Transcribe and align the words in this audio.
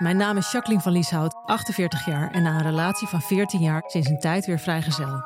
Mijn 0.00 0.16
naam 0.16 0.36
is 0.36 0.50
Jacqueline 0.50 0.82
van 0.82 0.92
Lieshout, 0.92 1.34
48 1.44 2.06
jaar 2.06 2.30
en 2.30 2.42
na 2.42 2.54
een 2.54 2.62
relatie 2.62 3.08
van 3.08 3.20
14 3.20 3.60
jaar 3.60 3.82
sinds 3.86 4.08
een 4.08 4.18
tijd 4.18 4.46
weer 4.46 4.58
vrijgezel. 4.58 5.24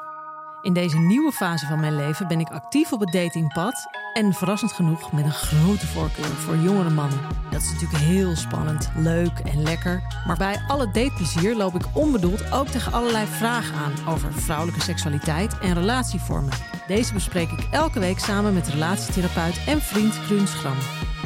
In 0.62 0.72
deze 0.72 0.98
nieuwe 0.98 1.32
fase 1.32 1.66
van 1.66 1.80
mijn 1.80 1.96
leven 1.96 2.28
ben 2.28 2.40
ik 2.40 2.48
actief 2.48 2.92
op 2.92 3.00
het 3.00 3.12
datingpad 3.12 3.86
en 4.12 4.32
verrassend 4.32 4.72
genoeg 4.72 5.12
met 5.12 5.24
een 5.24 5.32
grote 5.32 5.86
voorkeur 5.86 6.24
voor 6.24 6.56
jongere 6.56 6.90
mannen. 6.90 7.18
Dat 7.50 7.60
is 7.60 7.72
natuurlijk 7.72 8.02
heel 8.02 8.36
spannend, 8.36 8.90
leuk 8.96 9.38
en 9.38 9.62
lekker. 9.62 10.02
Maar 10.26 10.36
bij 10.36 10.62
alle 10.68 10.90
dateplezier 10.90 11.56
loop 11.56 11.74
ik 11.74 11.84
onbedoeld 11.92 12.52
ook 12.52 12.66
tegen 12.66 12.92
allerlei 12.92 13.26
vragen 13.26 13.76
aan 13.76 14.14
over 14.14 14.32
vrouwelijke 14.32 14.80
seksualiteit 14.80 15.58
en 15.58 15.74
relatievormen. 15.74 16.52
Deze 16.86 17.12
bespreek 17.12 17.50
ik 17.50 17.68
elke 17.70 17.98
week 17.98 18.18
samen 18.18 18.54
met 18.54 18.68
relatietherapeut 18.68 19.64
en 19.66 19.80
vriend 19.80 20.20
Kruun 20.26 20.46
Schram. 20.46 20.76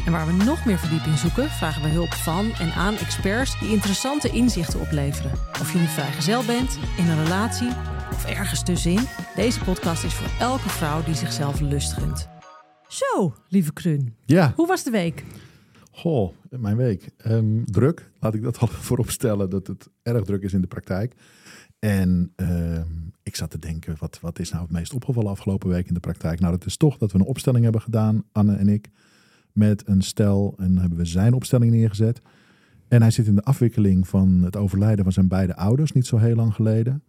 En 0.09 0.15
waar 0.15 0.27
we 0.27 0.45
nog 0.45 0.65
meer 0.65 0.79
verdieping 0.79 1.19
zoeken, 1.19 1.51
vragen 1.51 1.83
we 1.83 1.89
hulp 1.89 2.13
van 2.13 2.51
en 2.53 2.73
aan 2.73 2.95
experts 2.95 3.61
die 3.61 3.69
interessante 3.69 4.29
inzichten 4.31 4.81
opleveren. 4.81 5.31
Of 5.33 5.73
je 5.73 5.79
nu 5.79 5.85
vrijgezel 5.85 6.45
bent, 6.45 6.79
in 6.99 7.09
een 7.09 7.25
relatie 7.25 7.69
of 8.13 8.25
ergens 8.25 8.63
tussenin, 8.63 9.07
deze 9.35 9.65
podcast 9.65 10.05
is 10.05 10.15
voor 10.15 10.47
elke 10.47 10.69
vrouw 10.69 11.03
die 11.03 11.15
zichzelf 11.15 11.61
lust 11.61 11.93
gunt. 11.93 12.29
Zo, 12.89 13.35
lieve 13.49 13.73
Krun. 13.73 14.15
Ja. 14.25 14.53
Hoe 14.57 14.67
was 14.67 14.85
de 14.85 14.91
week? 14.91 15.25
Goh, 15.91 16.35
mijn 16.51 16.77
week. 16.77 17.11
Ehm, 17.17 17.65
druk. 17.65 18.11
Laat 18.21 18.35
ik 18.35 18.43
dat 18.43 18.59
al 18.61 18.69
voorop 18.69 19.11
stellen 19.11 19.51
dat 19.51 19.67
het 19.67 19.89
erg 20.03 20.25
druk 20.25 20.43
is 20.43 20.53
in 20.53 20.61
de 20.61 20.67
praktijk. 20.67 21.15
En 21.79 22.33
ehm, 22.37 22.89
ik 23.23 23.37
zat 23.37 23.51
te 23.51 23.59
denken, 23.59 23.97
wat, 23.99 24.19
wat 24.21 24.39
is 24.39 24.51
nou 24.51 24.63
het 24.63 24.73
meest 24.73 24.93
opgevallen 24.93 25.31
afgelopen 25.31 25.69
week 25.69 25.89
in 25.89 25.95
de 25.95 26.01
praktijk? 26.01 26.41
Nou, 26.41 26.53
dat 26.53 26.67
is 26.67 26.77
toch 26.77 26.99
dat 26.99 27.13
we 27.13 27.19
een 27.19 27.25
opstelling 27.25 27.63
hebben 27.63 27.83
gedaan, 27.83 28.25
Anne 28.33 28.57
en 28.57 28.69
ik, 28.69 28.91
met 29.59 29.89
een 29.89 30.03
stel. 30.03 30.55
En 30.57 30.79
hebben 30.79 30.99
we 30.99 31.05
zijn 31.05 31.33
opstelling 31.33 31.71
neergezet. 31.71 32.21
En 32.89 33.03
hij 33.03 33.11
zit 33.11 33.27
in 33.27 33.35
de 33.35 33.43
afwikkeling 33.43 34.09
van 34.09 34.43
het 34.43 34.57
overlijden 34.57 35.05
van 35.05 35.13
zijn 35.13 35.29
beide 35.29 35.57
ouders, 35.57 35.93
niet 35.93 36.07
zo 36.07 36.17
heel 36.17 36.35
lang 36.35 36.55
geleden. 36.55 37.03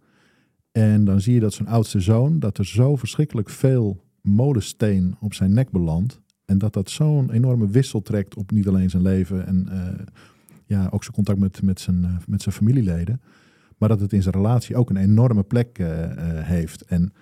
En 0.72 1.04
dan 1.04 1.20
zie 1.20 1.34
je 1.34 1.40
dat 1.40 1.54
zijn 1.54 1.68
oudste 1.68 2.00
zoon, 2.00 2.38
dat 2.38 2.58
er 2.58 2.66
zo 2.66 2.96
verschrikkelijk 2.96 3.50
veel 3.50 4.04
molensteen 4.20 5.16
op 5.20 5.34
zijn 5.34 5.52
nek 5.52 5.70
belandt. 5.70 6.20
En 6.44 6.58
dat 6.58 6.72
dat 6.72 6.90
zo'n 6.90 7.30
enorme 7.30 7.68
wissel 7.68 8.02
trekt 8.02 8.36
op 8.36 8.50
niet 8.50 8.68
alleen 8.68 8.90
zijn 8.90 9.02
leven 9.02 9.46
en 9.46 9.68
eh, 9.68 10.06
ja, 10.64 10.88
ook 10.90 11.02
zijn 11.02 11.14
contact 11.14 11.38
met, 11.38 11.62
met, 11.62 11.80
zijn, 11.80 12.04
eh, 12.04 12.16
met 12.26 12.42
zijn 12.42 12.54
familieleden. 12.54 13.20
Maar 13.78 13.88
dat 13.88 14.00
het 14.00 14.12
in 14.12 14.22
zijn 14.22 14.34
relatie 14.34 14.76
ook 14.76 14.90
een 14.90 14.96
enorme 14.96 15.42
plek 15.42 15.78
eh, 15.78 15.86
heeft. 16.42 16.82
En 16.82 17.12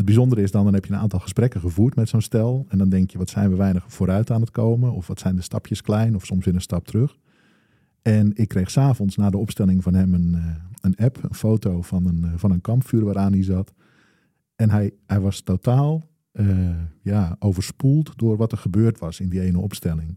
het 0.00 0.08
bijzondere 0.08 0.42
is 0.42 0.50
dan, 0.50 0.64
dan 0.64 0.74
heb 0.74 0.84
je 0.84 0.92
een 0.92 0.98
aantal 0.98 1.18
gesprekken 1.18 1.60
gevoerd 1.60 1.96
met 1.96 2.08
zo'n 2.08 2.20
stel. 2.20 2.66
En 2.68 2.78
dan 2.78 2.88
denk 2.88 3.10
je, 3.10 3.18
wat 3.18 3.30
zijn 3.30 3.50
we 3.50 3.56
weinig 3.56 3.84
vooruit 3.88 4.30
aan 4.30 4.40
het 4.40 4.50
komen? 4.50 4.92
Of 4.92 5.06
wat 5.06 5.20
zijn 5.20 5.36
de 5.36 5.42
stapjes 5.42 5.82
klein? 5.82 6.14
Of 6.14 6.24
soms 6.24 6.44
weer 6.44 6.54
een 6.54 6.60
stap 6.60 6.86
terug. 6.86 7.18
En 8.02 8.30
ik 8.34 8.48
kreeg 8.48 8.70
s'avonds 8.70 9.16
na 9.16 9.30
de 9.30 9.36
opstelling 9.36 9.82
van 9.82 9.94
hem 9.94 10.14
een, 10.14 10.34
eh, 10.34 10.54
een 10.80 10.96
app, 10.96 11.22
een 11.22 11.34
foto 11.34 11.82
van 11.82 12.06
een, 12.06 12.24
eh, 12.24 12.30
van 12.36 12.50
een 12.50 12.60
kampvuur 12.60 13.04
waaraan 13.04 13.32
hij 13.32 13.42
zat. 13.42 13.74
En 14.56 14.70
hij, 14.70 14.90
hij 15.06 15.20
was 15.20 15.40
totaal 15.40 16.08
eh, 16.32 16.70
ja, 17.02 17.36
overspoeld 17.38 18.18
door 18.18 18.36
wat 18.36 18.52
er 18.52 18.58
gebeurd 18.58 18.98
was 18.98 19.20
in 19.20 19.28
die 19.28 19.40
ene 19.40 19.58
opstelling. 19.58 20.16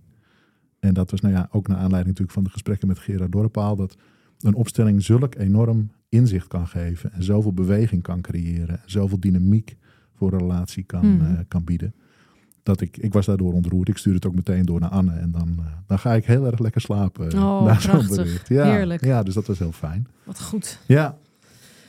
En 0.80 0.94
dat 0.94 1.12
was 1.12 1.22
nou 1.22 1.34
ja, 1.34 1.50
ook 1.52 1.68
naar 1.68 1.78
aanleiding 1.78 2.08
natuurlijk 2.08 2.34
van 2.34 2.44
de 2.44 2.50
gesprekken 2.50 2.88
met 2.88 3.00
Gerard 3.00 3.32
Dorpaal. 3.32 3.76
Dat 3.76 3.96
een 4.44 4.56
opstelling 4.56 5.04
zulk 5.04 5.36
enorm 5.36 5.92
inzicht 6.10 6.48
kan 6.48 6.68
geven. 6.68 7.14
En 7.14 7.24
zoveel 7.24 7.54
beweging 7.54 8.02
kan 8.02 8.22
creëren. 8.22 8.70
En 8.70 8.82
zoveel 8.86 9.20
dynamiek 9.20 9.76
voor 10.16 10.34
een 10.34 10.40
relatie 10.40 10.84
kan, 10.84 11.00
Hmm. 11.02 11.22
eh, 11.22 11.40
kan 11.48 11.64
bieden. 11.64 11.94
Dat 12.64 12.82
ik, 12.82 12.98
ik 12.98 13.14
was 13.14 13.26
daardoor 13.26 13.54
ontroerd. 13.54 13.88
Ik 13.88 13.98
stuurde 13.98 14.18
het 14.18 14.28
ook 14.28 14.36
meteen 14.36 14.66
door 14.66 14.80
naar 14.80 14.90
Anne. 14.90 15.12
En 15.12 15.32
dan, 15.32 15.56
eh, 15.60 15.66
dan 15.88 16.00
ga 16.00 16.14
ik 16.14 16.26
heel 16.26 16.46
erg 16.46 16.60
lekker 16.60 16.82
slapen. 16.82 17.32
eh, 17.32 17.44
Oh, 17.44 17.64
na 17.66 17.80
zo'n 17.80 18.08
bericht. 18.08 18.48
Ja, 18.48 18.72
Heerlijk. 18.72 19.06
Ja, 19.06 19.24
dus 19.24 19.34
dat 19.34 19.48
was 19.48 19.60
heel 19.60 19.72
fijn. 19.72 20.08
Wat 20.24 20.42
goed. 20.42 20.80
Ja. 20.88 21.18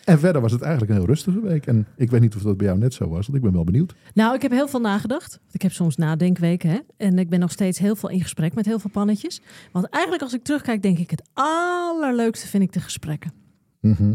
En 0.04 0.18
verder 0.18 0.42
was 0.42 0.52
het 0.52 0.62
eigenlijk 0.62 0.92
een 0.92 0.98
heel 0.98 1.06
rustige 1.06 1.40
week. 1.40 1.66
En 1.66 1.86
ik 1.96 2.10
weet 2.10 2.20
niet 2.20 2.34
of 2.34 2.42
dat 2.42 2.56
bij 2.56 2.66
jou 2.66 2.78
net 2.78 2.94
zo 2.94 3.08
was. 3.08 3.26
Want 3.26 3.38
ik 3.38 3.42
ben 3.42 3.52
wel 3.52 3.64
benieuwd. 3.64 3.94
Nou, 4.14 4.34
ik 4.34 4.42
heb 4.42 4.50
heel 4.50 4.68
veel 4.68 4.80
nagedacht. 4.80 5.40
Ik 5.50 5.62
heb 5.62 5.72
soms 5.72 5.96
nadenkweken. 5.96 6.70
Hè? 6.70 6.78
En 6.96 7.18
ik 7.18 7.28
ben 7.28 7.40
nog 7.40 7.50
steeds 7.50 7.78
heel 7.78 7.96
veel 7.96 8.08
in 8.08 8.22
gesprek 8.22 8.54
met 8.54 8.66
heel 8.66 8.78
veel 8.78 8.90
pannetjes. 8.90 9.42
Want 9.72 9.88
eigenlijk 9.88 10.22
als 10.22 10.34
ik 10.34 10.42
terugkijk, 10.42 10.82
denk 10.82 10.98
ik 10.98 11.10
het 11.10 11.22
allerleukste 11.32 12.46
vind 12.46 12.62
ik 12.62 12.72
de 12.72 12.80
gesprekken. 12.80 13.32
Mhm. 13.80 14.14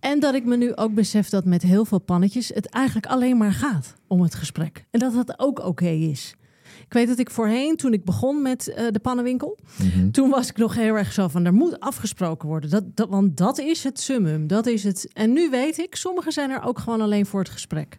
En 0.00 0.20
dat 0.20 0.34
ik 0.34 0.44
me 0.44 0.56
nu 0.56 0.74
ook 0.76 0.94
besef 0.94 1.28
dat 1.28 1.44
met 1.44 1.62
heel 1.62 1.84
veel 1.84 1.98
pannetjes 1.98 2.48
het 2.48 2.66
eigenlijk 2.66 3.06
alleen 3.06 3.36
maar 3.36 3.52
gaat 3.52 3.94
om 4.06 4.20
het 4.22 4.34
gesprek. 4.34 4.84
En 4.90 5.00
dat 5.00 5.14
dat 5.14 5.38
ook 5.38 5.64
oké 5.64 5.88
is. 5.88 6.36
Ik 6.84 6.92
weet 6.92 7.08
dat 7.08 7.18
ik 7.18 7.30
voorheen, 7.30 7.76
toen 7.76 7.92
ik 7.92 8.04
begon 8.04 8.42
met 8.42 8.68
eh, 8.68 8.84
de 8.90 8.98
pannenwinkel, 8.98 9.58
Mhm. 9.78 10.10
toen 10.10 10.30
was 10.30 10.48
ik 10.48 10.56
nog 10.56 10.74
heel 10.74 10.94
erg 10.96 11.12
zo 11.12 11.28
van, 11.28 11.44
er 11.44 11.54
moet 11.54 11.80
afgesproken 11.80 12.48
worden. 12.48 12.70
Dat, 12.70 12.84
dat, 12.96 13.08
want 13.08 13.36
dat 13.36 13.58
is 13.58 13.84
het 13.84 14.00
summum, 14.00 14.46
dat 14.46 14.66
is 14.66 14.84
het. 14.84 15.08
En 15.12 15.32
nu 15.32 15.50
weet 15.50 15.78
ik, 15.78 15.94
sommigen 15.96 16.32
zijn 16.32 16.50
er 16.50 16.62
ook 16.62 16.78
gewoon 16.78 17.00
alleen 17.00 17.26
voor 17.26 17.40
het 17.40 17.48
gesprek. 17.48 17.98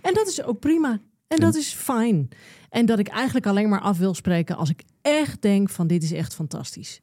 En 0.00 0.14
dat 0.14 0.28
is 0.28 0.42
ook 0.42 0.58
prima. 0.58 1.00
En 1.28 1.40
dat 1.40 1.54
is 1.54 1.72
fijn. 1.72 2.28
En 2.70 2.86
dat 2.86 2.98
ik 2.98 3.08
eigenlijk 3.08 3.46
alleen 3.46 3.68
maar 3.68 3.80
af 3.80 3.98
wil 3.98 4.14
spreken 4.14 4.56
als 4.56 4.70
ik 4.70 4.82
echt 5.02 5.42
denk 5.42 5.70
van 5.70 5.86
dit 5.86 6.02
is 6.02 6.12
echt 6.12 6.34
fantastisch. 6.34 7.00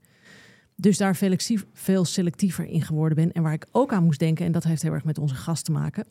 Dus 0.76 0.98
daar 0.98 1.16
veel, 1.74 2.06
selectiever 2.06 2.66
in 2.66 2.82
geworden 2.82 3.16
ben. 3.18 3.32
En 3.32 3.44
waar 3.44 3.54
ik 3.54 3.66
ook 3.72 3.94
aan 3.94 4.04
moest 4.04 4.20
denken, 4.20 4.46
en 4.46 4.52
dat 4.52 4.64
heeft 4.64 4.82
heel 4.82 4.94
erg 4.94 5.04
met 5.04 5.18
onze 5.18 5.36
gast 5.36 5.66
te 5.66 5.72
maken. 5.72 6.06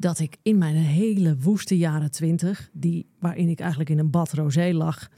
Dat 0.00 0.18
ik 0.18 0.36
in 0.42 0.58
mijn 0.58 0.74
hele 0.74 1.36
woeste 1.36 1.78
jaren 1.78 2.10
twintig, 2.10 2.70
die, 2.72 3.06
waarin 3.18 3.48
ik 3.48 3.60
eigenlijk 3.60 3.90
in 3.90 3.98
een 3.98 4.10
bad 4.10 4.32
rosé 4.32 4.72
lag. 4.72 5.08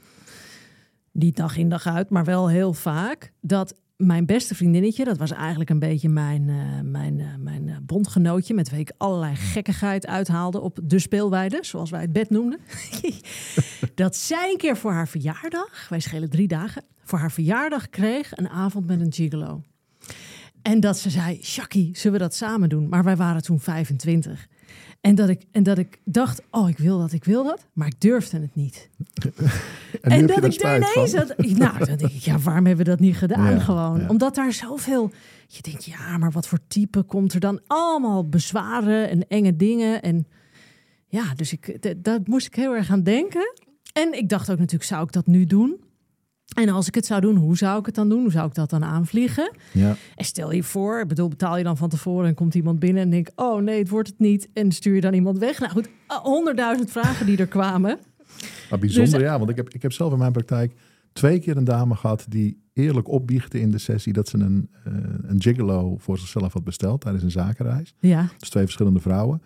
Niet 1.11 1.35
dag 1.35 1.57
in 1.57 1.69
dag 1.69 1.85
uit, 1.85 2.09
maar 2.09 2.25
wel 2.25 2.49
heel 2.49 2.73
vaak. 2.73 3.31
Dat 3.41 3.81
mijn 3.97 4.25
beste 4.25 4.55
vriendinnetje, 4.55 5.03
dat 5.03 5.17
was 5.17 5.31
eigenlijk 5.31 5.69
een 5.69 5.79
beetje 5.79 6.09
mijn, 6.09 6.49
eh, 6.49 6.81
mijn, 6.83 7.19
eh, 7.19 7.27
mijn 7.39 7.69
eh, 7.69 7.75
bondgenootje. 7.81 8.53
Met 8.53 8.69
wie 8.69 8.79
ik 8.79 8.91
allerlei 8.97 9.35
gekkigheid 9.35 10.07
uithaalde 10.07 10.59
op 10.59 10.79
de 10.83 10.99
speelweide, 10.99 11.57
zoals 11.61 11.89
wij 11.89 12.01
het 12.01 12.13
bed 12.13 12.29
noemden. 12.29 12.59
dat 13.95 14.15
zij 14.15 14.51
een 14.51 14.57
keer 14.57 14.77
voor 14.77 14.91
haar 14.91 15.07
verjaardag, 15.07 15.89
wij 15.89 15.99
schelen 15.99 16.29
drie 16.29 16.47
dagen, 16.47 16.83
voor 17.03 17.19
haar 17.19 17.31
verjaardag 17.31 17.89
kreeg 17.89 18.37
een 18.37 18.49
avond 18.49 18.87
met 18.87 18.99
een 18.99 19.13
gigolo. 19.13 19.61
En 20.61 20.79
dat 20.79 20.97
ze 20.97 21.09
zei, 21.09 21.43
Shaki, 21.43 21.89
zullen 21.93 22.17
we 22.17 22.23
dat 22.23 22.35
samen 22.35 22.69
doen? 22.69 22.89
Maar 22.89 23.03
wij 23.03 23.15
waren 23.15 23.41
toen 23.41 23.59
25. 23.59 24.47
En 25.01 25.15
dat, 25.15 25.29
ik, 25.29 25.43
en 25.51 25.63
dat 25.63 25.77
ik 25.77 25.99
dacht, 26.05 26.41
oh, 26.51 26.69
ik 26.69 26.77
wil 26.77 26.99
dat, 26.99 27.11
ik 27.11 27.23
wil 27.23 27.43
dat. 27.43 27.65
Maar 27.73 27.87
ik 27.87 27.99
durfde 28.01 28.39
het 28.39 28.55
niet. 28.55 28.89
En, 30.01 30.25
dat 30.27 30.37
er 30.37 30.43
ik 30.43 30.61
van. 30.61 30.75
ineens 30.75 31.13
had- 31.13 31.37
nou, 31.37 31.77
dan 31.77 31.97
denk 31.97 32.11
ik, 32.11 32.21
ja, 32.21 32.39
waarom 32.39 32.65
hebben 32.65 32.85
we 32.85 32.91
dat 32.91 32.99
niet 32.99 33.17
gedaan 33.17 33.51
Ja, 33.53 33.59
gewoon? 33.59 33.99
ja. 33.99 34.07
Omdat 34.07 34.35
daar 34.35 34.53
zoveel... 34.53 35.11
Je 35.47 35.61
denkt, 35.61 35.85
ja, 35.85 36.17
maar 36.17 36.31
wat 36.31 36.47
voor 36.47 36.59
type 36.67 37.03
komt 37.03 37.33
er 37.33 37.39
dan? 37.39 37.59
Allemaal 37.67 38.29
bezwaren 38.29 39.09
en 39.09 39.27
enge 39.27 39.55
dingen. 39.55 40.01
En 40.01 40.27
ja, 41.07 41.33
dus 41.35 41.51
ik, 41.53 41.77
d- 41.79 41.93
daar 41.97 42.19
moest 42.23 42.47
ik 42.47 42.55
heel 42.55 42.75
erg 42.75 42.89
aan 42.91 43.03
denken. 43.03 43.53
En 43.93 44.13
ik 44.17 44.29
dacht 44.29 44.51
ook 44.51 44.57
natuurlijk, 44.57 44.83
zou 44.89 45.03
ik 45.03 45.11
dat 45.11 45.27
nu 45.27 45.45
doen? 45.45 45.83
En 46.55 46.69
als 46.69 46.87
ik 46.87 46.95
het 46.95 47.05
zou 47.05 47.21
doen, 47.21 47.35
hoe 47.35 47.57
zou 47.57 47.79
ik 47.79 47.85
het 47.85 47.95
dan 47.95 48.09
doen? 48.09 48.21
Hoe 48.21 48.31
zou 48.31 48.47
ik 48.47 48.53
dat 48.53 48.69
dan 48.69 48.83
aanvliegen? 48.83 49.51
Ja. 49.71 49.95
En 50.15 50.25
stel 50.25 50.51
je 50.51 50.63
voor, 50.63 50.99
ik 50.99 51.07
bedoel, 51.07 51.27
betaal 51.27 51.57
je 51.57 51.63
dan 51.63 51.77
van 51.77 51.89
tevoren 51.89 52.27
en 52.27 52.33
komt 52.33 52.55
iemand 52.55 52.79
binnen 52.79 53.03
en 53.03 53.09
denkt, 53.09 53.31
oh 53.35 53.61
nee, 53.61 53.79
het 53.79 53.89
wordt 53.89 54.07
het 54.07 54.19
niet. 54.19 54.49
En 54.53 54.71
stuur 54.71 54.95
je 54.95 55.01
dan 55.01 55.13
iemand 55.13 55.37
weg? 55.37 55.59
Nou 55.59 55.71
goed, 55.71 55.89
honderdduizend 56.07 56.91
vragen 56.91 57.25
die 57.25 57.37
er 57.37 57.47
kwamen. 57.47 57.99
Maar 58.69 58.79
bijzonder, 58.79 59.19
Dus- 59.19 59.21
ja. 59.21 59.37
Want 59.37 59.49
ik 59.49 59.55
heb, 59.55 59.69
ik 59.69 59.81
heb 59.81 59.91
zelf 59.91 60.11
in 60.11 60.17
mijn 60.17 60.31
praktijk 60.31 60.73
twee 61.13 61.39
keer 61.39 61.57
een 61.57 61.63
dame 61.63 61.95
gehad 61.95 62.25
die 62.29 62.61
eerlijk 62.73 63.07
opbiechten 63.07 63.59
in 63.59 63.71
de 63.71 63.77
sessie 63.77 64.13
dat 64.13 64.27
ze 64.27 64.37
een, 64.37 64.69
eh, 64.83 64.93
een 65.21 65.41
gigolo 65.41 65.97
voor 65.97 66.17
zichzelf 66.17 66.53
had 66.53 66.63
besteld 66.63 67.01
tijdens 67.01 67.23
een 67.23 67.31
zakenreis. 67.31 67.93
Ja. 67.99 68.29
Dus 68.37 68.49
twee 68.49 68.63
verschillende 68.63 68.99
vrouwen. 68.99 69.41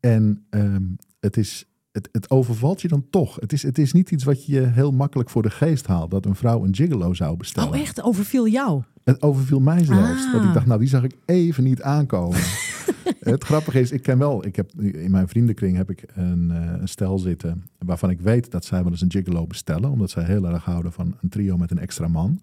En 0.00 0.46
ehm, 0.50 0.82
het, 1.20 1.36
is, 1.36 1.66
het, 1.96 2.08
het 2.12 2.30
overvalt 2.30 2.82
je 2.82 2.88
dan 2.88 3.06
toch. 3.10 3.36
Het 3.40 3.52
is, 3.52 3.62
het 3.62 3.78
is 3.78 3.92
niet 3.92 4.10
iets 4.10 4.24
wat 4.24 4.46
je 4.46 4.60
heel 4.60 4.92
makkelijk 4.92 5.30
voor 5.30 5.42
de 5.42 5.50
geest 5.50 5.86
haalt. 5.86 6.10
Dat 6.10 6.24
een 6.24 6.34
vrouw 6.34 6.64
een 6.64 6.74
gigolo 6.74 7.14
zou 7.14 7.36
bestellen. 7.36 7.68
Oh, 7.68 7.78
echt? 7.78 8.02
Overviel 8.02 8.48
jou? 8.48 8.82
Het 9.04 9.22
overviel 9.22 9.60
mij 9.60 9.84
zelfs. 9.84 10.26
Ah. 10.26 10.32
Dat 10.32 10.44
ik 10.44 10.52
dacht, 10.52 10.66
nou 10.66 10.80
die 10.80 10.88
zag 10.88 11.02
ik 11.02 11.16
even 11.24 11.64
niet 11.64 11.82
aankomen. 11.82 12.38
het 13.20 13.44
grappige 13.44 13.80
is, 13.80 13.90
ik 13.90 14.02
ken 14.02 14.18
wel, 14.18 14.46
ik 14.46 14.56
heb 14.56 14.70
in 14.80 15.10
mijn 15.10 15.28
vriendenkring 15.28 15.76
heb 15.76 15.90
ik 15.90 16.04
een, 16.14 16.50
een 16.50 16.88
stel 16.88 17.18
zitten 17.18 17.64
waarvan 17.78 18.10
ik 18.10 18.20
weet 18.20 18.50
dat 18.50 18.64
zij 18.64 18.82
wel 18.82 18.92
eens 18.92 19.00
een 19.00 19.10
gigolo 19.10 19.46
bestellen, 19.46 19.90
omdat 19.90 20.10
zij 20.10 20.24
heel 20.24 20.48
erg 20.48 20.64
houden 20.64 20.92
van 20.92 21.16
een 21.22 21.28
trio 21.28 21.56
met 21.56 21.70
een 21.70 21.78
extra 21.78 22.08
man. 22.08 22.40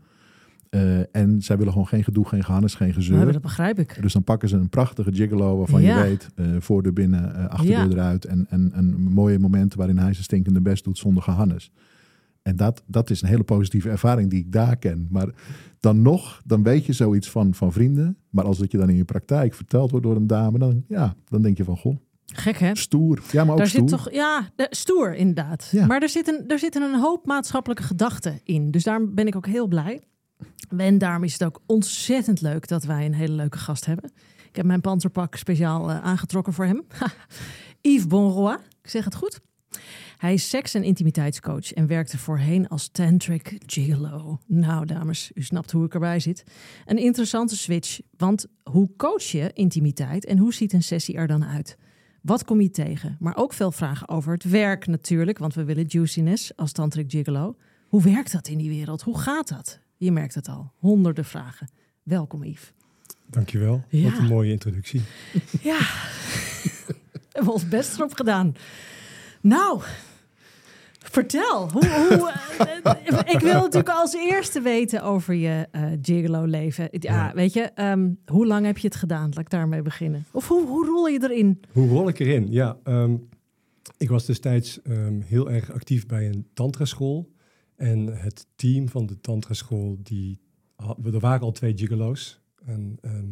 Eh, 0.73 1.15
en 1.15 1.41
zij 1.41 1.57
willen 1.57 1.71
gewoon 1.71 1.87
geen 1.87 2.03
gedoe, 2.03 2.27
geen 2.27 2.43
gehannes, 2.43 2.75
geen 2.75 2.93
gezeur. 2.93 3.17
Nou, 3.19 3.31
dat 3.31 3.41
begrijp 3.41 3.79
ik. 3.79 3.97
Dus 4.01 4.13
dan 4.13 4.23
pakken 4.23 4.49
ze 4.49 4.55
een 4.55 4.69
prachtige 4.69 5.13
gigolo 5.13 5.57
waarvan 5.57 5.81
Ja. 5.81 5.97
je 5.97 6.09
weet, 6.09 6.29
eh 6.35 6.45
voordeur 6.59 6.93
binnen, 6.93 7.35
eh 7.35 7.47
achterdeur 7.49 7.77
Ja. 7.89 7.89
eruit. 7.89 8.25
En, 8.25 8.45
en, 8.49 8.71
en 8.73 9.01
mooie 9.01 9.39
momenten 9.39 9.77
waarin 9.77 9.97
hij 9.97 10.11
zijn 10.13 10.23
stinkende 10.23 10.61
best 10.61 10.83
doet 10.83 10.97
zonder 10.97 11.23
gehannes. 11.23 11.71
En 12.41 12.55
dat, 12.55 12.83
dat 12.87 13.09
is 13.09 13.21
een 13.21 13.27
hele 13.27 13.43
positieve 13.43 13.89
ervaring 13.89 14.29
die 14.29 14.39
ik 14.39 14.51
daar 14.51 14.77
ken. 14.77 15.07
Maar 15.09 15.27
dan 15.79 16.01
nog, 16.01 16.41
dan 16.45 16.63
weet 16.63 16.85
je 16.85 16.93
zoiets 16.93 17.29
van, 17.29 17.53
van 17.53 17.71
vrienden. 17.71 18.17
Maar 18.29 18.45
als 18.45 18.57
dat 18.57 18.71
je 18.71 18.77
dan 18.77 18.89
in 18.89 18.95
je 18.95 19.05
praktijk 19.05 19.53
verteld 19.53 19.91
wordt 19.91 20.05
door 20.05 20.15
een 20.15 20.27
dame, 20.27 20.59
dan, 20.59 20.83
ja, 20.87 21.15
dan 21.27 21.41
denk 21.41 21.57
je 21.57 21.63
van, 21.63 21.77
goh, 21.77 21.97
Gek, 22.25 22.57
hè? 22.57 22.75
stoer. 22.75 23.21
Ja, 23.31 23.43
maar 23.43 23.51
ook 23.51 23.57
Daar 23.57 23.67
stoer. 23.67 23.89
zit 23.89 23.97
toch, 23.97 24.11
ja, 24.11 24.49
stoer 24.69 25.15
inderdaad. 25.15 25.69
Ja. 25.71 25.85
Maar 25.85 26.01
er 26.01 26.09
zitten, 26.09 26.43
er 26.47 26.59
zitten 26.59 26.81
een 26.81 26.99
hoop 26.99 27.25
maatschappelijke 27.25 27.83
gedachten 27.83 28.39
in. 28.43 28.71
Dus 28.71 28.83
daarom 28.83 29.15
ben 29.15 29.27
ik 29.27 29.35
ook 29.35 29.45
heel 29.47 29.67
blij. 29.67 30.01
En 30.77 30.97
daarom 30.97 31.23
is 31.23 31.33
het 31.33 31.43
ook 31.43 31.61
ontzettend 31.65 32.41
leuk 32.41 32.67
dat 32.67 32.83
wij 32.83 33.05
een 33.05 33.13
hele 33.13 33.33
leuke 33.33 33.57
gast 33.57 33.85
hebben. 33.85 34.11
Ik 34.49 34.55
heb 34.55 34.65
mijn 34.65 34.81
panzerpak 34.81 35.35
speciaal 35.35 35.89
eh, 35.89 36.03
aangetrokken 36.03 36.53
voor 36.53 36.65
hem. 36.65 36.83
Yves 37.81 38.07
Bonroy, 38.07 38.57
ik 38.81 38.89
zeg 38.89 39.03
het 39.03 39.15
goed. 39.15 39.39
Hij 40.17 40.33
is 40.33 40.49
seks- 40.49 40.73
en 40.73 40.83
intimiteitscoach 40.83 41.73
en 41.73 41.87
werkte 41.87 42.17
voorheen 42.17 42.67
als 42.67 42.87
tantric 42.87 43.57
gigolo. 43.65 44.39
Nou, 44.47 44.85
dames, 44.85 45.31
u 45.33 45.41
snapt 45.41 45.71
hoe 45.71 45.85
ik 45.85 45.93
erbij 45.93 46.19
zit. 46.19 46.43
Een 46.85 46.97
interessante 46.97 47.57
switch, 47.57 47.99
want 48.17 48.45
hoe 48.63 48.89
coach 48.97 49.23
je 49.23 49.51
intimiteit 49.53 50.25
en 50.25 50.37
hoe 50.37 50.53
ziet 50.53 50.73
een 50.73 50.83
sessie 50.83 51.15
er 51.15 51.27
dan 51.27 51.45
uit? 51.45 51.77
Wat 52.21 52.43
kom 52.45 52.61
je 52.61 52.71
tegen? 52.71 53.17
Maar 53.19 53.35
ook 53.35 53.53
veel 53.53 53.71
vragen 53.71 54.09
over 54.09 54.33
het 54.33 54.43
werk 54.43 54.87
natuurlijk, 54.87 55.37
want 55.37 55.53
we 55.53 55.63
willen 55.63 55.85
juiciness 55.87 56.55
als 56.55 56.71
tantric 56.71 57.11
gigolo. 57.11 57.55
Hoe 57.87 58.03
werkt 58.03 58.31
dat 58.31 58.47
in 58.47 58.57
die 58.57 58.69
wereld? 58.69 59.01
Hoe 59.01 59.19
gaat 59.19 59.47
dat? 59.47 59.79
Je 60.03 60.11
merkt 60.11 60.35
het 60.35 60.47
al, 60.47 60.71
honderden 60.79 61.25
vragen. 61.25 61.69
Welkom 62.03 62.43
Yves. 62.43 62.73
Dankjewel. 63.25 63.83
Ja. 63.89 64.09
Wat 64.09 64.19
een 64.19 64.25
mooie 64.25 64.51
introductie. 64.51 65.01
Ja, 65.61 65.77
we 65.79 67.19
hebben 67.31 67.53
ons 67.53 67.67
best 67.67 67.95
erop 67.95 68.13
gedaan. 68.13 68.55
Nou, 69.41 69.81
vertel. 70.99 71.71
Hoe, 71.71 71.87
hoe, 71.87 72.31
eh, 72.57 73.33
ik 73.33 73.39
wil 73.39 73.53
natuurlijk 73.53 73.89
als 73.89 74.13
eerste 74.13 74.61
weten 74.61 75.03
over 75.03 75.33
je 75.33 75.67
eh 75.71 75.91
gigolo-leven. 76.01 76.87
Ja, 76.91 77.13
Ja. 77.27 77.33
weet 77.33 77.53
je, 77.53 77.61
ehm, 77.61 78.09
hoe 78.25 78.45
lang 78.47 78.65
heb 78.65 78.77
je 78.77 78.87
het 78.87 78.95
gedaan? 78.95 79.29
Laat 79.29 79.37
ik 79.39 79.49
daarmee 79.49 79.81
beginnen. 79.81 80.25
Of 80.31 80.47
hoe, 80.47 80.67
hoe 80.67 80.85
rol 80.85 81.07
je 81.07 81.19
erin? 81.23 81.59
Hoe 81.71 81.87
rol 81.89 82.07
ik 82.07 82.19
erin? 82.19 82.51
Ja, 82.51 82.77
ehm, 82.83 83.15
ik 83.97 84.09
was 84.09 84.25
destijds 84.25 84.81
ehm, 84.81 85.19
heel 85.21 85.51
erg 85.51 85.71
actief 85.71 86.05
bij 86.05 86.27
een 86.27 86.47
tantraschool. 86.53 87.31
En 87.83 88.07
het 88.21 88.45
team 88.55 88.89
van 88.89 89.05
de 89.05 89.19
tantraschool, 89.21 89.97
die, 90.03 90.39
had- 90.75 90.97
er 91.05 91.19
waren 91.19 91.41
al 91.41 91.51
twee 91.51 91.77
gigolo's. 91.77 92.39
En 92.65 92.97
ehm, 93.01 93.25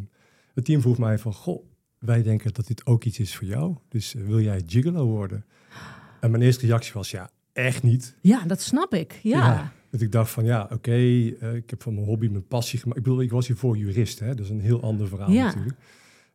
het 0.53 0.65
team 0.65 0.81
vroeg 0.81 0.97
mij 0.97 1.17
van, 1.17 1.33
goh, 1.33 1.65
wij 1.99 2.23
denken 2.23 2.53
dat 2.53 2.67
dit 2.67 2.85
ook 2.85 3.03
iets 3.03 3.19
is 3.19 3.35
voor 3.35 3.47
jou. 3.47 3.75
Dus 3.89 4.15
eh, 4.15 4.23
wil 4.25 4.39
jij 4.41 4.61
gigolo 4.67 5.05
worden? 5.05 5.45
En 6.19 6.31
mijn 6.31 6.43
eerste 6.43 6.65
reactie 6.65 6.93
was, 6.93 7.11
ja, 7.11 7.29
echt 7.53 7.83
niet. 7.83 8.15
Ja, 8.21 8.45
dat 8.45 8.61
snap 8.61 8.93
ik. 8.93 9.19
Ja. 9.23 9.73
Dat 9.89 10.01
ik 10.01 10.11
dacht 10.11 10.31
van 10.31 10.45
ja, 10.45 10.67
oké, 10.71 10.91
eh, 10.91 11.53
ik 11.55 11.69
heb 11.69 11.81
van 11.81 11.93
mijn 11.93 12.05
hobby 12.05 12.27
mijn 12.27 12.47
passie 12.47 12.79
gemaakt. 12.79 12.97
Ik 12.99 13.03
bedoel, 13.03 13.21
ik 13.21 13.31
was 13.31 13.47
hiervoor 13.47 13.77
jurist, 13.77 14.19
hè? 14.19 14.27
dat 14.35 14.45
is 14.45 14.49
een 14.49 14.59
heel 14.61 14.81
ander 14.81 15.07
verhaal 15.07 15.31
Ja. 15.31 15.45
natuurlijk. 15.45 15.77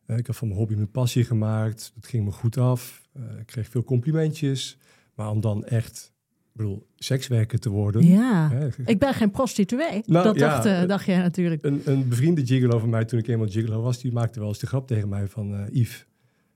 Eh, 0.05 0.17
ik 0.17 0.27
heb 0.27 0.35
van 0.35 0.47
mijn 0.47 0.59
hobby 0.59 0.75
mijn 0.75 0.91
passie 0.91 1.23
gemaakt. 1.23 1.91
Dat 1.95 2.05
ging 2.05 2.25
me 2.25 2.31
goed 2.31 2.57
af. 2.57 3.07
Ik 3.39 3.45
kreeg 3.45 3.67
veel 3.69 3.83
complimentjes. 3.83 4.77
Maar 5.15 5.29
om 5.29 5.41
dan 5.41 5.65
echt, 5.65 6.13
ik 6.57 6.63
bedoel, 6.63 6.87
sekswerker 6.95 7.59
te 7.59 7.69
worden. 7.69 8.05
Ja. 8.07 8.49
hè, 8.51 8.67
Ik 8.85 8.99
ben 8.99 9.13
geen 9.13 9.31
prostituee. 9.31 10.01
Nou, 10.05 10.23
dat 10.25 10.35
ja, 10.35 10.49
dacht, 10.49 10.65
eh, 10.65 10.81
eh, 10.81 10.87
dacht 10.87 11.05
jij 11.05 11.17
natuurlijk. 11.17 11.63
een, 11.65 11.81
een 11.85 12.07
bevriende 12.09 12.45
gigolo 12.45 12.79
van 12.79 12.89
mij, 12.89 13.05
toen 13.05 13.19
ik 13.19 13.27
eenmaal 13.27 13.47
gigolo 13.49 13.81
was, 13.81 13.99
die 14.01 14.11
maakte 14.11 14.39
wel 14.39 14.47
eens 14.47 14.59
de 14.59 14.67
grap 14.67 14.87
tegen 14.87 15.09
mij 15.09 15.27
van... 15.27 15.53
eh 15.55 15.61
Yves, 15.71 16.05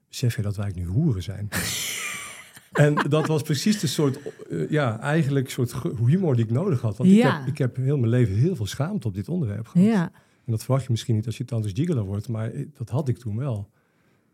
besef 0.08 0.36
je 0.36 0.42
dat 0.42 0.56
wij 0.56 0.72
nu 0.76 0.86
hoeren 0.86 1.24
zijn? 1.24 1.48
en 2.86 2.96
dat 3.10 3.28
was 3.28 3.42
precies 3.42 3.80
de 3.80 3.88
soort, 3.88 4.20
eh, 4.50 4.70
ja, 4.70 5.00
eigenlijk 5.00 5.50
soort 5.50 5.74
humor 6.06 6.36
die 6.36 6.46
ik 6.46 6.52
nodig 6.52 6.82
had. 6.82 6.98
Want 6.98 7.10
ik, 7.10 7.22
heb, 7.22 7.42
ik 7.46 7.58
heb 7.58 7.76
heel 7.76 7.98
mijn 7.98 8.12
leven 8.12 8.36
heel 8.36 8.56
veel 8.56 8.66
schaamte 8.66 9.08
op 9.08 9.14
dit 9.14 9.30
onderwerp 9.30 9.68
gehad. 9.68 9.88
Ja. 9.88 10.12
En 10.46 10.52
dat 10.52 10.64
verwacht 10.64 10.84
je 10.84 10.92
misschien 10.92 11.16
niet 11.16 11.26
als 11.26 11.38
je 11.38 11.46
tandarts 11.46 11.80
gigolo 11.80 12.04
wordt, 12.06 12.28
maar 12.28 12.52
dat 12.74 12.90
had 12.90 13.08
ik 13.08 13.18
toen 13.18 13.38
wel. 13.38 13.70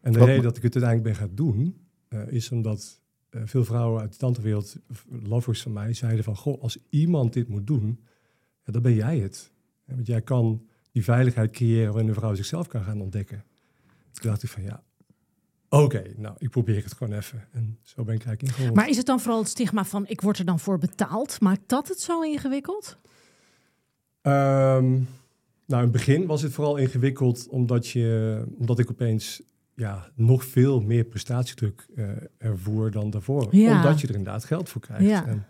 En 0.02 0.12
de 0.12 0.20
Wat- 0.20 0.28
reden 0.28 0.44
dat 0.44 0.58
ik 0.58 0.64
het 0.64 0.76
uiteindelijk 0.76 1.18
ben 1.18 1.28
gaan 1.28 1.36
doen, 1.36 1.78
eh, 2.08 2.20
is 2.28 2.52
omdat 2.52 3.02
eh, 3.30 3.42
veel 3.46 3.66
vrouwen 3.66 4.02
uit 4.02 4.12
de 4.12 4.18
tandenwereld, 4.18 4.76
lovers 5.10 5.62
van 5.62 5.74
mij, 5.74 5.94
zeiden 5.94 6.24
van, 6.24 6.36
goh, 6.36 6.62
als 6.62 6.78
iemand 6.90 7.34
dit 7.34 7.48
moet 7.48 7.68
doen, 7.68 8.00
ja, 8.64 8.72
dan 8.72 8.82
ben 8.82 8.94
jij 8.94 9.18
het. 9.18 9.52
Ja, 9.86 9.96
want 9.96 10.08
jij 10.08 10.22
kan 10.22 10.68
die 10.92 11.04
veiligheid 11.04 11.52
creëren 11.52 11.92
waarin 11.92 12.10
een 12.10 12.16
vrouw 12.16 12.36
zichzelf 12.36 12.68
kan 12.68 12.84
gaan 12.84 13.02
ontdekken. 13.02 13.44
Toen 14.12 14.30
dacht 14.30 14.44
ik 14.44 14.50
van, 14.50 14.64
ja, 14.64 14.84
oké, 15.70 16.04
nou, 16.16 16.36
ik 16.38 16.50
probeer 16.50 16.84
het 16.84 16.94
gewoon 16.94 17.18
even. 17.18 17.48
En 17.52 17.80
zo 17.84 18.04
ben 18.04 18.16
ik 18.16 18.26
eigenlijk 18.26 18.42
ingerold. 18.42 18.76
Maar 18.76 18.90
is 18.90 18.98
het 18.98 19.06
dan 19.06 19.20
vooral 19.20 19.40
het 19.40 19.50
stigma 19.50 19.86
van 19.86 20.08
ik 20.08 20.22
word 20.22 20.38
er 20.38 20.46
dan 20.46 20.60
voor 20.60 20.78
betaald? 20.78 21.42
Maakt 21.42 21.62
dat 21.66 21.88
het 21.88 22.00
zo 22.00 22.22
ingewikkeld? 22.22 22.98
Ehm, 24.22 24.92
nou, 25.66 25.84
in 25.84 25.88
het 25.88 25.92
begin 25.92 26.26
was 26.26 26.42
het 26.42 26.54
vooral 26.54 26.78
ingewikkeld 26.78 27.48
omdat, 27.48 27.88
je, 27.88 28.44
omdat 28.58 28.80
ik 28.80 28.90
opeens 28.90 29.42
ja, 29.78 30.12
nog 30.16 30.46
veel 30.46 30.82
meer 30.82 31.04
prestatiedruk 31.04 31.88
eh, 31.96 32.10
ervoer 32.38 32.92
dan 32.92 33.10
daarvoor. 33.10 33.56
Ja. 33.56 33.76
Omdat 33.76 34.02
je 34.02 34.08
er 34.08 34.16
inderdaad 34.16 34.46
geld 34.46 34.70
voor 34.70 34.82
krijgt. 34.82 35.06
Ja. 35.06 35.26
En, 35.26 35.46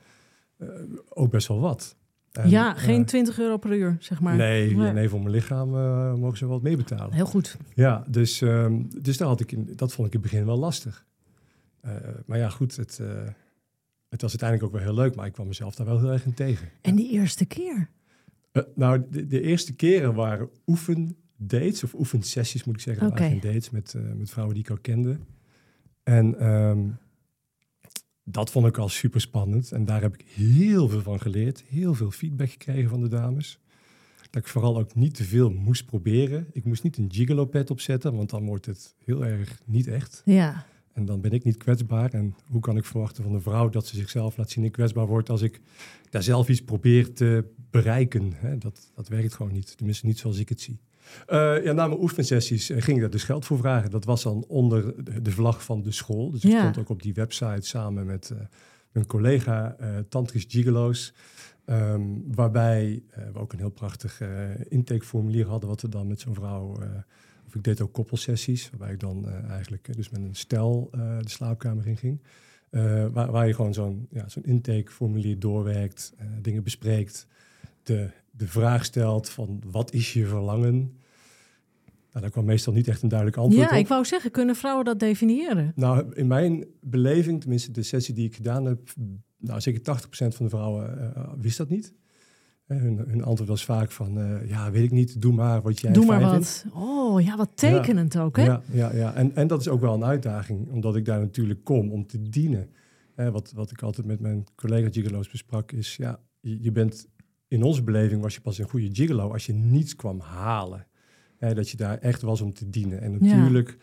eh, 0.58 0.68
ook 1.10 1.32
best 1.32 1.48
wel 1.48 1.60
wat. 1.60 1.96
En, 2.32 2.50
ja, 2.50 2.76
eh, 2.76 2.82
geen 2.82 3.06
20 3.06 3.40
euro 3.40 3.58
per 3.58 3.72
uur, 3.72 3.96
zeg 4.00 4.22
maar. 4.22 4.36
Nee, 4.36 4.76
Nee. 4.76 4.92
nee, 4.92 5.10
voor 5.10 5.20
mijn 5.20 5.32
lichaam 5.32 5.70
mogen 6.20 6.38
ze 6.38 6.46
wel 6.46 6.54
wat 6.54 6.64
meer 6.64 6.78
betalen. 6.78 7.14
Heel 7.14 7.26
goed. 7.26 7.58
Ja, 7.74 8.04
dus, 8.08 8.42
ehm, 8.42 8.84
dus 9.02 9.18
daar 9.18 9.28
had 9.28 9.40
ik 9.40 9.52
in, 9.52 9.74
dat 9.76 9.94
vond 9.94 10.08
ik 10.08 10.14
in 10.14 10.20
het 10.20 10.32
begin 10.32 10.46
wel 10.46 10.58
lastig. 10.58 11.06
Maar 12.26 12.38
ja, 12.38 12.50
goed, 12.50 12.76
het, 12.76 13.02
het 14.10 14.22
was 14.22 14.30
uiteindelijk 14.30 14.64
ook 14.64 14.72
wel 14.72 14.82
heel 14.82 15.04
leuk, 15.04 15.16
maar 15.16 15.26
ik 15.26 15.34
kwam 15.34 15.48
mezelf 15.48 15.76
daar 15.76 15.86
wel 15.86 16.00
heel 16.00 16.12
erg 16.12 16.26
in 16.26 16.34
tegen. 16.34 16.70
En 16.82 16.96
die 16.96 17.12
eerste 17.12 17.46
keer? 17.46 17.90
Nou, 18.76 19.06
de, 19.10 19.28
de 19.28 19.42
eerste 19.42 19.76
keren 19.76 20.14
waren 20.14 20.50
oefendates 21.40 21.84
of 21.84 21.94
oefensessies, 21.94 22.64
moet 22.64 22.76
ik 22.76 22.82
zeggen. 22.82 23.08
Oké. 23.08 23.24
geen 23.24 23.40
dates 23.40 23.70
met, 23.70 23.94
eh, 23.94 24.02
met 24.18 24.30
vrouwen 24.30 24.56
die 24.56 24.64
ik 24.64 24.70
al 24.70 24.78
kende. 24.82 25.18
En 26.04 26.40
ehm, 26.40 26.90
dat 28.24 28.52
vond 28.52 28.68
ik 28.68 28.78
al 28.78 28.90
super 28.90 29.22
spannend. 29.22 29.72
En 29.72 29.86
daar 29.86 30.02
heb 30.02 30.14
ik 30.14 30.26
heel 30.28 30.90
veel 30.90 31.02
van 31.02 31.20
geleerd. 31.20 31.64
Heel 31.68 31.94
veel 31.94 32.12
feedback 32.12 32.50
gekregen 32.50 32.90
van 32.90 33.02
de 33.02 33.08
dames. 33.08 33.60
Dat 34.30 34.42
ik 34.42 34.48
vooral 34.48 34.78
ook 34.78 34.96
niet 34.96 35.16
te 35.16 35.24
veel 35.24 35.50
moest 35.50 35.86
proberen. 35.86 36.48
Ik 36.52 36.66
moest 36.66 36.84
niet 36.84 36.98
een 36.98 37.12
gigolo-pad 37.14 37.72
opzetten, 37.72 38.16
want 38.16 38.30
dan 38.30 38.46
wordt 38.46 38.66
het 38.66 38.96
heel 39.06 39.26
erg 39.26 39.62
niet 39.66 39.88
echt. 39.88 40.22
Ja. 40.26 40.66
En 40.94 41.06
dan 41.06 41.22
ben 41.22 41.32
ik 41.32 41.44
niet 41.44 41.58
kwetsbaar. 41.58 42.14
En 42.14 42.36
hoe 42.46 42.62
kan 42.62 42.78
ik 42.78 42.86
verwachten 42.86 43.24
van 43.24 43.34
een 43.34 43.42
vrouw 43.42 43.70
dat 43.70 43.88
ze 43.88 43.96
zichzelf 43.96 44.38
laat 44.38 44.50
zien 44.50 44.64
en 44.64 44.72
kwetsbaar 44.72 45.08
wordt 45.08 45.30
als 45.30 45.42
ik 45.42 45.62
daar 46.10 46.24
zelf 46.24 46.50
iets 46.50 46.64
probeer 46.64 47.14
te 47.14 47.46
bereiken? 47.70 48.34
Hè? 48.36 48.58
Dat, 48.58 48.92
dat 48.96 49.08
werkt 49.08 49.34
gewoon 49.34 49.52
niet. 49.52 49.78
Tenminste, 49.78 50.06
niet 50.06 50.20
zoals 50.20 50.40
ik 50.40 50.50
het 50.50 50.62
zie. 50.62 50.80
Eh, 51.28 51.64
ja, 51.64 51.72
na 51.72 51.88
mijn 51.88 52.02
oefensessies 52.02 52.70
eh, 52.70 52.82
ging 52.82 52.96
ik 52.96 53.02
daar 53.02 53.12
dus 53.12 53.24
geld 53.24 53.46
voor 53.46 53.58
vragen. 53.58 53.92
Dat 53.92 54.06
was 54.06 54.24
dan 54.24 54.46
onder 54.48 54.94
de, 55.24 55.32
vlag 55.32 55.64
van 55.64 55.82
de 55.82 55.92
school. 55.92 56.32
Dus 56.32 56.44
ik 56.44 56.52
Ja. 56.52 56.60
stond 56.60 56.78
ook 56.78 56.90
op 56.90 57.02
die 57.02 57.14
website 57.14 57.68
samen 57.68 58.06
met 58.06 58.30
eh, 58.30 58.38
mijn 58.92 59.06
collega 59.06 59.76
Tantris 60.10 60.46
Gigolo's. 60.48 61.14
Ehm, 61.66 62.02
waarbij 62.26 63.04
we 63.34 63.40
ook 63.40 63.54
een 63.54 63.60
heel 63.60 63.70
prachtig 63.70 64.22
intakeformulier 64.70 65.48
hadden, 65.48 65.70
wat 65.70 65.82
we 65.82 65.90
dan 65.90 66.08
met 66.08 66.20
zo'n 66.20 66.34
vrouw. 66.34 66.78
of 67.48 67.56
ik 67.56 67.64
deed 67.64 67.82
ook 67.82 67.94
koppelsessies, 67.94 68.70
waarbij 68.70 68.92
ik 68.94 69.00
dan 69.00 69.30
eigenlijk 69.50 69.96
dus 69.96 70.10
met 70.10 70.22
een 70.22 70.36
stel 70.36 70.88
de 70.92 71.30
slaapkamer 71.30 71.88
in 71.88 71.98
ging. 71.98 72.22
Waar, 73.12 73.32
waar 73.32 73.48
je 73.48 73.54
gewoon 73.54 73.74
zo'n 73.74 74.08
ja, 74.12 74.30
zo'n 74.30 74.44
intakeformulier 74.44 75.40
doorwerkt, 75.40 76.14
dingen 76.42 76.64
bespreekt, 76.64 77.28
de, 77.84 78.10
de 78.38 78.48
vraag 78.48 78.86
stelt 78.86 79.30
van 79.30 79.62
wat 79.72 79.94
is 79.94 80.14
je 80.14 80.26
verlangen? 80.26 80.76
Nou, 82.12 82.22
daar 82.22 82.30
kwam 82.30 82.46
meestal 82.46 82.74
niet 82.74 82.88
echt 82.88 83.02
een 83.02 83.10
duidelijk 83.10 83.38
antwoord 83.40 83.70
Ja, 83.70 83.76
op. 83.76 83.82
ik 83.82 83.88
wou 83.88 84.06
zeggen, 84.06 84.32
kunnen 84.32 84.56
vrouwen 84.56 84.86
dat 84.86 85.00
definiëren? 85.00 85.72
Nou, 85.76 86.14
in 86.14 86.28
mijn 86.28 86.66
beleving, 86.82 87.40
tenminste 87.42 87.72
de 87.72 87.84
sessie 87.84 88.14
die 88.14 88.26
ik 88.26 88.36
gedaan 88.36 88.66
heb, 88.66 88.94
nou 89.38 89.62
zeker 89.62 89.82
80% 89.82 90.10
van 90.10 90.46
de 90.46 90.50
vrouwen 90.50 91.16
eh, 91.16 91.24
wist 91.38 91.58
dat 91.58 91.70
niet. 91.70 91.94
Hè, 92.66 92.76
hun, 92.76 92.98
hun 92.98 93.24
antwoord 93.24 93.50
was 93.50 93.66
vaak 93.66 93.92
van, 93.92 94.20
eh, 94.20 94.50
ja, 94.50 94.72
weet 94.72 94.84
ik 94.84 94.92
niet, 94.92 95.22
doe 95.22 95.34
maar 95.34 95.62
wat 95.62 95.80
jij 95.80 95.92
Doe 95.92 96.06
maar 96.06 96.22
wat. 96.22 96.32
vindt. 96.32 96.66
Oh, 96.76 97.22
ja, 97.22 97.38
wat 97.38 97.50
tekenend 97.56 98.18
ook, 98.18 98.38
hè? 98.38 98.44
Ja, 98.44 98.62
ja, 98.72 98.94
ja. 98.96 99.14
En, 99.14 99.36
en 99.36 99.48
dat 99.48 99.60
is 99.60 99.68
ook 99.68 99.82
wel 99.82 99.94
een 99.94 100.04
uitdaging, 100.06 100.70
omdat 100.70 100.96
ik 100.96 101.06
daar 101.06 101.20
natuurlijk 101.20 101.64
kom 101.64 101.92
om 101.92 102.08
te 102.08 102.22
dienen. 102.30 102.70
Wat, 103.16 103.52
wat 103.56 103.72
ik 103.72 103.82
altijd 103.82 104.08
met 104.08 104.20
mijn 104.20 104.44
collega 104.56 104.88
gigolo's 104.92 105.30
besprak 105.30 105.72
is, 105.72 105.96
ja, 105.96 106.20
je, 106.40 106.58
je 106.62 106.72
bent, 106.72 107.08
in 107.48 107.64
onze 107.64 107.84
beleving 107.84 108.22
was 108.22 108.34
je 108.36 108.42
pas 108.42 108.58
een 108.58 108.70
goede 108.70 108.90
gigolo 108.92 109.32
als 109.32 109.46
je 109.46 109.54
niets 109.54 109.96
kwam 109.96 110.20
halen. 110.20 110.88
Hè, 111.38 111.54
dat 111.54 111.70
je 111.70 111.78
daar 111.78 111.98
echt 111.98 112.22
was 112.22 112.42
om 112.42 112.54
te 112.54 112.70
dienen. 112.70 113.02
En 113.02 113.12
natuurlijk, 113.12 113.78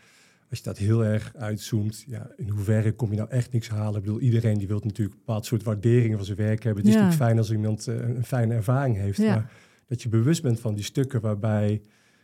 als 0.49 0.57
je 0.59 0.63
dat 0.65 0.77
heel 0.77 1.05
erg 1.05 1.35
uitzoomt, 1.35 2.03
ja, 2.07 2.31
in 2.35 2.49
hoeverre 2.49 2.91
kom 2.91 3.09
je 3.11 3.17
nou 3.17 3.29
echt 3.29 3.51
niks 3.51 3.69
halen? 3.69 3.95
Ik 3.99 4.05
bedoel, 4.05 4.19
iedereen 4.19 4.57
die 4.57 4.67
wil 4.67 4.79
natuurlijk 4.83 5.13
een 5.13 5.19
bepaald 5.25 5.45
soort 5.45 5.63
waardering 5.63 6.15
van 6.15 6.25
zijn 6.25 6.37
werk 6.37 6.63
hebben. 6.63 6.83
Het 6.83 6.91
is 6.91 6.97
Ja. 6.97 7.03
natuurlijk 7.03 7.29
fijn 7.29 7.37
als 7.37 7.51
iemand 7.51 7.87
eh, 7.87 8.15
een 8.15 8.25
fijne 8.25 8.53
ervaring 8.53 8.95
heeft. 8.97 9.17
Ja. 9.17 9.35
Maar 9.35 9.51
dat 9.87 10.01
je 10.01 10.09
bewust 10.09 10.41
bent 10.41 10.59
van 10.59 10.75
die 10.75 10.83
stukken 10.83 11.21
waarbij 11.21 11.81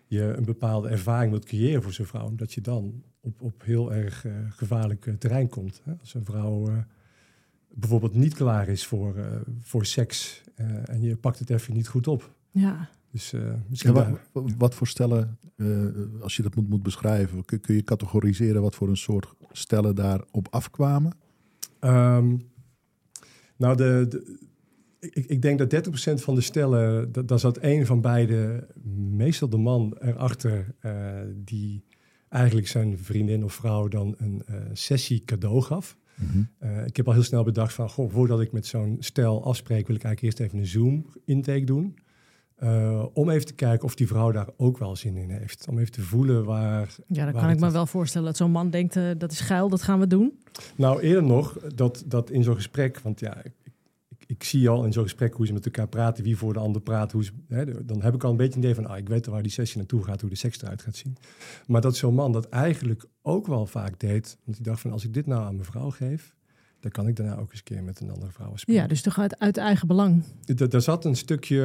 je 0.07 0.21
een 0.21 0.45
bepaalde 0.45 0.89
ervaring 0.89 1.31
wilt 1.31 1.45
creëren 1.45 1.83
voor 1.83 1.93
zo'n 1.93 2.05
vrouw, 2.05 2.35
dat 2.35 2.53
je 2.53 2.61
dan 2.61 3.03
op, 3.21 3.41
op 3.41 3.63
heel 3.63 3.93
erg 3.93 4.25
eh, 4.25 4.31
gevaarlijk 4.49 5.05
eh, 5.05 5.13
terrein 5.13 5.49
komt. 5.49 5.81
Hè? 5.85 5.93
Als 5.99 6.13
een 6.13 6.25
vrouw 6.25 6.67
bijvoorbeeld 7.73 8.13
niet 8.15 8.33
klaar 8.33 8.67
is 8.67 8.85
voor, 8.85 9.15
eh, 9.17 9.25
voor 9.59 9.85
seks 9.85 10.41
eh, 10.55 10.89
en 10.89 11.01
je 11.01 11.15
pakt 11.15 11.39
het 11.39 11.49
even 11.49 11.73
niet 11.73 11.87
goed 11.87 12.07
op. 12.07 12.33
Ja. 12.51 12.89
Dus 13.11 13.33
eh, 13.33 13.41
misschien 13.67 13.93
wat 14.57 14.75
voor 14.75 14.87
stellen, 14.87 15.37
eh, 15.55 15.67
als 16.21 16.35
je 16.35 16.41
dat 16.43 16.55
moet, 16.55 16.69
moet 16.69 16.83
beschrijven, 16.83 17.45
kun, 17.45 17.59
kun 17.61 17.75
je 17.75 17.83
categoriseren 17.83 18.61
wat 18.61 18.75
voor 18.75 18.89
een 18.89 18.97
soort 18.97 19.27
stellen 19.51 19.95
daarop 19.95 20.47
afkwamen? 20.49 21.11
Ehm, 21.79 22.35
nou, 23.57 23.75
de, 23.75 24.05
de- 24.09 24.39
ik, 24.99 25.25
ik 25.25 25.41
denk 25.41 25.59
dat 25.59 25.69
30% 25.69 26.21
van 26.21 26.35
de 26.35 26.41
stellen, 26.41 27.11
da- 27.11 27.21
daar 27.21 27.39
zat 27.39 27.57
één 27.57 27.85
van 27.85 28.01
beide, 28.01 28.67
meestal 29.11 29.49
de 29.49 29.57
man 29.57 29.97
erachter, 29.99 30.75
eh, 30.79 31.19
die 31.35 31.83
eigenlijk 32.29 32.67
zijn 32.67 32.99
vriendin 32.99 33.43
of 33.43 33.53
vrouw 33.53 33.87
dan 33.87 34.15
een 34.17 34.43
eh, 34.45 34.55
sessie 34.73 35.23
cadeau 35.25 35.61
gaf. 35.61 35.97
Eh, 36.57 36.85
ik 36.85 36.97
heb 36.97 37.07
al 37.07 37.13
heel 37.13 37.23
snel 37.23 37.43
bedacht 37.43 37.73
van, 37.73 37.89
goh, 37.89 38.11
voordat 38.11 38.41
ik 38.41 38.51
met 38.51 38.65
zo'n 38.65 38.97
stel 38.99 39.43
afspreek, 39.43 39.87
wil 39.87 39.95
ik 39.95 40.03
eigenlijk 40.03 40.21
eerst 40.21 40.39
even 40.39 40.59
een 40.59 40.67
Zoom-intake 40.67 41.63
doen. 41.63 41.95
Eh, 42.61 43.05
om 43.13 43.29
even 43.29 43.45
te 43.45 43.53
kijken 43.53 43.85
of 43.85 43.95
die 43.95 44.07
vrouw 44.07 44.31
daar 44.31 44.47
ook 44.57 44.77
wel 44.77 44.95
zin 44.95 45.17
in 45.17 45.29
heeft. 45.29 45.67
Om 45.69 45.79
even 45.79 45.91
te 45.91 46.01
voelen 46.01 46.45
waar... 46.45 46.95
Ja, 47.07 47.23
dan 47.23 47.33
waar 47.33 47.33
kan 47.33 47.43
ik 47.43 47.49
het 47.49 47.59
me 47.59 47.71
wel 47.71 47.85
voorstellen 47.85 48.27
dat 48.27 48.37
zo'n 48.37 48.51
man 48.51 48.69
denkt, 48.69 48.95
eh, 48.95 49.09
dat 49.17 49.31
is 49.31 49.39
geil, 49.39 49.69
dat 49.69 49.81
gaan 49.81 49.99
we 49.99 50.07
doen. 50.07 50.39
Nou, 50.75 51.01
eerder 51.01 51.23
nog, 51.23 51.57
dat, 51.75 52.03
dat 52.05 52.29
in 52.29 52.43
zo'n 52.43 52.55
gesprek, 52.55 52.99
want 52.99 53.19
ja, 53.19 53.43
ik, 53.43 53.51
ik, 54.31 54.43
zie 54.43 54.69
al 54.69 54.85
in 54.85 54.93
zo'n 54.93 55.03
gesprek 55.03 55.33
hoe 55.33 55.45
ze 55.45 55.53
met 55.53 55.65
elkaar 55.65 55.87
praten, 55.87 56.23
wie 56.23 56.37
voor 56.37 56.53
de 56.53 56.59
ander 56.59 56.81
praat, 56.81 57.11
hoe 57.11 57.23
ze, 57.23 57.31
hè, 57.47 57.85
dan 57.85 58.01
heb 58.01 58.13
ik 58.13 58.23
al 58.23 58.31
een 58.31 58.37
beetje 58.37 58.53
een 58.53 58.59
idee 58.63 58.75
van, 58.75 58.85
ah, 58.87 58.97
ik 58.97 59.07
weet 59.09 59.25
waar 59.25 59.41
die 59.41 59.51
sessie 59.51 59.77
naartoe 59.77 60.03
gaat, 60.03 60.21
hoe 60.21 60.29
de 60.29 60.35
seks 60.35 60.61
eruit 60.61 60.81
gaat 60.81 60.95
zien. 60.95 61.17
Maar 61.67 61.81
dat 61.81 61.95
zo'n 61.95 62.13
man 62.15 62.31
dat 62.31 62.49
eigenlijk 62.49 63.05
ook 63.21 63.47
wel 63.47 63.65
vaak 63.65 63.99
deed, 63.99 64.37
want 64.43 64.57
die 64.57 64.65
dacht 64.65 64.81
van, 64.81 64.91
als 64.91 65.03
ik 65.05 65.13
dit 65.13 65.25
nou 65.27 65.43
aan 65.43 65.53
mijn 65.55 65.65
vrouw 65.65 65.89
geef, 65.89 66.35
dan 66.79 66.91
kan 66.91 67.07
ik 67.07 67.15
daarna 67.15 67.35
ook 67.37 67.49
eens 67.49 67.57
een 67.57 67.63
keer 67.75 67.83
met 67.83 67.99
een 67.99 68.11
andere 68.11 68.31
vrouw 68.31 68.55
spelen. 68.55 68.81
Ja, 68.81 68.87
dus 68.87 69.01
toch 69.01 69.19
uit, 69.19 69.39
uit 69.39 69.57
eigen 69.57 69.87
belang. 69.87 70.23
Da- 70.45 70.67
Daar 70.67 70.81
zat 70.81 71.05
een 71.05 71.15
stukje, 71.15 71.55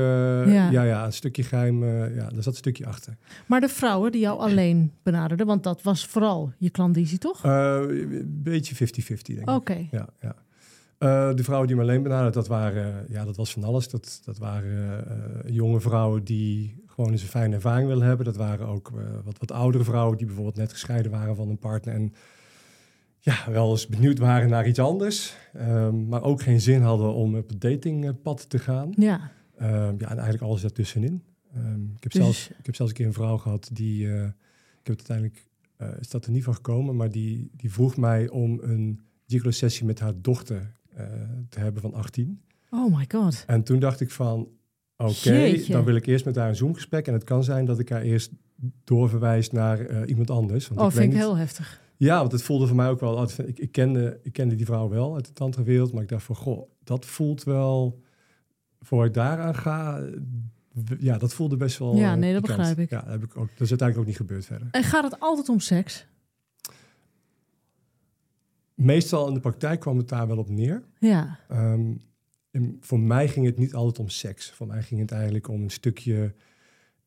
Ja. 0.46 0.70
ja, 0.70 0.82
ja, 0.82 1.04
een 1.04 1.12
stukje 1.12 1.42
geheim, 1.42 1.82
eh, 1.82 2.14
ja, 2.16 2.28
daar 2.28 2.42
zat 2.42 2.46
een 2.52 2.54
stukje 2.58 2.86
achter. 2.86 3.16
Maar 3.46 3.60
de 3.60 3.68
vrouwen 3.68 4.12
die 4.12 4.20
jou 4.20 4.38
alleen 4.38 4.92
benaderden, 5.02 5.46
want 5.46 5.62
dat 5.62 5.82
was 5.82 6.06
vooral 6.06 6.52
je 6.58 6.70
klandizie, 6.70 7.18
toch? 7.18 7.44
Eh, 7.44 7.78
een 7.88 8.40
beetje 8.42 8.74
50-50, 8.74 9.34
denk 9.34 9.48
ik. 9.48 9.54
Oké. 9.54 9.86
Ja, 9.90 10.08
ja. 10.20 10.34
Eh, 10.98 11.34
de 11.34 11.44
vrouwen 11.44 11.66
die 11.68 11.76
me 11.76 11.82
alleen 11.82 12.02
benaderd, 12.02 12.34
dat 12.34 12.46
waren, 12.48 13.06
ja, 13.08 13.24
dat 13.24 13.36
was 13.36 13.52
van 13.52 13.64
alles. 13.64 13.88
Dat, 13.88 14.20
dat 14.24 14.38
waren 14.38 15.06
eh, 15.44 15.54
jonge 15.54 15.80
vrouwen 15.80 16.24
die 16.24 16.82
gewoon 16.86 17.10
eens 17.10 17.22
een 17.22 17.28
fijne 17.28 17.54
ervaring 17.54 17.88
willen 17.88 18.06
hebben. 18.06 18.24
Dat 18.26 18.36
waren 18.36 18.66
ook 18.66 18.92
eh, 18.96 19.04
wat, 19.24 19.38
wat 19.38 19.52
oudere 19.52 19.84
vrouwen 19.84 20.16
die 20.16 20.26
bijvoorbeeld 20.26 20.56
net 20.56 20.72
gescheiden 20.72 21.10
waren 21.10 21.36
van 21.36 21.48
een 21.48 21.58
partner 21.58 21.94
en 21.94 22.12
ja, 23.18 23.50
wel 23.50 23.70
eens 23.70 23.86
benieuwd 23.86 24.18
waren 24.18 24.48
naar 24.48 24.66
iets 24.68 24.78
anders, 24.78 25.36
Ehm, 25.52 26.08
maar 26.08 26.22
ook 26.22 26.42
geen 26.42 26.60
zin 26.60 26.82
hadden 26.82 27.14
om 27.14 27.36
op 27.36 27.48
het 27.48 27.60
datingpad 27.60 28.48
te 28.50 28.58
gaan. 28.58 28.92
Ja, 28.96 29.30
Ehm, 29.56 29.70
ja, 29.98 30.08
en 30.10 30.16
eigenlijk 30.16 30.42
alles 30.42 30.60
daartussenin. 30.60 31.22
Ehm, 31.54 31.84
ik, 31.84 32.02
heb 32.02 32.12
Dus- 32.12 32.22
zelfs, 32.22 32.48
ik 32.58 32.66
heb 32.66 32.74
zelfs 32.74 32.90
een 32.92 32.98
keer 32.98 33.06
een 33.06 33.12
vrouw 33.12 33.36
gehad 33.36 33.70
die, 33.72 34.06
ik 34.06 34.12
heb 34.82 34.98
het 34.98 35.08
uiteindelijk, 35.10 35.46
is 36.00 36.08
dat 36.08 36.24
er 36.24 36.30
niet 36.32 36.44
van 36.44 36.54
gekomen, 36.54 36.96
maar 36.96 37.10
die, 37.10 37.50
die 37.56 37.72
vroeg 37.72 37.96
mij 37.96 38.28
om 38.28 38.58
een 38.62 39.00
gigolo-sessie 39.26 39.86
met 39.86 40.00
haar 40.00 40.12
dochter 40.20 40.72
te 41.48 41.60
hebben 41.60 41.82
van 41.82 41.94
18. 41.94 42.40
oh 42.70 42.96
my 42.96 43.04
god. 43.08 43.44
En 43.46 43.62
toen 43.62 43.78
dacht 43.78 44.00
ik 44.00 44.10
van, 44.10 44.48
oké, 44.96 45.62
dan 45.68 45.84
wil 45.84 45.94
ik 45.96 46.06
eerst 46.06 46.24
met 46.24 46.36
haar 46.36 46.48
een 46.48 46.56
Zoom-gesprek. 46.56 47.06
En 47.06 47.12
het 47.12 47.24
kan 47.24 47.44
zijn 47.44 47.64
dat 47.64 47.78
ik 47.78 47.88
haar 47.88 48.02
eerst 48.02 48.30
doorverwijs 48.84 49.50
naar 49.50 49.80
eh, 49.80 50.08
iemand 50.08 50.30
anders. 50.30 50.68
Want 50.68 50.80
Oh, 50.80 50.86
ik 50.86 50.92
vind 50.92 51.04
ik 51.04 51.10
niet- 51.10 51.18
heel 51.18 51.36
heftig. 51.36 51.80
ja, 51.96 52.18
want 52.18 52.32
het 52.32 52.42
voelde 52.42 52.66
voor 52.66 52.76
mij 52.76 52.88
ook 52.88 53.00
wel. 53.00 53.22
Ik, 53.46 53.58
ik, 53.58 53.72
kende, 53.72 54.20
ik 54.22 54.32
kende 54.32 54.54
die 54.54 54.66
vrouw 54.66 54.88
wel 54.88 55.14
uit 55.14 55.26
de 55.26 55.32
tantra-wereld, 55.32 55.92
maar 55.92 56.02
ik 56.02 56.08
dacht 56.08 56.22
van, 56.24 56.36
goh, 56.36 56.70
dat 56.84 57.06
voelt 57.06 57.44
wel. 57.44 58.00
Voor 58.80 59.04
ik 59.04 59.14
daaraan 59.14 59.54
ga, 59.54 59.98
eh, 60.00 60.12
ja, 60.98 61.18
dat 61.18 61.34
voelde 61.34 61.56
best 61.56 61.78
wel. 61.78 61.96
Ja, 61.96 62.12
eh, 62.12 62.18
nee, 62.18 62.32
dat 62.32 62.42
begrijp 62.42 62.78
ik. 62.78 62.90
Ja, 62.90 63.00
dat, 63.00 63.10
heb 63.10 63.24
ik 63.24 63.36
ook, 63.36 63.48
dat 63.48 63.60
is 63.60 63.68
uiteindelijk 63.70 63.98
ook 63.98 64.06
niet 64.06 64.16
gebeurd 64.16 64.44
verder. 64.46 64.68
En 64.70 64.82
gaat 64.82 65.04
het 65.04 65.20
altijd 65.20 65.48
om 65.48 65.60
seks? 65.60 66.06
Meestal 68.76 69.28
in 69.28 69.34
de 69.34 69.40
praktijk 69.40 69.80
kwam 69.80 69.96
het 69.96 70.08
daar 70.08 70.26
wel 70.26 70.38
op 70.38 70.48
neer. 70.50 70.82
Ja, 70.98 71.38
Ehm, 71.48 71.92
en 72.50 72.76
voor 72.80 73.00
mij 73.00 73.28
ging 73.28 73.46
het 73.46 73.58
niet 73.58 73.74
altijd 73.74 73.98
om 73.98 74.08
seks. 74.08 74.50
Voor 74.50 74.66
mij 74.66 74.82
ging 74.82 75.00
het 75.00 75.10
eigenlijk 75.12 75.48
om 75.48 75.62
een 75.62 75.70
stukje 75.70 76.34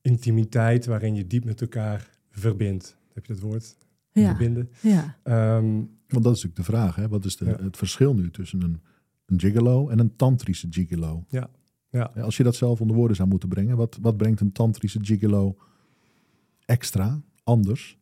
intimiteit 0.02 0.86
waarin 0.86 1.16
je 1.16 1.28
diep 1.28 1.46
met 1.46 1.62
elkaar 1.62 2.10
verbindt. 2.32 2.98
Heb 3.14 3.26
je 3.26 3.34
dat 3.34 3.42
woord? 3.42 3.78
ja, 4.12 4.26
Verbinden. 4.28 4.70
ja. 4.82 5.18
Ehm, 5.24 5.66
Want 6.08 6.24
dat 6.24 6.36
is 6.36 6.44
natuurlijk 6.44 6.56
de 6.56 6.64
vraag. 6.64 6.96
Hè? 6.96 7.08
Wat 7.08 7.26
is 7.26 7.38
de, 7.38 7.46
Ja. 7.46 7.56
het 7.64 7.78
verschil 7.78 8.16
nu 8.16 8.32
tussen 8.32 8.62
een, 8.62 8.82
een 9.26 9.40
gigolo 9.40 9.90
en 9.90 10.00
een 10.00 10.16
tantrische 10.16 10.68
gigolo? 10.70 11.26
Ja, 11.30 11.50
ja. 11.90 12.04
Als 12.04 12.38
je 12.38 12.44
dat 12.44 12.56
zelf 12.56 12.82
onder 12.82 12.96
woorden 12.96 13.16
zou 13.16 13.30
moeten 13.30 13.50
brengen, 13.50 13.78
wat, 13.78 13.98
wat 14.02 14.18
brengt 14.18 14.40
een 14.40 14.52
tantrische 14.52 15.00
gigolo 15.02 15.58
extra, 16.66 17.22
anders? 17.44 17.99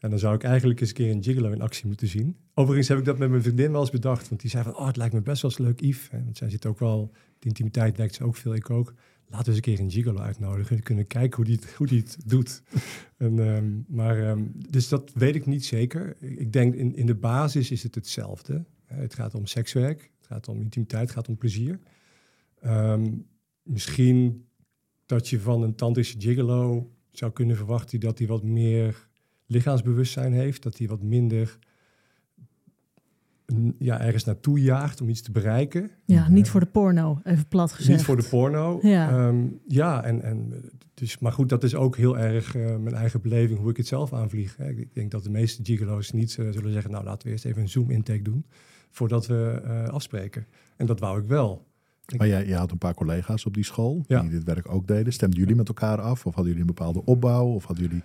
En 0.00 0.10
dan 0.10 0.18
zou 0.18 0.34
ik 0.34 0.42
eigenlijk 0.42 0.80
eens 0.80 0.88
een 0.88 0.94
keer 0.94 1.10
een 1.10 1.22
gigolo 1.22 1.50
in 1.50 1.60
actie 1.60 1.86
moeten 1.86 2.08
zien. 2.08 2.36
Overigens 2.54 2.88
heb 2.88 2.98
ik 2.98 3.04
dat 3.04 3.18
met 3.18 3.30
mijn 3.30 3.42
vriendin 3.42 3.72
wel 3.72 3.80
eens 3.80 3.90
bedacht. 3.90 4.28
Want 4.28 4.40
die 4.40 4.50
zei 4.50 4.64
van, 4.64 4.76
oh, 4.76 4.86
het 4.86 4.96
lijkt 4.96 5.14
me 5.14 5.20
best 5.20 5.42
wel 5.42 5.50
eens 5.50 5.60
leuk, 5.60 5.80
Yves. 5.80 6.08
Want 6.10 6.36
zij 6.36 6.50
zit 6.50 6.66
ook 6.66 6.78
wel, 6.78 7.12
de 7.38 7.46
intimiteit 7.48 7.98
lijkt 7.98 8.14
ze 8.14 8.24
ook 8.24 8.36
veel, 8.36 8.54
ik 8.54 8.70
ook. 8.70 8.94
Laten 9.26 9.44
we 9.44 9.46
eens 9.46 9.56
een 9.56 9.74
keer 9.74 9.84
een 9.84 9.90
gigolo 9.90 10.20
uitnodigen. 10.20 10.76
We 10.76 10.82
kunnen 10.82 11.06
kijken 11.06 11.36
hoe 11.36 11.44
die 11.44 11.54
het, 11.54 11.74
hoe 11.74 11.86
die 11.86 12.00
het 12.00 12.16
doet. 12.26 12.62
En, 13.16 13.38
ehm, 13.38 13.68
maar, 13.88 14.28
ehm, 14.28 14.44
dus 14.52 14.88
dat 14.88 15.12
weet 15.14 15.34
ik 15.34 15.46
niet 15.46 15.64
zeker. 15.64 16.16
Ik 16.20 16.52
denk 16.52 16.74
in, 16.74 16.94
in 16.94 17.06
de 17.06 17.14
basis 17.14 17.70
is 17.70 17.82
het 17.82 17.94
hetzelfde. 17.94 18.64
Het 18.84 19.14
gaat 19.14 19.34
om 19.34 19.46
sekswerk, 19.46 20.10
het 20.18 20.26
gaat 20.26 20.48
om 20.48 20.60
intimiteit, 20.60 21.02
het 21.02 21.10
gaat 21.10 21.28
om 21.28 21.36
plezier. 21.36 21.78
Ehm, 22.60 23.12
misschien 23.62 24.48
dat 25.06 25.28
je 25.28 25.40
van 25.40 25.62
een 25.62 25.74
tantrische 25.74 26.20
gigolo 26.20 26.90
zou 27.10 27.32
kunnen 27.32 27.56
verwachten 27.56 28.00
dat 28.00 28.18
hij 28.18 28.26
wat 28.26 28.42
meer 28.42 29.09
lichaamsbewustzijn 29.50 30.32
heeft, 30.32 30.62
dat 30.62 30.78
hij 30.78 30.88
wat 30.88 31.02
minder 31.02 31.58
ja, 33.78 34.00
ergens 34.00 34.24
naartoe 34.24 34.60
jaagt 34.60 35.00
om 35.00 35.08
iets 35.08 35.22
te 35.22 35.30
bereiken. 35.32 35.90
Ja, 36.04 36.28
niet 36.28 36.44
Eh, 36.44 36.50
voor 36.50 36.60
de 36.60 36.66
porno, 36.66 37.20
even 37.24 37.48
plat 37.48 37.72
gezegd. 37.72 37.96
Niet 37.96 38.06
voor 38.06 38.16
de 38.16 38.28
porno. 38.28 38.78
Ja. 38.82 39.10
Ehm, 39.10 39.46
ja 39.66 40.04
en, 40.04 40.22
en 40.22 40.54
dus, 40.94 41.18
maar 41.18 41.32
goed, 41.32 41.48
dat 41.48 41.64
is 41.64 41.74
ook 41.74 41.96
heel 41.96 42.18
erg 42.18 42.54
eh, 42.56 42.76
mijn 42.76 42.94
eigen 42.94 43.20
beleving, 43.20 43.58
hoe 43.58 43.70
ik 43.70 43.76
het 43.76 43.86
zelf 43.86 44.12
aanvlieg. 44.12 44.56
Hè. 44.56 44.68
Ik, 44.70 44.94
denk 44.94 45.10
dat 45.10 45.22
de 45.22 45.30
meeste 45.30 45.64
gigolo's 45.64 46.12
niet 46.12 46.38
eh, 46.38 46.50
zullen 46.50 46.72
zeggen, 46.72 46.90
nou 46.90 47.04
laten 47.04 47.26
we 47.26 47.32
eerst 47.32 47.44
even 47.44 47.62
een 47.62 47.68
Zoom-intake 47.68 48.22
doen, 48.22 48.44
voordat 48.90 49.26
we 49.26 49.60
eh, 49.64 49.88
afspreken. 49.88 50.46
En 50.76 50.86
dat 50.86 51.00
wou 51.00 51.20
ik 51.20 51.28
wel. 51.28 51.68
Maar 52.16 52.28
jij, 52.28 52.46
jij 52.46 52.58
had 52.58 52.70
een 52.70 52.78
paar 52.78 52.94
collega's 52.94 53.46
op 53.46 53.54
die 53.54 53.64
school 53.64 54.04
Ja. 54.06 54.20
die 54.20 54.30
dit 54.30 54.44
werk 54.44 54.72
ook 54.72 54.86
deden. 54.86 55.12
Stemden 55.12 55.38
jullie 55.38 55.54
met 55.54 55.68
elkaar 55.68 56.00
af? 56.00 56.26
Of 56.26 56.34
hadden 56.34 56.44
jullie 56.52 56.60
een 56.60 56.74
bepaalde 56.74 57.04
opbouw? 57.04 57.46
Of 57.46 57.64
hadden 57.64 57.84
jullie... 57.84 58.02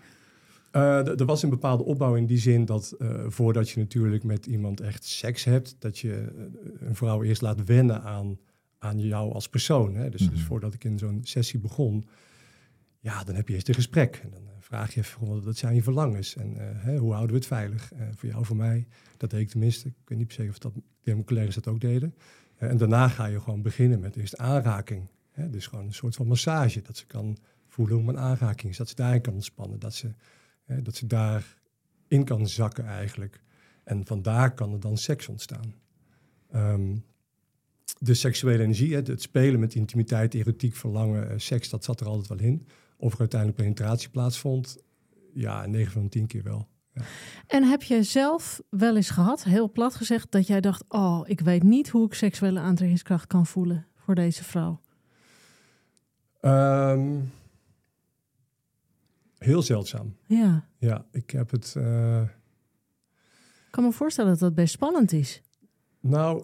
Eh, 0.75 1.19
er 1.19 1.25
was 1.25 1.43
een 1.43 1.49
bepaalde 1.49 1.83
opbouw 1.83 2.15
in 2.15 2.25
die 2.25 2.37
zin 2.37 2.65
dat 2.65 2.91
eh, 2.99 3.23
voordat 3.27 3.69
je 3.69 3.79
natuurlijk 3.79 4.23
met 4.23 4.45
iemand 4.45 4.81
echt 4.81 5.03
seks 5.05 5.43
hebt, 5.43 5.75
dat 5.79 5.99
je 5.99 6.13
eh, 6.13 6.87
een 6.87 6.95
vrouw 6.95 7.23
eerst 7.23 7.41
laat 7.41 7.63
wennen 7.63 8.01
aan, 8.01 8.39
aan 8.77 8.99
jou 8.99 9.33
als 9.33 9.49
persoon. 9.49 9.95
Hè? 9.95 10.09
Dus, 10.09 10.21
dus 10.21 10.29
Mhm. 10.29 10.45
voordat 10.45 10.73
ik 10.73 10.83
in 10.83 10.97
zo'n 10.97 11.19
sessie 11.23 11.59
begon, 11.59 12.05
ja, 12.99 13.23
dan 13.23 13.35
heb 13.35 13.47
je 13.47 13.53
eerst 13.53 13.67
een 13.67 13.73
gesprek. 13.73 14.19
En 14.23 14.29
dan 14.29 14.41
vraag 14.59 14.93
je 14.93 14.99
even, 14.99 15.43
wat 15.43 15.57
zijn 15.57 15.75
je 15.75 15.83
verlangens? 15.83 16.35
En 16.35 16.53
hè, 16.57 16.97
hoe 16.97 17.11
houden 17.11 17.31
we 17.31 17.37
het 17.37 17.47
veilig? 17.47 17.91
Voor 18.15 18.29
jou, 18.29 18.45
voor 18.45 18.55
mij. 18.55 18.87
Dat 19.17 19.29
deed 19.29 19.39
ik 19.39 19.49
tenminste. 19.49 19.87
Ik 19.87 19.93
weet 20.05 20.17
niet 20.17 20.27
per 20.27 20.35
se 20.35 20.49
of 20.49 20.57
dat, 20.57 20.73
mijn 21.03 21.23
collega's 21.23 21.55
dat 21.55 21.67
ook 21.67 21.79
deden. 21.79 22.15
En 22.55 22.77
daarna 22.77 23.07
ga 23.07 23.25
je 23.25 23.39
gewoon 23.39 23.61
beginnen 23.61 23.99
met 23.99 24.15
eerst 24.15 24.37
aanraking. 24.37 25.07
Hè? 25.31 25.49
Dus 25.49 25.67
gewoon 25.67 25.85
een 25.85 25.93
soort 25.93 26.15
van 26.15 26.27
massage. 26.27 26.81
Dat 26.81 26.97
ze 26.97 27.05
kan 27.05 27.37
voelen 27.67 27.97
hoe 27.97 28.09
een 28.09 28.17
aanraking 28.17 28.71
is. 28.71 28.77
Dat 28.77 28.89
ze 28.89 28.95
daarin 28.95 29.21
kan 29.21 29.33
ontspannen. 29.33 29.79
Dat 29.79 29.93
ze 29.93 30.11
Hè, 30.65 30.81
dat 30.81 30.95
ze 30.95 31.07
daarin 31.07 32.23
kan 32.23 32.47
zakken 32.47 32.85
eigenlijk. 32.85 33.41
En 33.83 34.05
vandaar 34.05 34.53
kan 34.53 34.73
er 34.73 34.79
dan 34.79 34.97
seks 34.97 35.27
ontstaan. 35.27 35.73
Ehm, 36.51 36.95
de 37.99 38.13
seksuele 38.13 38.63
energie, 38.63 38.95
het 38.95 39.21
spelen 39.21 39.59
met 39.59 39.75
intimiteit, 39.75 40.33
erotiek, 40.33 40.75
verlangen, 40.75 41.29
eh, 41.29 41.37
seks, 41.37 41.69
dat 41.69 41.83
zat 41.83 41.99
er 41.99 42.07
altijd 42.07 42.27
wel 42.27 42.47
in. 42.47 42.67
Of 42.97 43.13
er 43.13 43.19
uiteindelijk 43.19 43.61
penetratie 43.61 44.09
plaatsvond, 44.09 44.77
ja, 45.33 45.65
9 45.65 45.91
van 45.91 46.03
de 46.03 46.09
10 46.09 46.27
keer 46.27 46.43
wel. 46.43 46.67
En 47.47 47.63
heb 47.63 47.83
je 47.83 48.03
zelf 48.03 48.61
wel 48.69 48.95
eens 48.95 49.09
gehad, 49.09 49.43
heel 49.43 49.71
plat 49.71 49.95
gezegd, 49.95 50.31
dat 50.31 50.47
jij 50.47 50.61
dacht: 50.61 50.83
Oh, 50.87 51.21
ik 51.25 51.39
weet 51.39 51.63
niet 51.63 51.89
hoe 51.89 52.05
ik 52.05 52.13
seksuele 52.13 52.59
aantrekkingskracht 52.59 53.27
kan 53.27 53.45
voelen 53.45 53.87
voor 53.95 54.15
deze 54.15 54.43
vrouw? 54.43 54.81
Ehm, 56.39 57.17
heel 59.37 59.61
zeldzaam. 59.61 60.15
Ja. 60.25 60.67
Ja, 60.77 61.05
ik 61.11 61.29
heb 61.29 61.51
het. 61.51 61.73
eh, 61.77 62.21
Ik 63.65 63.71
kan 63.71 63.83
me 63.83 63.91
voorstellen 63.91 64.31
dat 64.31 64.39
dat 64.39 64.55
best 64.55 64.73
spannend 64.73 65.11
is. 65.11 65.41
Nou, 65.99 66.43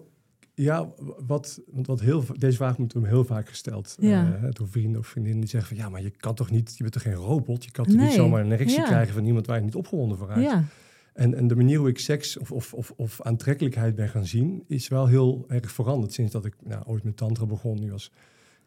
ja, 0.54 0.88
wat, 1.26 1.60
wat 1.66 2.00
heel, 2.00 2.24
deze 2.38 2.56
vraag 2.56 2.76
wordt 2.76 2.94
me 2.94 3.08
heel 3.08 3.24
vaak 3.24 3.48
gesteld 3.48 3.96
Ja. 4.00 4.34
eh, 4.34 4.50
door 4.50 4.68
vrienden 4.68 5.00
of 5.00 5.06
vriendinnen 5.06 5.40
die 5.40 5.50
zeggen 5.50 5.76
van 5.76 5.84
ja, 5.84 5.90
maar 5.90 6.02
je 6.02 6.10
kan 6.10 6.34
toch 6.34 6.50
niet, 6.50 6.70
je 6.76 6.82
bent 6.82 6.92
toch 6.92 7.02
geen 7.02 7.14
robot, 7.14 7.64
je 7.64 7.70
kan 7.70 7.84
toch 7.84 7.94
Nee. 7.94 8.04
niet 8.06 8.14
zomaar 8.14 8.40
een 8.44 8.52
erectie 8.52 8.78
Ja. 8.78 8.84
krijgen 8.86 9.14
van 9.14 9.24
iemand 9.24 9.46
waar 9.46 9.56
je 9.58 9.64
niet 9.64 9.74
opgewonden 9.74 10.18
voor 10.18 10.28
raakt. 10.28 10.40
Ja. 10.42 10.64
En, 11.12 11.34
en 11.34 11.46
de 11.48 11.56
manier 11.56 11.78
hoe 11.78 11.88
ik 11.88 11.98
seks 11.98 12.36
of, 12.38 12.52
of, 12.52 12.74
of, 12.74 12.90
of 12.96 13.20
aantrekkelijkheid 13.22 13.94
ben 13.94 14.08
gaan 14.08 14.26
zien, 14.26 14.64
is 14.66 14.88
wel 14.88 15.06
heel 15.06 15.44
erg 15.48 15.70
veranderd 15.72 16.12
sinds 16.12 16.32
dat 16.32 16.44
ik 16.44 16.54
nou, 16.64 16.82
ooit 16.86 17.04
met 17.04 17.16
tantra 17.16 17.46
begon, 17.46 17.80
nu 17.80 17.92
als, 17.92 18.12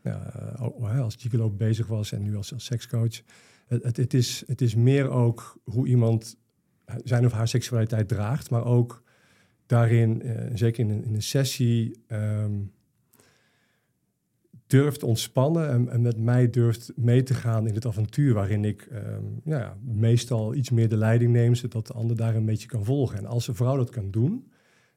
nou, 0.01 0.21
eh, 0.23 0.61
oh, 0.61 0.99
als 0.99 1.15
gigolo 1.15 1.49
bezig 1.49 1.87
was 1.87 2.11
en 2.11 2.21
nu 2.21 2.35
als, 2.35 2.53
als 2.53 2.65
sekscoach. 2.65 3.21
Het, 3.65 3.97
het, 3.97 4.13
is, 4.13 4.43
het 4.47 4.61
is 4.61 4.75
meer 4.75 5.09
ook 5.09 5.59
hoe 5.63 5.87
iemand 5.87 6.37
zijn 7.03 7.25
of 7.25 7.31
haar 7.31 7.47
seksualiteit 7.47 8.07
draagt, 8.07 8.49
maar 8.49 8.65
ook 8.65 9.03
daarin, 9.65 10.21
eh, 10.21 10.51
zeker 10.53 10.83
in 10.83 10.89
een, 10.89 11.03
in 11.03 11.13
een 11.13 11.21
sessie, 11.21 12.03
ehm, 12.07 12.53
durft 14.67 15.03
ontspannen 15.03 15.69
en, 15.69 15.89
en 15.89 16.01
met 16.01 16.17
mij 16.17 16.49
durft 16.49 16.91
mee 16.95 17.23
te 17.23 17.33
gaan 17.33 17.67
in 17.67 17.73
het 17.73 17.85
avontuur 17.85 18.33
waarin 18.33 18.65
ik 18.65 18.81
ehm, 18.81 19.23
nou 19.43 19.61
ja, 19.61 19.77
meestal 19.81 20.55
iets 20.55 20.69
meer 20.69 20.89
de 20.89 20.97
leiding 20.97 21.31
neem, 21.31 21.55
zodat 21.55 21.87
de 21.87 21.93
ander 21.93 22.15
daar 22.15 22.35
een 22.35 22.45
beetje 22.45 22.67
kan 22.67 22.85
volgen. 22.85 23.17
En 23.17 23.25
als 23.25 23.47
een 23.47 23.55
vrouw 23.55 23.77
dat 23.77 23.89
kan 23.89 24.11
doen, 24.11 24.51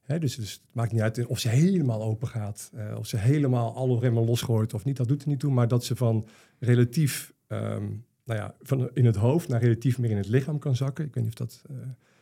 dus, 0.06 0.36
dus 0.36 0.52
het 0.52 0.60
maakt 0.72 0.92
niet 0.92 1.00
uit 1.00 1.26
of 1.26 1.38
ze 1.38 1.48
helemaal 1.48 2.02
open 2.02 2.28
gaat, 2.28 2.70
eh, 2.74 2.94
of 2.98 3.06
ze 3.06 3.16
helemaal 3.16 3.74
alle 3.74 3.98
remmen 3.98 4.24
losgooit 4.24 4.74
of 4.74 4.84
niet, 4.84 4.96
dat 4.96 5.08
doet 5.08 5.22
er 5.22 5.28
niet 5.28 5.40
toe, 5.40 5.52
maar 5.52 5.68
dat 5.68 5.84
ze 5.84 5.96
van 5.96 6.26
relatief, 6.58 7.32
ehm, 7.46 7.86
nou 8.28 8.40
ja, 8.40 8.54
van 8.60 8.90
in 8.94 9.04
het 9.04 9.16
hoofd 9.16 9.48
naar 9.48 9.60
relatief 9.60 9.98
meer 9.98 10.10
in 10.10 10.16
het 10.16 10.28
lichaam 10.28 10.58
kan 10.58 10.76
zakken. 10.76 11.04
Ik 11.04 11.14
weet 11.14 11.24
niet 11.24 11.40
of 11.40 11.46
dat 11.46 11.62
eh, 11.70 11.76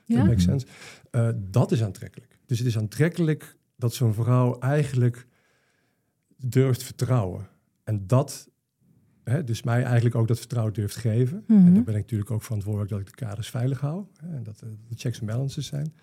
Ja? 0.04 0.24
makes 0.24 0.42
sense. 0.42 0.66
Eh, 1.10 1.28
dat 1.36 1.72
is 1.72 1.82
aantrekkelijk. 1.82 2.38
Dus 2.46 2.58
het 2.58 2.66
is 2.66 2.78
aantrekkelijk 2.78 3.56
dat 3.76 3.94
zo'n 3.94 4.14
vrouw 4.14 4.58
eigenlijk 4.58 5.26
durft 6.36 6.82
vertrouwen. 6.82 7.48
En 7.84 8.06
dat, 8.06 8.50
hè, 9.24 9.44
dus 9.44 9.62
mij 9.62 9.82
eigenlijk 9.82 10.14
ook 10.14 10.28
dat 10.28 10.38
vertrouwen 10.38 10.74
durft 10.74 10.96
geven. 10.96 11.44
Mhm. 11.46 11.66
En 11.66 11.74
daar 11.74 11.84
ben 11.84 11.94
ik 11.94 12.00
natuurlijk 12.00 12.30
ook 12.30 12.42
verantwoordelijk 12.42 12.90
dat 12.90 13.00
ik 13.00 13.06
de 13.06 13.24
kaders 13.24 13.50
veilig 13.50 13.80
hou. 13.80 14.04
Hè, 14.16 14.36
en 14.36 14.42
dat 14.42 14.60
eh, 14.62 14.68
de 14.88 14.96
checks 14.96 15.20
en 15.20 15.26
balances 15.26 15.66
zijn. 15.66 15.94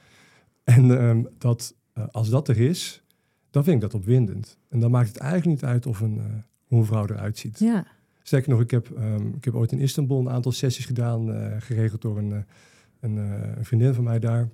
En 0.64 0.98
ehm, 1.00 1.24
dat, 1.38 1.76
als 2.12 2.30
dat 2.30 2.48
er 2.48 2.60
is, 2.60 3.04
dan 3.50 3.64
vind 3.64 3.76
ik 3.76 3.82
dat 3.82 3.94
opwindend. 3.94 4.58
En 4.70 4.80
dan 4.80 4.92
maakt 4.92 5.08
het 5.08 5.18
eigenlijk 5.18 5.62
niet 5.62 5.70
uit 5.70 5.86
of 5.86 6.00
een, 6.00 6.44
hoe 6.68 6.80
een 6.80 6.86
vrouw 6.86 7.06
eruit 7.06 7.38
ziet. 7.38 7.60
Ja. 7.60 7.86
Sterker 8.24 8.50
nog, 8.50 8.62
ik 8.62 8.72
heb, 8.72 8.90
ehm, 8.90 9.28
ik 9.28 9.46
heb 9.46 9.54
ooit 9.54 9.72
in 9.72 9.80
Istanbul 9.80 10.20
een 10.20 10.30
aantal 10.30 10.52
sessies 10.52 10.86
gedaan, 10.86 11.34
eh, 11.34 11.62
geregeld 11.62 12.02
door 12.02 12.18
een, 12.18 12.32
eh, 12.32 12.40
een, 13.00 13.18
eh, 13.18 13.58
een 13.58 13.66
vriendin 13.66 13.94
van 13.94 14.04
mij 14.04 14.20
daar. 14.20 14.50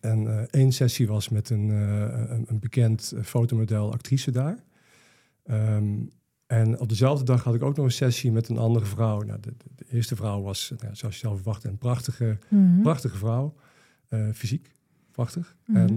En 0.00 0.50
één 0.50 0.72
sessie 0.72 1.06
was 1.06 1.28
met 1.28 1.50
een, 1.50 1.68
een, 1.68 2.58
bekend 2.60 3.14
fotomodel, 3.22 3.92
actrice 3.92 4.30
daar. 4.30 4.64
Ehm, 5.44 5.94
en 6.46 6.80
op 6.80 6.88
dezelfde 6.88 7.24
dag 7.24 7.44
had 7.44 7.54
ik 7.54 7.62
ook 7.62 7.76
nog 7.76 7.84
een 7.84 7.92
sessie 7.92 8.32
met 8.32 8.48
een 8.48 8.58
andere 8.58 8.84
vrouw. 8.84 9.20
Nou, 9.20 9.40
de, 9.40 9.54
eerste 9.90 10.16
vrouw 10.16 10.42
was, 10.42 10.72
nou, 10.78 10.94
zoals 10.94 11.14
je 11.14 11.20
zelf 11.20 11.36
verwacht, 11.36 11.64
een 11.64 11.78
prachtige, 11.78 12.38
Mhm. 12.48 12.82
prachtige 12.82 13.16
vrouw. 13.16 13.54
fysiek, 14.32 14.72
prachtig. 15.12 15.56
Mhm. 15.66 15.78
En 15.78 15.94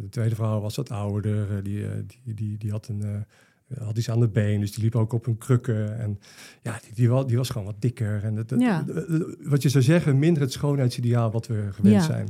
de 0.00 0.08
tweede 0.10 0.34
vrouw 0.34 0.60
was 0.60 0.76
wat 0.76 0.90
ouder. 0.90 1.62
die, 1.62 2.06
die, 2.06 2.34
die, 2.34 2.58
die 2.58 2.70
had, 2.70 2.88
een, 2.88 3.24
had 3.78 3.98
iets 3.98 4.10
aan 4.10 4.20
de 4.20 4.28
been, 4.28 4.60
dus 4.60 4.72
die 4.72 4.82
liep 4.84 4.96
ook 4.96 5.12
op 5.12 5.26
een 5.26 5.38
krukken. 5.38 5.98
En 5.98 6.18
ja, 6.62 6.80
die, 6.82 6.94
die, 6.94 7.08
was, 7.08 7.26
die 7.26 7.36
was 7.36 7.48
gewoon 7.50 7.66
wat 7.66 7.80
dikker. 7.80 8.24
En 8.24 8.44
Ja. 8.58 8.84
wat 9.42 9.62
je 9.62 9.68
zou 9.68 9.84
zeggen, 9.84 10.18
minder 10.18 10.42
het 10.42 10.52
schoonheidsideaal 10.52 11.30
wat 11.30 11.46
we 11.46 11.68
gewend 11.72 11.94
Ja. 11.94 12.00
zijn. 12.02 12.28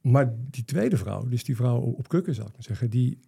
Maar 0.00 0.34
die 0.50 0.64
tweede 0.64 0.96
vrouw, 0.96 1.28
dus 1.28 1.44
die 1.44 1.56
vrouw 1.56 1.78
op, 1.80 1.98
op 1.98 2.08
krukken, 2.08 2.34
zou 2.34 2.46
ik 2.46 2.52
maar 2.52 2.62
zeggen, 2.62 2.90
die, 2.90 3.18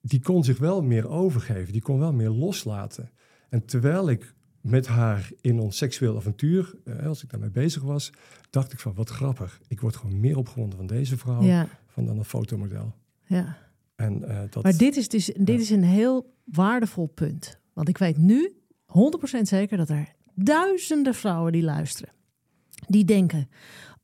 die 0.00 0.20
kon 0.20 0.44
zich 0.44 0.58
wel 0.58 0.82
meer 0.82 1.08
overgeven. 1.08 1.72
Die 1.72 1.82
kon 1.82 1.98
wel 1.98 2.12
meer 2.12 2.30
loslaten. 2.30 3.10
En 3.48 3.64
terwijl 3.64 4.10
ik 4.10 4.34
met 4.60 4.86
haar 4.86 5.30
in 5.40 5.58
ons 5.58 5.76
seksueel 5.76 6.16
avontuur, 6.16 6.74
eh, 6.84 7.06
als 7.06 7.22
ik 7.22 7.30
daarmee 7.30 7.50
bezig 7.50 7.82
was, 7.82 8.12
dacht 8.50 8.72
ik 8.72 8.78
van 8.78 8.94
wat 8.94 9.08
grappig. 9.10 9.60
Ik 9.68 9.80
word 9.80 9.96
gewoon 9.96 10.20
meer 10.20 10.36
opgewonden 10.36 10.78
van 10.78 10.86
deze 10.86 11.16
vrouw 11.18 11.42
Ja. 11.42 11.68
van 11.86 12.06
dan 12.06 12.18
een 12.18 12.24
fotomodel. 12.24 12.94
ja. 13.26 13.56
En 13.98 14.28
eh, 14.28 14.40
dat. 14.50 14.62
Maar 14.62 14.76
dit 14.76 14.96
is, 14.96 15.08
dus, 15.08 15.30
dit 15.36 15.60
is 15.60 15.70
een 15.70 15.84
heel 15.84 16.34
waardevol 16.44 17.06
punt. 17.06 17.58
Want 17.72 17.88
ik 17.88 17.98
weet 17.98 18.16
nu 18.16 18.52
100% 18.86 19.40
zeker 19.42 19.76
dat 19.76 19.88
er 19.88 20.12
duizenden 20.34 21.14
vrouwen 21.14 21.52
die 21.52 21.62
luisteren. 21.62 22.12
Die 22.86 23.04
denken, 23.04 23.48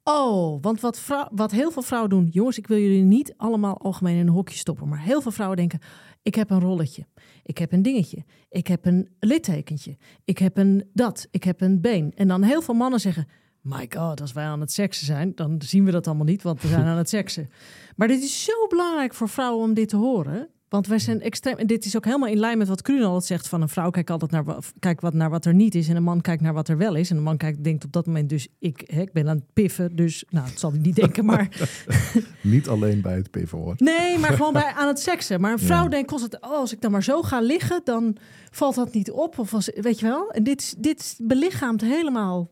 oh, 0.04 0.62
want 0.62 0.80
wat, 0.80 1.06
wat 1.30 1.50
heel 1.50 1.70
veel 1.70 1.82
vrouwen 1.82 2.10
doen... 2.10 2.28
Jongens, 2.30 2.58
ik 2.58 2.66
wil 2.66 2.78
jullie 2.78 3.02
niet 3.02 3.34
allemaal 3.36 3.78
algemeen 3.78 4.16
in 4.16 4.26
een 4.26 4.32
hokje 4.32 4.56
stoppen. 4.56 4.88
Maar 4.88 5.00
heel 5.00 5.20
veel 5.20 5.32
vrouwen 5.32 5.56
denken, 5.58 5.80
ik 6.22 6.34
heb 6.34 6.50
een 6.50 6.60
rolletje. 6.60 7.06
Ik 7.42 7.58
heb 7.58 7.72
een 7.72 7.82
dingetje. 7.82 8.24
Ik 8.48 8.66
heb 8.66 8.86
een 8.86 9.08
littekentje. 9.20 9.96
Ik 10.24 10.38
heb 10.38 10.56
een 10.56 10.90
dat. 10.92 11.28
Ik 11.30 11.44
heb 11.44 11.60
een 11.60 11.80
been. 11.80 12.12
En 12.14 12.28
dan 12.28 12.42
heel 12.42 12.62
veel 12.62 12.74
mannen 12.74 13.00
zeggen... 13.00 13.26
My 13.64 13.86
god, 13.96 14.20
als 14.20 14.32
wij 14.32 14.44
aan 14.44 14.60
het 14.60 14.72
seksen 14.72 15.06
zijn, 15.06 15.32
dan 15.34 15.62
zien 15.64 15.84
we 15.84 15.90
dat 15.90 16.06
allemaal 16.06 16.24
niet, 16.24 16.42
want 16.42 16.62
we 16.62 16.68
zijn 16.68 16.84
aan 16.92 16.96
het 16.96 17.08
seksen. 17.08 17.50
Maar 17.96 18.08
dit 18.08 18.22
is 18.22 18.44
zo 18.44 18.66
belangrijk 18.68 19.14
voor 19.14 19.28
vrouwen 19.28 19.64
om 19.64 19.74
dit 19.74 19.88
te 19.88 19.96
horen. 19.96 20.48
Want 20.68 20.86
wij 20.86 20.98
zijn 20.98 21.20
extreem. 21.20 21.56
En 21.56 21.66
dit 21.66 21.84
is 21.84 21.96
ook 21.96 22.04
helemaal 22.04 22.28
in 22.28 22.38
lijn 22.38 22.58
met 22.58 22.68
wat 22.68 22.82
Kruun 22.82 23.02
altijd 23.02 23.24
zegt: 23.24 23.48
van 23.48 23.62
een 23.62 23.68
vrouw 23.68 23.90
kijkt 23.90 24.10
altijd 24.10 24.30
naar, 24.30 24.44
kijkt 24.78 25.02
wat, 25.02 25.14
naar 25.14 25.30
wat 25.30 25.44
er 25.44 25.54
niet 25.54 25.74
is. 25.74 25.88
En 25.88 25.96
een 25.96 26.02
man 26.02 26.20
kijkt 26.20 26.42
naar 26.42 26.52
wat 26.52 26.68
er 26.68 26.76
wel 26.76 26.94
is. 26.94 27.10
En 27.10 27.16
een 27.16 27.22
man 27.22 27.36
kijkt, 27.36 27.64
denkt 27.64 27.84
op 27.84 27.92
dat 27.92 28.06
moment, 28.06 28.28
dus 28.28 28.48
ik, 28.58 28.82
hè, 28.86 29.00
ik 29.00 29.12
ben 29.12 29.28
aan 29.28 29.36
het 29.36 29.52
piffen. 29.52 29.96
Dus, 29.96 30.24
nou, 30.28 30.48
dat 30.48 30.58
zal 30.58 30.70
hij 30.70 30.80
niet 30.80 30.94
denken, 30.96 31.24
maar. 31.24 31.48
Niet 32.40 32.68
alleen 32.68 33.00
bij 33.00 33.16
het 33.16 33.30
piffen 33.30 33.58
hoor. 33.58 33.74
Nee, 33.78 34.18
maar 34.18 34.32
gewoon 34.36 34.52
bij, 34.52 34.72
aan 34.72 34.88
het 34.88 34.98
seksen. 35.00 35.40
Maar 35.40 35.52
een 35.52 35.58
vrouw 35.58 35.82
Ja. 35.82 35.88
denkt 35.88 36.08
constant: 36.08 36.42
oh, 36.42 36.50
als 36.50 36.72
ik 36.72 36.80
dan 36.80 36.90
maar 36.90 37.02
zo 37.02 37.22
ga 37.22 37.40
liggen, 37.40 37.80
dan 37.84 38.16
valt 38.50 38.74
dat 38.74 38.92
niet 38.94 39.10
op. 39.10 39.38
Of 39.38 39.54
als, 39.54 39.70
weet 39.74 39.98
je 40.00 40.06
wel? 40.06 40.30
En 40.30 40.42
dit, 40.42 40.74
dit 40.82 41.18
belichaamt 41.22 41.80
helemaal 41.80 42.50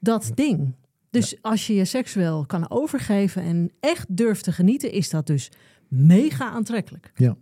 dat 0.00 0.30
ding. 0.34 0.74
Dus 1.10 1.36
als 1.42 1.66
je 1.66 1.74
je 1.74 1.84
seksueel 1.84 2.46
kan 2.46 2.70
overgeven 2.70 3.42
en 3.42 3.70
echt 3.80 4.16
durft 4.16 4.44
te 4.44 4.52
genieten, 4.52 4.92
is 4.92 5.10
dat 5.10 5.26
dus 5.26 5.50
mega 5.88 6.50
aantrekkelijk. 6.50 7.12
Ja. 7.14 7.36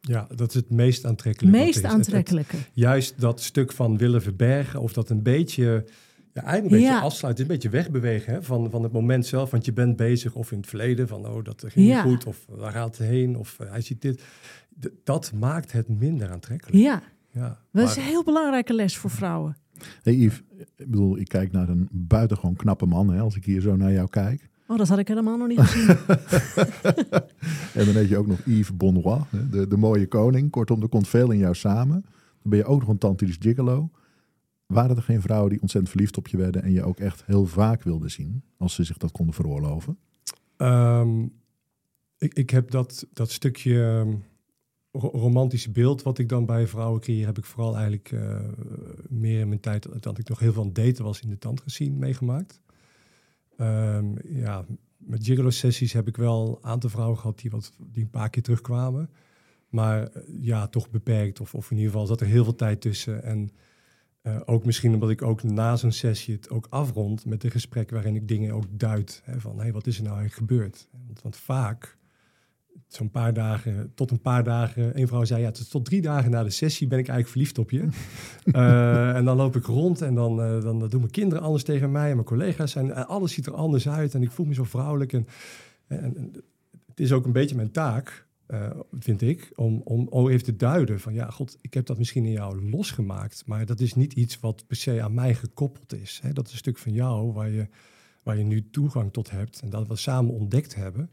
ja, 0.00 0.26
dat 0.34 0.48
is 0.48 0.54
het 0.54 0.70
meest 0.70 1.04
aantrekkelijke. 1.04 1.58
Meest 1.58 1.68
is. 1.68 1.74
Het- 1.76 1.84
het- 1.84 1.92
aantrekkelijke. 1.94 2.56
juist 2.72 3.20
dat 3.20 3.40
stuk 3.42 3.72
van 3.72 3.96
willen 3.98 4.22
verbergen 4.22 4.80
of 4.80 4.92
dat 4.92 5.10
een 5.10 5.22
beetje, 5.22 5.84
ja, 6.32 6.42
eigenlijk 6.42 6.64
een 6.74 6.80
beetje 6.80 6.94
Ja. 6.96 7.00
afsluiten, 7.00 7.44
een 7.44 7.50
beetje 7.50 7.68
wegbewegen 7.68 8.32
hè, 8.32 8.42
van, 8.42 8.70
van 8.70 8.82
het 8.82 8.92
moment 8.92 9.26
zelf. 9.26 9.50
Want 9.50 9.64
je 9.64 9.72
bent 9.72 9.96
bezig 9.96 10.34
of 10.34 10.52
in 10.52 10.58
het 10.58 10.66
verleden 10.66 11.08
van, 11.08 11.26
oh, 11.26 11.44
dat 11.44 11.64
ging 11.68 11.86
Ja. 11.88 12.04
niet 12.04 12.12
goed 12.12 12.24
of 12.26 12.44
waar 12.48 12.72
gaat 12.72 12.98
het 12.98 13.06
heen 13.08 13.36
of 13.36 13.56
eh, 13.60 13.70
hij 13.70 13.80
ziet 13.80 14.02
dit. 14.02 14.22
D- 14.80 14.88
dat 15.04 15.32
maakt 15.32 15.72
het 15.72 15.88
minder 15.88 16.30
aantrekkelijk. 16.30 16.76
Ja, 16.78 17.02
Ja, 17.34 17.60
dat 17.72 17.88
is 17.88 17.96
een 17.96 18.02
heel 18.02 18.24
belangrijke 18.24 18.74
les 18.74 18.96
voor 18.96 19.10
vrouwen. 19.10 19.56
Hey 20.02 20.14
Yves, 20.14 20.42
ik 20.56 20.90
bedoel, 20.90 21.18
ik 21.18 21.28
kijk 21.28 21.52
naar 21.52 21.68
een 21.68 21.88
buitengewoon 21.90 22.56
knappe 22.56 22.86
man 22.86 23.10
hè, 23.10 23.20
als 23.20 23.36
ik 23.36 23.44
hier 23.44 23.60
zo 23.60 23.76
naar 23.76 23.92
jou 23.92 24.08
kijk. 24.08 24.50
Oh, 24.66 24.78
dat 24.78 24.88
had 24.88 24.98
ik 24.98 25.08
helemaal 25.08 25.36
nog 25.36 25.48
niet 25.48 25.60
gezien. 25.60 25.96
En 27.74 27.84
dan 27.84 27.94
heet 27.94 28.08
je 28.08 28.16
ook 28.16 28.26
nog 28.26 28.44
Yves 28.44 28.76
Bonroy, 28.76 29.20
hè, 29.28 29.48
de, 29.48 29.66
de 29.66 29.76
mooie 29.76 30.06
koning. 30.06 30.50
Kortom, 30.50 30.82
er 30.82 30.88
komt 30.88 31.08
veel 31.08 31.30
in 31.30 31.38
jou 31.38 31.54
samen. 31.54 32.00
Dan 32.42 32.50
ben 32.50 32.58
je 32.58 32.64
ook 32.64 32.80
nog 32.80 32.88
een 32.88 32.98
tantrisch 32.98 33.36
gigolo. 33.40 33.90
Waren 34.66 34.96
er 34.96 35.02
geen 35.02 35.20
vrouwen 35.20 35.50
die 35.50 35.60
ontzettend 35.60 35.92
verliefd 35.92 36.16
op 36.16 36.28
je 36.28 36.36
werden 36.36 36.62
en 36.62 36.72
je 36.72 36.84
ook 36.84 36.98
echt 36.98 37.22
heel 37.26 37.46
vaak 37.46 37.82
wilden 37.82 38.10
zien, 38.10 38.42
als 38.56 38.74
ze 38.74 38.84
zich 38.84 38.96
dat 38.96 39.12
konden 39.12 39.34
veroorloven? 39.34 39.98
Ehm, 40.56 41.22
ik, 42.18 42.34
ik 42.34 42.50
heb 42.50 42.70
dat, 42.70 43.06
dat 43.12 43.30
stukje 43.30 43.84
ehm, 43.84 44.14
romantische 44.92 45.70
beeld 45.70 46.02
wat 46.02 46.18
ik 46.18 46.28
dan 46.28 46.46
bij 46.46 46.66
vrouwen 46.66 47.00
creëer, 47.00 47.26
heb 47.26 47.38
ik 47.38 47.44
vooral 47.44 47.74
eigenlijk 47.74 48.12
eh, 48.12 48.40
meer 49.08 49.40
in 49.40 49.48
mijn 49.48 49.60
tijd 49.60 50.02
dat 50.02 50.18
ik 50.18 50.28
nog 50.28 50.38
heel 50.38 50.52
veel 50.52 50.62
aan 50.62 50.72
daten 50.72 51.04
was 51.04 51.20
in 51.20 51.28
de 51.28 51.38
tantra 51.38 51.68
scene 51.68 51.96
meegemaakt. 51.96 52.60
Ehm, 53.56 54.14
ja, 54.24 54.64
met 54.96 55.24
gigolo 55.24 55.50
sessies 55.50 55.92
heb 55.92 56.08
ik 56.08 56.16
wel 56.16 56.48
een 56.48 56.70
aantal 56.70 56.90
vrouwen 56.90 57.18
gehad 57.18 57.38
die, 57.38 57.50
wat, 57.50 57.72
die 57.78 58.02
een 58.02 58.10
paar 58.10 58.30
keer 58.30 58.42
terugkwamen. 58.42 59.10
Maar 59.68 60.06
eh, 60.06 60.22
ja, 60.40 60.66
toch 60.66 60.90
beperkt. 60.90 61.40
Of, 61.40 61.54
of 61.54 61.70
in 61.70 61.76
ieder 61.76 61.92
geval 61.92 62.06
zat 62.06 62.20
er 62.20 62.26
heel 62.26 62.44
veel 62.44 62.54
tijd 62.54 62.80
tussen. 62.80 63.22
En 63.22 63.50
eh, 64.22 64.40
ook 64.44 64.64
misschien 64.64 64.94
omdat 64.94 65.10
ik 65.10 65.22
ook 65.22 65.42
na 65.42 65.76
zo'n 65.76 65.92
sessie 65.92 66.34
het 66.34 66.50
ook 66.50 66.66
afrond 66.70 67.24
met 67.24 67.44
een 67.44 67.50
gesprek 67.50 67.90
waarin 67.90 68.16
ik 68.16 68.28
dingen 68.28 68.54
ook 68.54 68.64
duid. 68.70 69.22
Hè, 69.24 69.40
van, 69.40 69.60
hé, 69.60 69.72
wat 69.72 69.86
is 69.86 69.96
er 69.96 70.04
nou 70.04 70.16
eigenlijk 70.16 70.50
gebeurd? 70.50 70.88
Want, 71.06 71.22
want 71.22 71.36
vaak 71.36 71.98
zo'n 72.88 73.10
paar 73.10 73.34
dagen, 73.34 73.92
tot 73.94 74.10
een 74.10 74.20
paar 74.20 74.44
dagen. 74.44 75.00
Een 75.00 75.08
vrouw 75.08 75.24
zei, 75.24 75.42
ja, 75.42 75.50
tot, 75.50 75.70
tot 75.70 75.84
drie 75.84 76.00
dagen 76.00 76.30
na 76.30 76.42
de 76.42 76.50
sessie 76.50 76.86
ben 76.86 76.98
ik 76.98 77.08
eigenlijk 77.08 77.28
verliefd 77.28 77.58
op 77.58 77.70
je. 77.70 77.88
Eh, 78.52 79.16
en 79.16 79.24
dan 79.24 79.36
loop 79.36 79.56
ik 79.56 79.64
rond 79.64 80.02
en 80.02 80.14
dan, 80.14 80.42
eh, 80.42 80.62
dan 80.62 80.78
doen 80.78 81.00
mijn 81.00 81.10
kinderen 81.10 81.44
anders 81.44 81.64
tegen 81.64 81.92
mij. 81.92 82.08
En 82.08 82.14
mijn 82.14 82.26
collega's 82.26 82.70
zijn, 82.70 82.92
en 82.92 83.06
alles 83.06 83.32
ziet 83.32 83.46
er 83.46 83.54
anders 83.54 83.88
uit. 83.88 84.14
En 84.14 84.22
ik 84.22 84.30
voel 84.30 84.46
me 84.46 84.54
zo 84.54 84.64
vrouwelijk. 84.64 85.12
En, 85.12 85.26
en, 85.86 86.16
en 86.16 86.32
het 86.86 87.00
is 87.00 87.12
ook 87.12 87.24
een 87.24 87.32
beetje 87.32 87.56
mijn 87.56 87.70
taak, 87.70 88.26
eh, 88.46 88.70
vind 88.98 89.22
ik, 89.22 89.52
om, 89.54 89.80
om, 89.84 90.08
om 90.08 90.28
even 90.28 90.44
te 90.44 90.56
duiden 90.56 91.00
van, 91.00 91.14
ja, 91.14 91.30
god, 91.30 91.58
ik 91.60 91.74
heb 91.74 91.86
dat 91.86 91.98
misschien 91.98 92.24
in 92.24 92.32
jou 92.32 92.70
losgemaakt. 92.70 93.42
Maar 93.46 93.66
dat 93.66 93.80
is 93.80 93.94
niet 93.94 94.12
iets 94.12 94.40
wat 94.40 94.66
per 94.66 94.76
se 94.76 95.02
aan 95.02 95.14
mij 95.14 95.34
gekoppeld 95.34 95.94
is. 95.94 96.20
Hè? 96.22 96.32
Dat 96.32 96.46
is 96.46 96.52
een 96.52 96.58
stuk 96.58 96.78
van 96.78 96.92
jou 96.92 97.32
waar 97.32 97.50
je, 97.50 97.68
waar 98.22 98.38
je 98.38 98.44
nu 98.44 98.70
toegang 98.70 99.12
tot 99.12 99.30
hebt. 99.30 99.60
En 99.60 99.70
dat 99.70 99.88
we 99.88 99.96
samen 99.96 100.34
ontdekt 100.34 100.74
hebben. 100.74 101.10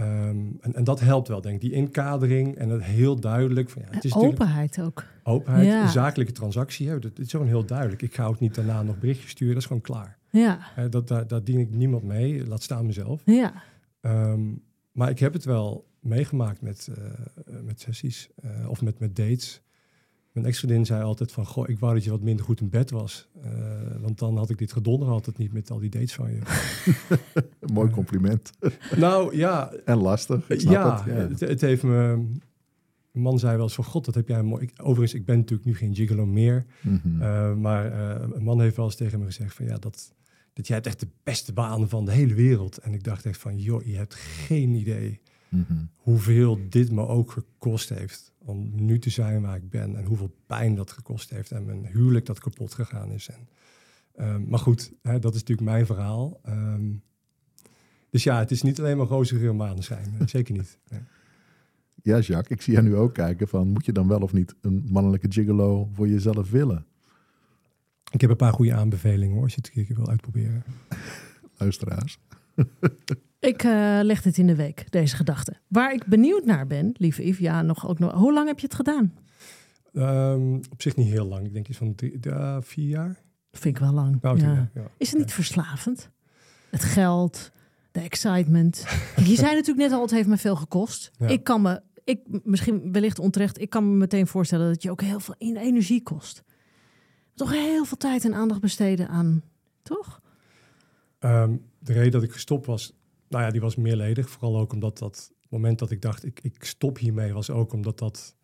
Ehm, 0.00 0.46
en, 0.60 0.72
en, 0.74 0.84
dat 0.84 1.00
helpt 1.00 1.28
wel, 1.28 1.40
denk 1.40 1.54
ik. 1.54 1.60
Die 1.60 1.72
inkadering 1.72 2.56
en 2.56 2.68
het 2.68 2.82
heel 2.82 3.20
duidelijk. 3.20 3.70
Van, 3.70 3.82
ja, 3.82 3.88
het 3.90 4.04
is 4.04 4.14
openheid 4.14 4.80
ook. 4.80 5.04
Openheid, 5.22 5.66
ja. 5.66 5.88
zakelijke 5.88 6.32
transactie. 6.32 6.88
Hè, 6.88 6.98
dat, 6.98 7.18
is 7.18 7.30
gewoon 7.30 7.46
heel 7.46 7.64
duidelijk. 7.64 8.02
Ik 8.02 8.14
ga 8.14 8.24
ook 8.24 8.40
niet 8.40 8.54
daarna 8.54 8.82
nog 8.82 8.98
berichtjes 8.98 9.30
sturen. 9.30 9.54
Dat 9.54 9.62
is 9.62 9.68
gewoon 9.68 9.82
klaar. 9.82 10.18
Ja. 10.30 10.58
dat, 10.90 11.08
daar, 11.08 11.26
daar 11.26 11.44
dien 11.44 11.58
ik 11.58 11.70
niemand 11.70 12.02
mee. 12.02 12.46
Laat 12.46 12.62
staan 12.62 12.86
mezelf. 12.86 13.22
Ja. 13.24 13.52
Um, 14.00 14.62
maar 14.92 15.10
ik 15.10 15.18
heb 15.18 15.32
het 15.32 15.44
wel 15.44 15.88
meegemaakt 16.00 16.60
met, 16.60 16.88
uh, 16.90 17.60
met 17.62 17.80
sessies 17.80 18.28
uh, 18.44 18.68
of 18.68 18.82
met, 18.82 18.98
met 18.98 19.16
dates. 19.16 19.62
Mijn 20.40 20.52
ex-vriendin 20.52 20.86
zei 20.86 21.02
altijd 21.02 21.32
van, 21.32 21.46
goh, 21.46 21.68
ik 21.68 21.78
wou 21.78 21.94
dat 21.94 22.04
je 22.04 22.10
wat 22.10 22.20
minder 22.20 22.44
goed 22.44 22.60
in 22.60 22.68
bed 22.68 22.90
was. 22.90 23.28
Uh, 23.44 23.50
want 24.00 24.18
dan 24.18 24.36
had 24.36 24.50
ik 24.50 24.58
dit 24.58 24.72
gedonder 24.72 25.08
altijd 25.08 25.38
niet 25.38 25.52
met 25.52 25.70
al 25.70 25.78
die 25.78 25.90
dates 25.90 26.14
van 26.14 26.32
je. 26.32 26.40
Mooi 27.72 27.90
compliment. 27.90 28.50
nou, 28.96 29.36
ja. 29.36 29.72
En 29.84 29.96
lastig. 29.96 30.48
Ja, 30.48 30.96
het. 30.96 31.04
ja. 31.06 31.14
Het, 31.14 31.40
het, 31.40 31.60
heeft 31.60 31.82
me... 31.82 32.26
Een 33.12 33.20
man 33.20 33.38
zei 33.38 33.54
wel 33.54 33.64
eens 33.64 33.74
van, 33.74 33.84
god, 33.84 34.04
dat 34.04 34.14
heb 34.14 34.28
jij 34.28 34.42
mooi... 34.42 34.62
Ik, 34.62 34.72
overigens, 34.76 35.20
ik 35.20 35.24
ben 35.24 35.38
natuurlijk 35.38 35.68
nu 35.68 35.76
geen 35.76 35.94
gigolo 35.94 36.26
meer. 36.26 36.66
Mm 36.80 37.00
-hmm. 37.02 37.60
maar 37.60 37.92
een 38.20 38.42
man 38.42 38.60
heeft 38.60 38.76
wel 38.76 38.84
eens 38.84 38.96
tegen 38.96 39.18
me 39.18 39.24
gezegd 39.24 39.54
van, 39.54 39.66
ja, 39.66 39.78
dat, 39.78 40.14
dat 40.52 40.66
jij 40.66 40.76
hebt 40.76 40.88
echt 40.88 41.00
de 41.00 41.08
beste 41.22 41.52
baan 41.52 41.88
van 41.88 42.04
de 42.04 42.12
hele 42.12 42.34
wereld. 42.34 42.78
En 42.78 42.92
ik 42.94 43.04
dacht 43.04 43.26
echt 43.26 43.38
van, 43.38 43.58
joh, 43.58 43.84
je 43.84 43.96
hebt 43.96 44.14
geen 44.14 44.74
idee 44.74 45.20
mm 45.50 45.64
-hmm. 45.68 45.90
hoeveel 45.96 46.58
dit 46.68 46.90
me 46.90 47.06
ook 47.06 47.30
gekost 47.30 47.88
heeft 47.88 48.32
om 48.38 48.70
nu 48.74 48.98
te 48.98 49.10
zijn 49.10 49.42
waar 49.42 49.56
ik 49.56 49.70
ben. 49.70 49.96
En 49.96 50.04
hoeveel 50.04 50.34
pijn 50.46 50.74
dat 50.74 50.90
gekost 50.90 51.30
heeft. 51.30 51.50
En 51.50 51.64
mijn 51.64 51.86
huwelijk 51.86 52.26
dat 52.26 52.38
kapot 52.38 52.74
gegaan 52.74 53.10
is. 53.10 53.28
En, 53.28 53.48
um, 54.26 54.48
maar 54.48 54.58
goed, 54.58 54.92
hè, 55.02 55.18
dat 55.18 55.34
is 55.34 55.40
natuurlijk 55.40 55.68
mijn 55.68 55.86
verhaal. 55.86 56.40
Um, 56.48 57.02
dus 58.10 58.22
ja, 58.22 58.38
het 58.38 58.50
is 58.50 58.62
niet 58.62 58.78
alleen 58.78 58.96
maar 58.96 59.06
roze 59.06 59.38
geur 59.38 59.54
maneschijn. 59.54 60.14
Zeker 60.28 60.54
niet. 60.54 60.78
Nee. 60.88 61.00
Ja, 62.02 62.18
Jacques, 62.18 62.58
ik 62.58 62.62
zie 62.62 62.72
jou 62.72 62.86
nu 62.86 62.96
ook 62.96 63.14
kijken 63.14 63.48
van... 63.48 63.68
moet 63.68 63.84
je 63.84 63.92
dan 63.92 64.08
wel 64.08 64.20
of 64.20 64.32
niet 64.32 64.54
een 64.60 64.86
mannelijke 64.88 65.26
gigolo 65.30 65.90
voor 65.92 66.08
jezelf 66.08 66.50
willen? 66.50 66.86
Ik 68.10 68.20
heb 68.20 68.30
een 68.30 68.36
paar 68.36 68.52
goede 68.52 68.74
aanbevelingen 68.74 69.34
hoor, 69.34 69.42
als 69.42 69.54
je 69.54 69.60
het 69.62 69.70
een 69.76 69.86
keer 69.86 69.96
wil 69.96 70.08
uitproberen. 70.08 70.64
Luisteraars. 71.58 72.18
Ik 73.40 73.62
uh, 73.62 73.98
leg 74.02 74.22
dit 74.22 74.38
in 74.38 74.46
de 74.46 74.54
week, 74.54 74.90
deze 74.90 75.16
gedachte. 75.16 75.56
Waar 75.68 75.92
ik 75.92 76.04
benieuwd 76.06 76.44
naar 76.44 76.66
ben, 76.66 76.94
lieve 76.96 77.26
Yves, 77.26 77.38
ja, 77.38 77.62
nog, 77.62 77.88
ook 77.88 77.98
nog, 77.98 78.12
hoe 78.12 78.32
lang 78.32 78.46
heb 78.46 78.58
je 78.58 78.66
het 78.66 78.74
gedaan? 78.74 79.14
Um, 79.92 80.54
op 80.70 80.82
zich 80.82 80.96
niet 80.96 81.08
heel 81.08 81.26
lang. 81.26 81.46
Ik 81.46 81.52
denk 81.52 81.68
iets 81.68 81.78
van 81.78 81.94
drie, 81.94 82.18
uh, 82.26 82.56
vier 82.60 82.88
jaar. 82.88 83.18
Vind 83.52 83.76
ik 83.76 83.82
wel 83.82 83.92
lang. 83.92 84.20
Nou, 84.20 84.38
ja. 84.38 84.44
jaar, 84.44 84.70
ja. 84.74 84.90
Is 84.96 85.10
het 85.10 85.18
niet 85.18 85.32
verslavend? 85.32 86.10
Het 86.70 86.84
geld, 86.84 87.50
de 87.92 88.00
excitement. 88.00 88.86
je 89.16 89.34
zei 89.34 89.54
natuurlijk 89.54 89.88
net 89.88 89.92
al, 89.92 90.02
het 90.02 90.10
heeft 90.10 90.28
me 90.28 90.36
veel 90.36 90.56
gekost. 90.56 91.10
Ik 91.18 91.44
kan 91.44 91.62
me, 91.62 91.82
ik, 92.04 92.20
misschien 92.44 92.92
wellicht 92.92 93.18
onterecht, 93.18 93.60
ik 93.60 93.70
kan 93.70 93.90
me 93.90 93.96
meteen 93.96 94.26
voorstellen 94.26 94.68
dat 94.68 94.82
je 94.82 94.90
ook 94.90 95.02
heel 95.02 95.20
veel 95.20 95.34
in 95.38 95.56
energie 95.56 96.02
kost. 96.02 96.44
Toch 97.34 97.50
heel 97.50 97.84
veel 97.84 97.96
tijd 97.96 98.24
en 98.24 98.34
aandacht 98.34 98.60
besteden 98.60 99.08
aan, 99.08 99.42
toch? 99.82 100.20
Um, 101.20 101.64
de 101.78 101.92
reden 101.92 102.10
dat 102.10 102.22
ik 102.22 102.32
gestopt 102.32 102.66
was, 102.66 102.92
nou 103.30 103.44
ja, 103.44 103.50
die 103.50 103.60
was 103.60 103.76
meerledig. 103.76 104.30
Vooral 104.30 104.58
ook 104.58 104.72
omdat 104.72 104.98
dat 104.98 105.32
moment 105.48 105.78
dat 105.78 105.90
ik 105.90 106.02
dacht, 106.02 106.24
ik, 106.24 106.40
ik 106.42 106.64
stop 106.64 106.98
hiermee, 106.98 107.32
was 107.32 107.50
ook 107.50 107.72
omdat 107.72 107.98
dat 107.98 108.36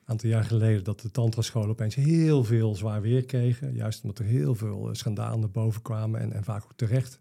een 0.00 0.08
aantal 0.08 0.28
jaar 0.28 0.44
geleden 0.44 0.84
dat 0.84 1.00
de 1.00 1.10
tantrascholen 1.10 1.68
opeens 1.68 1.94
heel 1.94 2.44
veel 2.44 2.74
zwaar 2.74 3.00
weer 3.00 3.24
kregen. 3.24 3.74
Juist 3.74 4.02
omdat 4.02 4.18
er 4.18 4.24
heel 4.24 4.54
veel 4.54 4.88
schandalen 4.92 5.40
naar 5.40 5.50
boven 5.50 5.82
kwamen 5.82 6.20
en, 6.20 6.32
en 6.32 6.44
vaak 6.44 6.64
ook 6.64 6.76
terecht. 6.76 7.20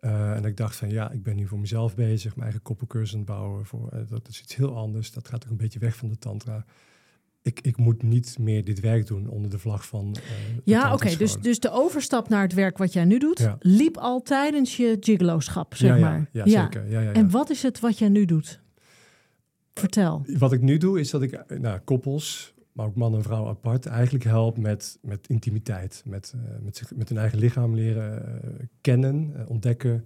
Uh, 0.00 0.36
en 0.36 0.44
ik 0.44 0.56
dacht 0.56 0.76
van 0.76 0.90
ja, 0.90 1.10
ik 1.10 1.22
ben 1.22 1.36
nu 1.36 1.46
voor 1.46 1.58
mezelf 1.58 1.94
bezig, 1.94 2.30
mijn 2.30 2.42
eigen 2.42 2.62
koppelcursus 2.62 3.12
aan 3.12 3.18
het 3.18 3.28
bouwen. 3.28 3.66
Voor, 3.66 3.90
uh, 3.94 4.00
dat 4.08 4.28
is 4.28 4.42
iets 4.42 4.56
heel 4.56 4.76
anders. 4.76 5.12
Dat 5.12 5.28
gaat 5.28 5.44
ook 5.44 5.50
een 5.50 5.56
beetje 5.56 5.78
weg 5.78 5.96
van 5.96 6.08
de 6.08 6.18
tantra. 6.18 6.64
Ik, 7.48 7.60
ik 7.60 7.76
moet 7.76 8.02
niet 8.02 8.38
meer 8.38 8.64
dit 8.64 8.80
werk 8.80 9.06
doen 9.06 9.28
onder 9.28 9.50
de 9.50 9.58
vlag 9.58 9.86
van. 9.86 10.16
Uh, 10.16 10.22
ja, 10.64 10.84
oké. 10.84 10.94
Okay, 10.94 11.16
dus, 11.16 11.36
dus 11.36 11.60
de 11.60 11.70
overstap 11.70 12.28
naar 12.28 12.42
het 12.42 12.54
werk 12.54 12.78
wat 12.78 12.92
jij 12.92 13.04
nu 13.04 13.18
doet, 13.18 13.38
ja. 13.38 13.56
liep 13.60 13.96
al 13.96 14.22
tijdens 14.22 14.76
je 14.76 14.96
gigoloschap, 15.00 15.74
zeg 15.74 15.94
ja, 15.94 16.00
maar. 16.00 16.28
Ja, 16.32 16.44
ja, 16.44 16.62
zeker. 16.62 16.90
Ja, 16.90 17.00
ja, 17.00 17.12
En 17.12 17.30
wat 17.30 17.50
is 17.50 17.62
het 17.62 17.80
wat 17.80 17.98
jij 17.98 18.08
nu 18.08 18.24
doet? 18.24 18.60
Vertel. 19.74 20.26
Wat 20.38 20.52
ik 20.52 20.60
nu 20.60 20.76
doe, 20.76 21.00
is 21.00 21.10
dat 21.10 21.22
ik 21.22 21.58
nou, 21.60 21.78
koppels, 21.78 22.54
maar 22.72 22.86
ook 22.86 22.94
man 22.94 23.14
en 23.14 23.22
vrouw 23.22 23.48
apart, 23.48 23.86
eigenlijk 23.86 24.24
help 24.24 24.58
met, 24.58 24.98
met 25.02 25.28
intimiteit. 25.28 26.02
Met, 26.06 26.32
uh, 26.36 26.42
met, 26.60 26.76
zich, 26.76 26.94
met 26.94 27.08
hun 27.08 27.18
eigen 27.18 27.38
lichaam 27.38 27.74
leren 27.74 28.40
uh, 28.44 28.66
kennen, 28.80 29.44
ontdekken. 29.48 30.02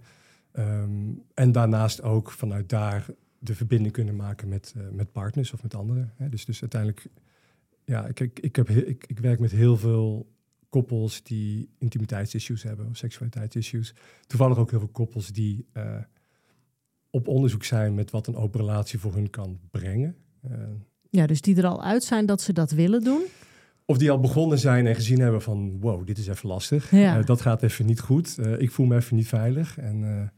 Um, 0.52 1.22
en 1.34 1.52
daarnaast 1.52 2.02
ook 2.02 2.30
vanuit 2.30 2.68
daar 2.68 3.06
de 3.38 3.54
verbinding 3.54 3.92
kunnen 3.92 4.16
maken 4.16 4.48
met, 4.48 4.74
met 4.92 5.12
partners 5.12 5.52
of 5.52 5.62
met 5.62 5.74
anderen. 5.74 6.12
Hè. 6.16 6.28
Dus, 6.28 6.44
dus 6.44 6.60
uiteindelijk 6.60 7.06
ja, 7.84 8.06
ik, 8.06 8.20
ik, 8.20 8.38
ik, 8.40 8.56
heb, 8.56 8.68
ik, 8.68 9.04
ik 9.06 9.18
werk 9.18 9.40
met 9.40 9.50
heel 9.50 9.76
veel 9.76 10.30
koppels 10.68 11.22
die 11.22 11.68
intimiteitsissues 11.78 12.62
hebben, 12.62 12.86
of 12.88 12.96
seksualiteitsissues. 12.96 13.94
Toevallig 14.26 14.58
ook 14.58 14.70
heel 14.70 14.78
veel 14.78 14.88
koppels 14.88 15.28
die 15.28 15.66
uh, 15.76 15.96
op 17.10 17.28
onderzoek 17.28 17.64
zijn 17.64 17.94
met 17.94 18.10
wat 18.10 18.26
een 18.26 18.36
open 18.36 18.60
relatie 18.60 18.98
voor 18.98 19.14
hun 19.14 19.30
kan 19.30 19.58
brengen. 19.70 20.16
Uh, 20.50 20.52
ja, 21.10 21.26
dus 21.26 21.40
die 21.40 21.56
er 21.56 21.66
al 21.66 21.82
uit 21.82 22.02
zijn 22.02 22.26
dat 22.26 22.40
ze 22.40 22.52
dat 22.52 22.70
willen 22.70 23.04
doen? 23.04 23.22
Of 23.84 23.98
die 23.98 24.10
al 24.10 24.20
begonnen 24.20 24.58
zijn 24.58 24.86
en 24.86 24.94
gezien 24.94 25.20
hebben 25.20 25.42
van, 25.42 25.80
wow, 25.80 26.06
dit 26.06 26.18
is 26.18 26.26
even 26.26 26.48
lastig. 26.48 26.90
Ja. 26.90 27.18
Uh, 27.18 27.24
dat 27.24 27.40
gaat 27.40 27.62
even 27.62 27.86
niet 27.86 28.00
goed. 28.00 28.38
ik 28.58 28.70
voel 28.70 28.86
me 28.86 28.96
even 28.96 29.16
niet 29.16 29.28
veilig. 29.28 29.78
En 29.78 30.32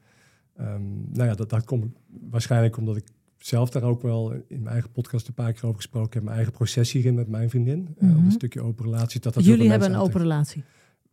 um, 0.60 1.08
nou 1.12 1.28
ja, 1.28 1.34
dat, 1.34 1.50
dat 1.50 1.64
komt 1.64 1.96
waarschijnlijk 2.30 2.76
omdat 2.76 2.96
ik 2.96 3.04
zelf 3.46 3.70
daar 3.70 3.82
ook 3.82 4.02
wel 4.02 4.32
in 4.32 4.62
mijn 4.62 4.72
eigen 4.72 4.90
podcast 4.90 5.28
een 5.28 5.34
paar 5.34 5.52
keer 5.52 5.64
over 5.64 5.76
gesproken. 5.76 6.08
Ik 6.08 6.14
heb 6.14 6.22
mijn 6.22 6.36
eigen 6.36 6.52
proces 6.52 6.92
hierin 6.92 7.14
met 7.14 7.28
mijn 7.28 7.50
vriendin. 7.50 7.78
Mm 7.78 7.94
-hmm. 7.98 8.10
uh, 8.10 8.16
op 8.16 8.24
een 8.24 8.30
stukje 8.30 8.60
open 8.60 8.84
relatie. 8.84 9.20
Dat 9.20 9.34
dat 9.34 9.44
Jullie 9.44 9.70
hebben 9.70 9.92
een 9.92 10.00
open 10.00 10.20
relatie? 10.20 10.64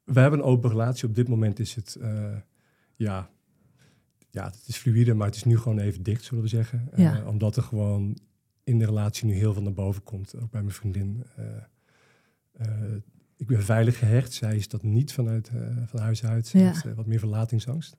We 0.04 0.20
hebben 0.20 0.40
een 0.40 0.46
open 0.46 0.70
relatie. 0.70 1.08
Op 1.08 1.16
dit 1.16 1.28
moment 1.28 1.60
is 1.60 1.76
het, 1.76 1.98
uh, 2.02 2.36
ja, 2.96 3.30
ja, 4.30 4.46
het 4.46 4.64
is 4.68 4.78
fluïde, 4.78 5.14
maar 5.14 5.28
het 5.28 5.36
is 5.36 5.44
nu 5.44 5.58
gewoon 5.58 5.80
even 5.80 6.04
dicht, 6.04 6.24
zullen 6.24 6.44
we 6.44 6.50
zeggen. 6.50 6.90
Ja. 6.96 7.20
Uh, 7.20 7.28
omdat 7.28 7.56
er 7.56 7.64
gewoon 7.64 8.18
in 8.64 8.80
de 8.80 8.86
relatie 8.86 9.26
nu 9.26 9.34
heel 9.34 9.54
veel 9.54 9.62
naar 9.62 9.74
boven 9.74 10.04
komt. 10.04 10.36
Ook 10.42 10.52
bij 10.52 10.62
mijn 10.62 10.74
vriendin. 10.74 11.24
Ik 13.38 13.48
ben 13.48 13.64
veilig 13.64 13.98
gehecht. 13.98 14.34
Zij 14.34 14.56
is 14.56 14.68
dat 14.68 14.84
niet 14.84 15.14
vanuit 15.14 15.52
van 15.86 16.00
huis 16.00 16.26
uit. 16.26 16.48
Ze 16.48 16.58
Ja. 16.58 16.66
heeft 16.66 16.96
wat 16.96 17.06
meer 17.06 17.20
verlatingsangst. 17.20 17.98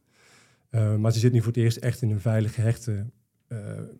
maar 0.70 1.12
ze 1.12 1.18
zit 1.18 1.32
nu 1.32 1.38
voor 1.38 1.52
het 1.52 1.56
eerst 1.56 1.76
echt 1.76 2.02
in 2.02 2.10
een 2.10 2.20
veilig 2.20 2.54
gehechte 2.54 3.06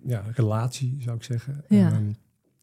ja, 0.04 0.24
relatie, 0.34 0.96
zou 1.00 1.16
ik 1.16 1.22
zeggen. 1.22 1.64
Ja. 1.68 1.92
Um, 1.92 2.14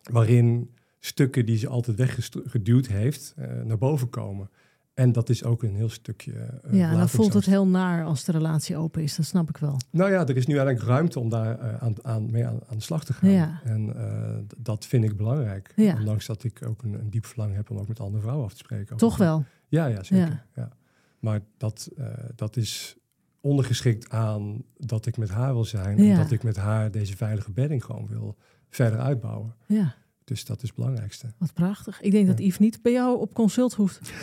waarin 0.03 0.69
stukken 0.99 1.45
die 1.45 1.57
ze 1.57 1.67
altijd 1.67 1.97
weggeduwd 1.97 2.87
heeft, 2.87 3.33
uh, 3.39 3.61
naar 3.63 3.77
boven 3.77 4.09
komen. 4.09 4.49
En 4.93 5.11
dat 5.11 5.29
is 5.29 5.43
ook 5.43 5.63
een 5.63 5.75
heel 5.75 5.89
stukje. 5.89 6.31
Uh, 6.65 6.73
ja, 6.73 6.95
dan 6.95 7.09
voelt 7.09 7.33
het 7.33 7.45
heel 7.45 7.67
naar 7.67 8.03
als 8.03 8.23
de 8.23 8.31
relatie 8.31 8.77
open 8.77 9.03
is, 9.03 9.15
dat 9.15 9.25
snap 9.25 9.49
ik 9.49 9.57
wel. 9.57 9.77
Nou 9.89 10.11
ja, 10.11 10.27
er 10.27 10.37
is 10.37 10.47
nu 10.47 10.57
eigenlijk 10.57 10.87
ruimte 10.87 11.19
om 11.19 11.29
daar 11.29 11.59
uh, 11.59 11.83
aan, 11.83 11.95
aan, 12.01 12.31
mee 12.31 12.45
aan, 12.45 12.59
aan, 12.67 12.77
de 12.77 12.83
slag 12.83 13.05
te 13.05 13.13
gaan. 13.13 13.29
Ja. 13.29 13.61
En 13.63 13.93
uh, 13.95 14.37
dat 14.57 14.85
vind 14.85 15.03
ik 15.03 15.17
belangrijk. 15.17 15.73
Ja. 15.75 15.95
Ondanks 15.95 16.25
dat 16.25 16.43
ik 16.43 16.65
ook 16.65 16.83
een, 16.83 16.93
een 16.93 17.09
diep 17.09 17.25
verlangen 17.25 17.55
heb 17.55 17.69
om 17.69 17.77
ook 17.77 17.87
met 17.87 17.99
andere 17.99 18.21
vrouwen 18.21 18.45
af 18.45 18.51
te 18.51 18.57
spreken. 18.57 18.97
Toch 18.97 19.17
wel? 19.17 19.45
Ja, 19.67 19.85
ja 19.85 20.03
zeker. 20.03 20.27
Ja. 20.27 20.45
Ja. 20.55 20.71
Maar 21.19 21.39
dat, 21.57 21.89
dat 22.35 22.57
is 22.57 22.97
ondergeschikt 23.41 24.09
aan 24.09 24.63
dat 24.77 25.05
ik 25.05 25.17
met 25.17 25.29
haar 25.29 25.53
wil 25.53 25.65
zijn. 25.65 26.03
Ja. 26.03 26.11
En 26.11 26.17
dat 26.17 26.31
ik 26.31 26.43
met 26.43 26.55
haar 26.55 26.91
deze 26.91 27.17
veilige 27.17 27.51
bedding 27.51 27.83
gewoon 27.83 28.07
wil 28.07 28.37
verder 28.69 28.99
uitbouwen. 28.99 29.55
Ja. 29.65 29.95
Dus 30.23 30.45
dat 30.45 30.61
is 30.61 30.67
het 30.67 30.77
belangrijkste. 30.77 31.27
Wat 31.37 31.53
prachtig. 31.53 32.01
Ik 32.01 32.11
denk 32.11 32.25
ja. 32.25 32.31
dat 32.31 32.41
Yves 32.41 32.59
niet 32.59 32.81
bij 32.81 32.91
jou 32.91 33.19
op 33.19 33.33
consult 33.33 33.73
hoeft. 33.73 34.13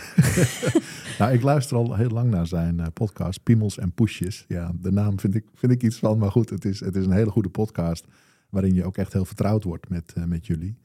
nou, 1.19 1.33
ik 1.33 1.43
luister 1.43 1.77
al 1.77 1.95
heel 1.95 2.09
lang 2.09 2.31
naar 2.31 2.47
zijn 2.47 2.79
uh, 2.79 2.87
podcast, 2.93 3.43
Piemels 3.43 3.79
en 3.79 3.93
Poesjes. 3.93 4.45
Ja, 4.49 4.73
de 4.81 4.93
naam 4.93 5.21
vind 5.21 5.35
ik, 5.35 5.45
vind 5.55 5.73
ik 5.73 5.83
iets 5.83 5.99
van, 5.99 6.19
maar 6.19 6.31
goed, 6.31 6.51
het 6.51 6.65
is, 6.65 6.81
het 6.81 6.97
is 6.97 7.05
een 7.05 7.13
hele 7.13 7.31
goede 7.31 7.49
podcast... 7.49 8.07
waarin 8.51 8.75
je 8.75 8.85
ook 8.85 8.97
echt 8.97 9.13
heel 9.13 9.25
vertrouwd 9.25 9.65
wordt 9.65 9.89
met, 9.89 10.15
uh, 10.19 10.25
met 10.25 10.47
jullie. 10.47 10.79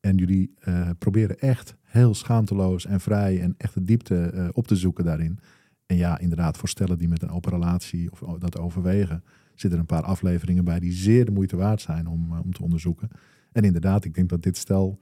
En 0.00 0.16
jullie 0.16 0.54
uh, 0.68 0.90
proberen 0.98 1.38
echt 1.38 1.74
heel 1.82 2.14
schaamteloos 2.14 2.86
en 2.86 3.00
vrij 3.00 3.40
en 3.40 3.54
echt 3.58 3.74
de 3.74 3.82
diepte 3.82 4.50
op 4.52 4.66
te 4.66 4.76
zoeken 4.76 5.04
daarin. 5.04 5.38
En 5.86 5.96
ja, 5.96 6.18
inderdaad, 6.18 6.56
voor 6.56 6.68
stellen 6.68 6.98
die 6.98 7.08
met 7.08 7.22
een 7.22 7.30
open 7.30 7.52
relatie 7.52 8.10
of 8.10 8.38
dat 8.38 8.58
overwegen, 8.58 9.24
zitten 9.54 9.78
een 9.78 9.86
paar 9.86 10.02
afleveringen 10.02 10.64
bij 10.64 10.80
die 10.80 10.92
zeer 10.92 11.24
de 11.24 11.30
moeite 11.30 11.56
waard 11.56 11.80
zijn 11.80 12.06
om, 12.06 12.32
eh, 12.32 12.38
om 12.44 12.52
te 12.52 12.62
onderzoeken. 12.62 13.08
En 13.52 13.62
inderdaad, 13.64 14.04
ik 14.04 14.14
denk 14.14 14.28
dat 14.28 14.42
dit 14.42 14.56
stel 14.56 14.98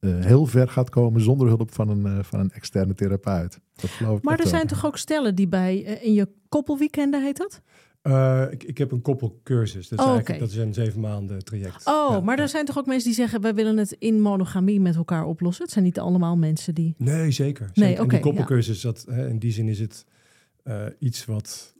eh, 0.00 0.24
heel 0.24 0.46
ver 0.46 0.68
gaat 0.68 0.90
komen 0.90 1.20
zonder 1.20 1.46
hulp 1.46 1.72
van 1.74 1.88
een, 1.88 2.06
eh, 2.06 2.22
van 2.24 2.40
een 2.40 2.50
externe 2.50 2.94
therapeut. 2.94 3.60
Dat 3.74 3.90
geloof 3.90 4.18
ik 4.18 4.24
Maar 4.24 4.36
er 4.36 4.42
wel. 4.42 4.52
zijn 4.52 4.66
toch 4.66 4.86
ook 4.86 4.96
stellen 4.96 5.34
die 5.34 5.48
bij 5.48 5.76
in 5.78 6.12
je 6.12 6.28
koppelweekenden 6.48 7.22
heet 7.22 7.36
dat? 7.36 7.62
Eh, 8.02 8.44
ik, 8.50 8.62
ik 8.64 8.78
heb 8.78 8.92
een 8.92 9.02
koppelcursus. 9.02 9.88
Dat 9.88 9.98
is, 9.98 10.04
Oh, 10.04 10.14
oké. 10.14 10.38
dat 10.38 10.48
is 10.50 10.56
een 10.56 10.74
zeven 10.74 11.00
maanden 11.00 11.44
traject. 11.44 11.86
Oh, 11.86 12.08
Ja, 12.10 12.20
maar 12.20 12.36
ja. 12.36 12.42
er 12.42 12.48
zijn 12.48 12.64
toch 12.64 12.78
ook 12.78 12.86
mensen 12.86 13.06
die 13.06 13.14
zeggen 13.14 13.40
wij 13.40 13.54
willen 13.54 13.76
het 13.76 13.92
in 13.98 14.20
monogamie 14.20 14.80
met 14.80 14.96
elkaar 14.96 15.24
oplossen. 15.24 15.64
Het 15.64 15.72
zijn 15.72 15.84
niet 15.84 15.98
allemaal 15.98 16.36
mensen 16.36 16.74
die. 16.74 16.94
Nee, 16.98 17.30
zeker. 17.30 17.70
Nee, 17.74 17.74
zeker. 17.74 17.96
en 17.98 18.00
oké, 18.04 18.14
die 18.14 18.20
koppelcursus, 18.20 18.80
dat, 18.80 19.04
hè, 19.10 19.28
in 19.28 19.38
die 19.38 19.52
zin 19.52 19.68
is 19.68 19.78
het 19.78 20.04
eh, 20.66 20.86
iets 20.98 21.24
wat 21.24 21.74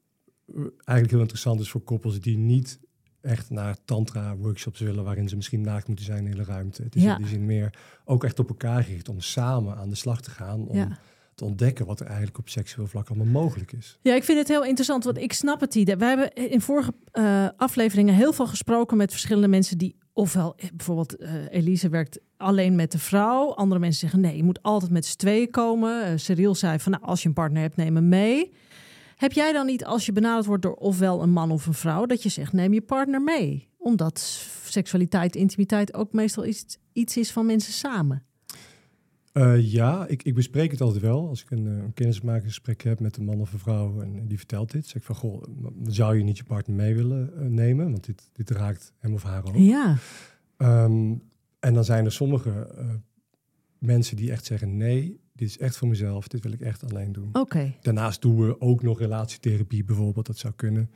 eh, 0.46 0.54
eigenlijk 0.60 1.10
heel 1.10 1.20
interessant 1.20 1.60
is 1.60 1.70
voor 1.70 1.80
koppels 1.80 2.20
die 2.20 2.36
niet 2.38 2.78
echt 3.20 3.50
naar 3.50 3.76
tantra-workshops 3.84 4.80
willen, 4.80 5.04
waarin 5.04 5.28
ze 5.28 5.36
misschien 5.36 5.60
naakt 5.60 5.86
moeten 5.86 6.04
zijn 6.04 6.26
in 6.26 6.36
de 6.36 6.44
ruimte. 6.44 6.82
Het 6.82 6.94
is 6.96 7.02
Ja. 7.02 7.16
in 7.16 7.22
die 7.22 7.30
zin 7.30 7.46
meer 7.46 7.74
ook 8.04 8.24
echt 8.24 8.38
op 8.38 8.48
elkaar 8.48 8.84
gericht 8.84 9.08
om 9.08 9.20
samen 9.20 9.76
aan 9.76 9.88
de 9.88 9.94
slag 9.94 10.20
te 10.20 10.30
gaan, 10.30 10.66
om 10.68 10.76
Ja. 10.76 10.98
te 11.34 11.44
ontdekken 11.44 11.86
wat 11.86 12.00
er 12.00 12.06
eigenlijk 12.06 12.38
op 12.38 12.48
seksueel 12.48 12.86
vlak 12.86 13.08
allemaal 13.08 13.42
mogelijk 13.42 13.72
is. 13.72 13.98
Ja, 14.02 14.14
ik 14.14 14.24
vind 14.24 14.38
het 14.38 14.48
heel 14.48 14.64
interessant, 14.64 15.04
want 15.04 15.18
ik 15.18 15.32
snap 15.32 15.60
het 15.60 15.74
idee. 15.74 15.96
We 15.96 16.04
hebben 16.04 16.32
in 16.32 16.60
vorige 16.60 16.92
eh, 17.10 17.48
afleveringen 17.56 18.14
heel 18.14 18.32
veel 18.32 18.46
gesproken 18.46 18.96
met 18.96 19.10
verschillende 19.10 19.48
mensen 19.48 19.78
die, 19.78 19.96
ofwel 20.12 20.56
bijvoorbeeld 20.74 21.16
Elise 21.50 21.88
werkt 21.88 22.18
alleen 22.36 22.74
met 22.74 22.92
de 22.92 22.98
vrouw. 22.98 23.54
Andere 23.54 23.80
mensen 23.80 24.00
zeggen 24.00 24.20
nee, 24.20 24.36
je 24.36 24.42
moet 24.42 24.62
altijd 24.62 24.90
met 24.90 25.06
z'n 25.06 25.16
tweeën 25.16 25.50
komen. 25.50 26.04
Eh 26.04 26.12
Cyril 26.16 26.54
zei 26.54 26.78
van 26.78 26.92
nou, 26.92 27.04
als 27.04 27.22
je 27.22 27.28
een 27.28 27.34
partner 27.34 27.62
hebt, 27.62 27.76
neem 27.76 27.94
hem 27.94 28.08
mee. 28.08 28.52
Heb 29.16 29.32
jij 29.32 29.52
dan 29.52 29.66
niet, 29.66 29.84
als 29.84 30.06
je 30.06 30.12
benaderd 30.12 30.46
wordt 30.46 30.62
door 30.62 30.74
ofwel 30.74 31.22
een 31.22 31.30
man 31.30 31.50
of 31.50 31.66
een 31.66 31.74
vrouw, 31.74 32.06
dat 32.06 32.22
je 32.22 32.28
zegt 32.28 32.52
neem 32.52 32.72
je 32.72 32.80
partner 32.80 33.22
mee? 33.22 33.68
Omdat 33.76 34.20
seksualiteit, 34.64 35.36
intimiteit 35.36 35.94
ook 35.94 36.12
meestal 36.12 36.46
iets, 36.46 36.78
iets 36.92 37.16
is 37.16 37.32
van 37.32 37.46
mensen 37.46 37.72
samen. 37.72 38.24
Eh, 39.32 39.72
ja, 39.72 40.06
ik, 40.06 40.22
ik 40.22 40.34
bespreek 40.34 40.70
het 40.70 40.80
altijd 40.80 41.02
wel. 41.02 41.28
Als 41.28 41.42
ik 41.42 41.50
een, 41.50 41.66
eh, 41.66 41.72
een 41.72 41.94
kennismakingsgesprek 41.94 42.82
heb 42.82 43.00
met 43.00 43.16
een 43.16 43.24
man 43.24 43.40
of 43.40 43.52
een 43.52 43.58
vrouw 43.58 44.00
en 44.00 44.26
die 44.26 44.38
vertelt 44.38 44.70
dit, 44.70 44.86
zeg 44.86 44.96
ik 44.96 45.02
van, 45.02 45.14
goh, 45.14 45.42
zou 45.86 46.16
je 46.16 46.24
niet 46.24 46.36
je 46.36 46.44
partner 46.44 46.76
mee 46.76 46.94
willen 46.94 47.36
eh, 47.36 47.46
nemen? 47.46 47.90
Want 47.90 48.04
dit, 48.04 48.30
dit 48.32 48.50
raakt 48.50 48.92
hem 48.98 49.14
of 49.14 49.22
haar 49.22 49.44
ook. 49.44 49.56
Ja, 49.56 49.96
Ehm, 50.56 51.14
en 51.60 51.74
dan 51.74 51.84
zijn 51.84 52.04
er 52.04 52.12
sommige 52.12 52.68
mensen 53.78 54.16
die 54.16 54.30
echt 54.30 54.44
zeggen, 54.44 54.76
nee, 54.76 55.20
dit 55.36 55.48
is 55.48 55.58
echt 55.58 55.76
voor 55.76 55.88
mezelf, 55.88 56.28
dit 56.28 56.42
wil 56.42 56.52
ik 56.52 56.60
echt 56.60 56.90
alleen 56.90 57.12
doen. 57.12 57.28
oké. 57.32 57.72
Daarnaast 57.82 58.22
doen 58.22 58.46
we 58.46 58.60
ook 58.60 58.82
nog 58.82 58.98
relatietherapie 58.98 59.84
bijvoorbeeld, 59.84 60.26
dat 60.26 60.38
zou 60.38 60.52
kunnen. 60.56 60.90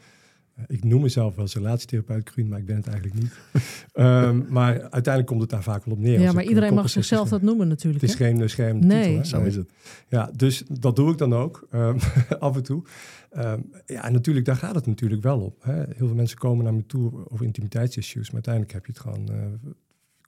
Eh, 0.55 0.65
ik 0.69 0.85
noem 0.85 1.03
mezelf 1.03 1.35
wel 1.35 1.45
eens 1.45 1.55
relatietherapeut, 1.55 2.23
Kruun, 2.23 2.49
maar 2.49 2.59
ik 2.59 2.67
ben 2.67 2.77
het 2.77 2.87
eigenlijk 2.87 3.23
niet. 3.23 3.33
Ehm, 3.93 4.43
maar 4.49 4.73
uiteindelijk 4.81 5.27
komt 5.27 5.41
het 5.41 5.51
daar 5.51 5.63
vaak 5.63 5.85
wel 5.85 5.95
op 5.95 6.01
neer. 6.01 6.21
Ja, 6.21 6.33
maar 6.33 6.45
iedereen 6.45 6.69
een 6.69 6.75
mag 6.75 6.91
zichzelf 6.91 7.29
dat 7.29 7.43
noemen 7.43 7.69
natuurlijk. 7.69 8.03
Het 8.03 8.11
is 8.13 8.19
hè? 8.19 8.25
geen 8.25 8.41
uh, 8.41 8.49
schermde 8.49 8.87
Nee. 8.87 9.03
titel. 9.03 9.19
Hè? 9.19 9.25
Zo 9.25 9.41
is 9.43 9.57
het. 9.57 9.71
Ja, 10.09 10.31
dus 10.37 10.63
dat 10.69 10.97
doe 10.97 11.11
ik 11.13 11.19
dan 11.19 11.35
ook, 11.35 11.67
ehm, 11.71 11.99
af 12.39 12.57
en 12.57 12.63
toe. 12.63 12.83
Ehm, 13.31 13.61
ja, 13.87 14.05
en 14.05 14.13
natuurlijk, 14.13 14.47
daar 14.47 14.57
gaat 14.57 14.75
het 14.75 14.87
natuurlijk 14.87 15.23
wel 15.23 15.41
op. 15.41 15.63
Hè? 15.63 15.75
Heel 15.75 16.07
veel 16.07 16.15
mensen 16.15 16.39
komen 16.39 16.65
naar 16.65 16.75
me 16.75 16.87
toe 16.87 17.31
over 17.31 17.45
intimiteitsissues, 17.47 18.27
maar 18.27 18.35
uiteindelijk 18.35 18.73
heb 18.75 18.87
je 18.87 18.93
het 18.93 19.01
gewoon, 19.01 19.29
eh, 19.29 19.71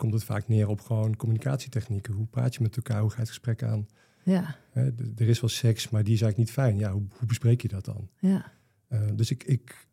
komt 0.03 0.15
het 0.15 0.25
vaak 0.25 0.49
neer 0.49 0.69
op 0.69 0.81
gewoon 0.81 1.17
communicatietechnieken. 1.17 2.15
Hoe 2.15 2.27
praat 2.27 2.55
je 2.55 2.62
met 2.62 2.77
elkaar, 2.77 3.01
hoe 3.01 3.09
ga 3.09 3.15
je 3.15 3.21
het 3.21 3.29
gesprek 3.29 3.62
aan? 3.62 3.88
Ja, 4.25 4.57
Hè, 4.71 4.91
er 5.17 5.29
is 5.29 5.41
wel 5.41 5.51
seks, 5.51 5.88
maar 5.88 6.05
die 6.05 6.15
is 6.15 6.23
eigenlijk 6.23 6.49
niet 6.49 6.59
fijn. 6.59 6.79
Ja, 6.79 6.93
hoe, 6.93 7.03
hoe 7.19 7.29
bespreek 7.29 7.62
je 7.62 7.69
dat 7.69 7.85
dan? 7.85 8.09
ja. 8.19 8.53
Eh, 8.88 9.01
dus 9.15 9.31
ik, 9.31 9.45
ik, 9.45 9.87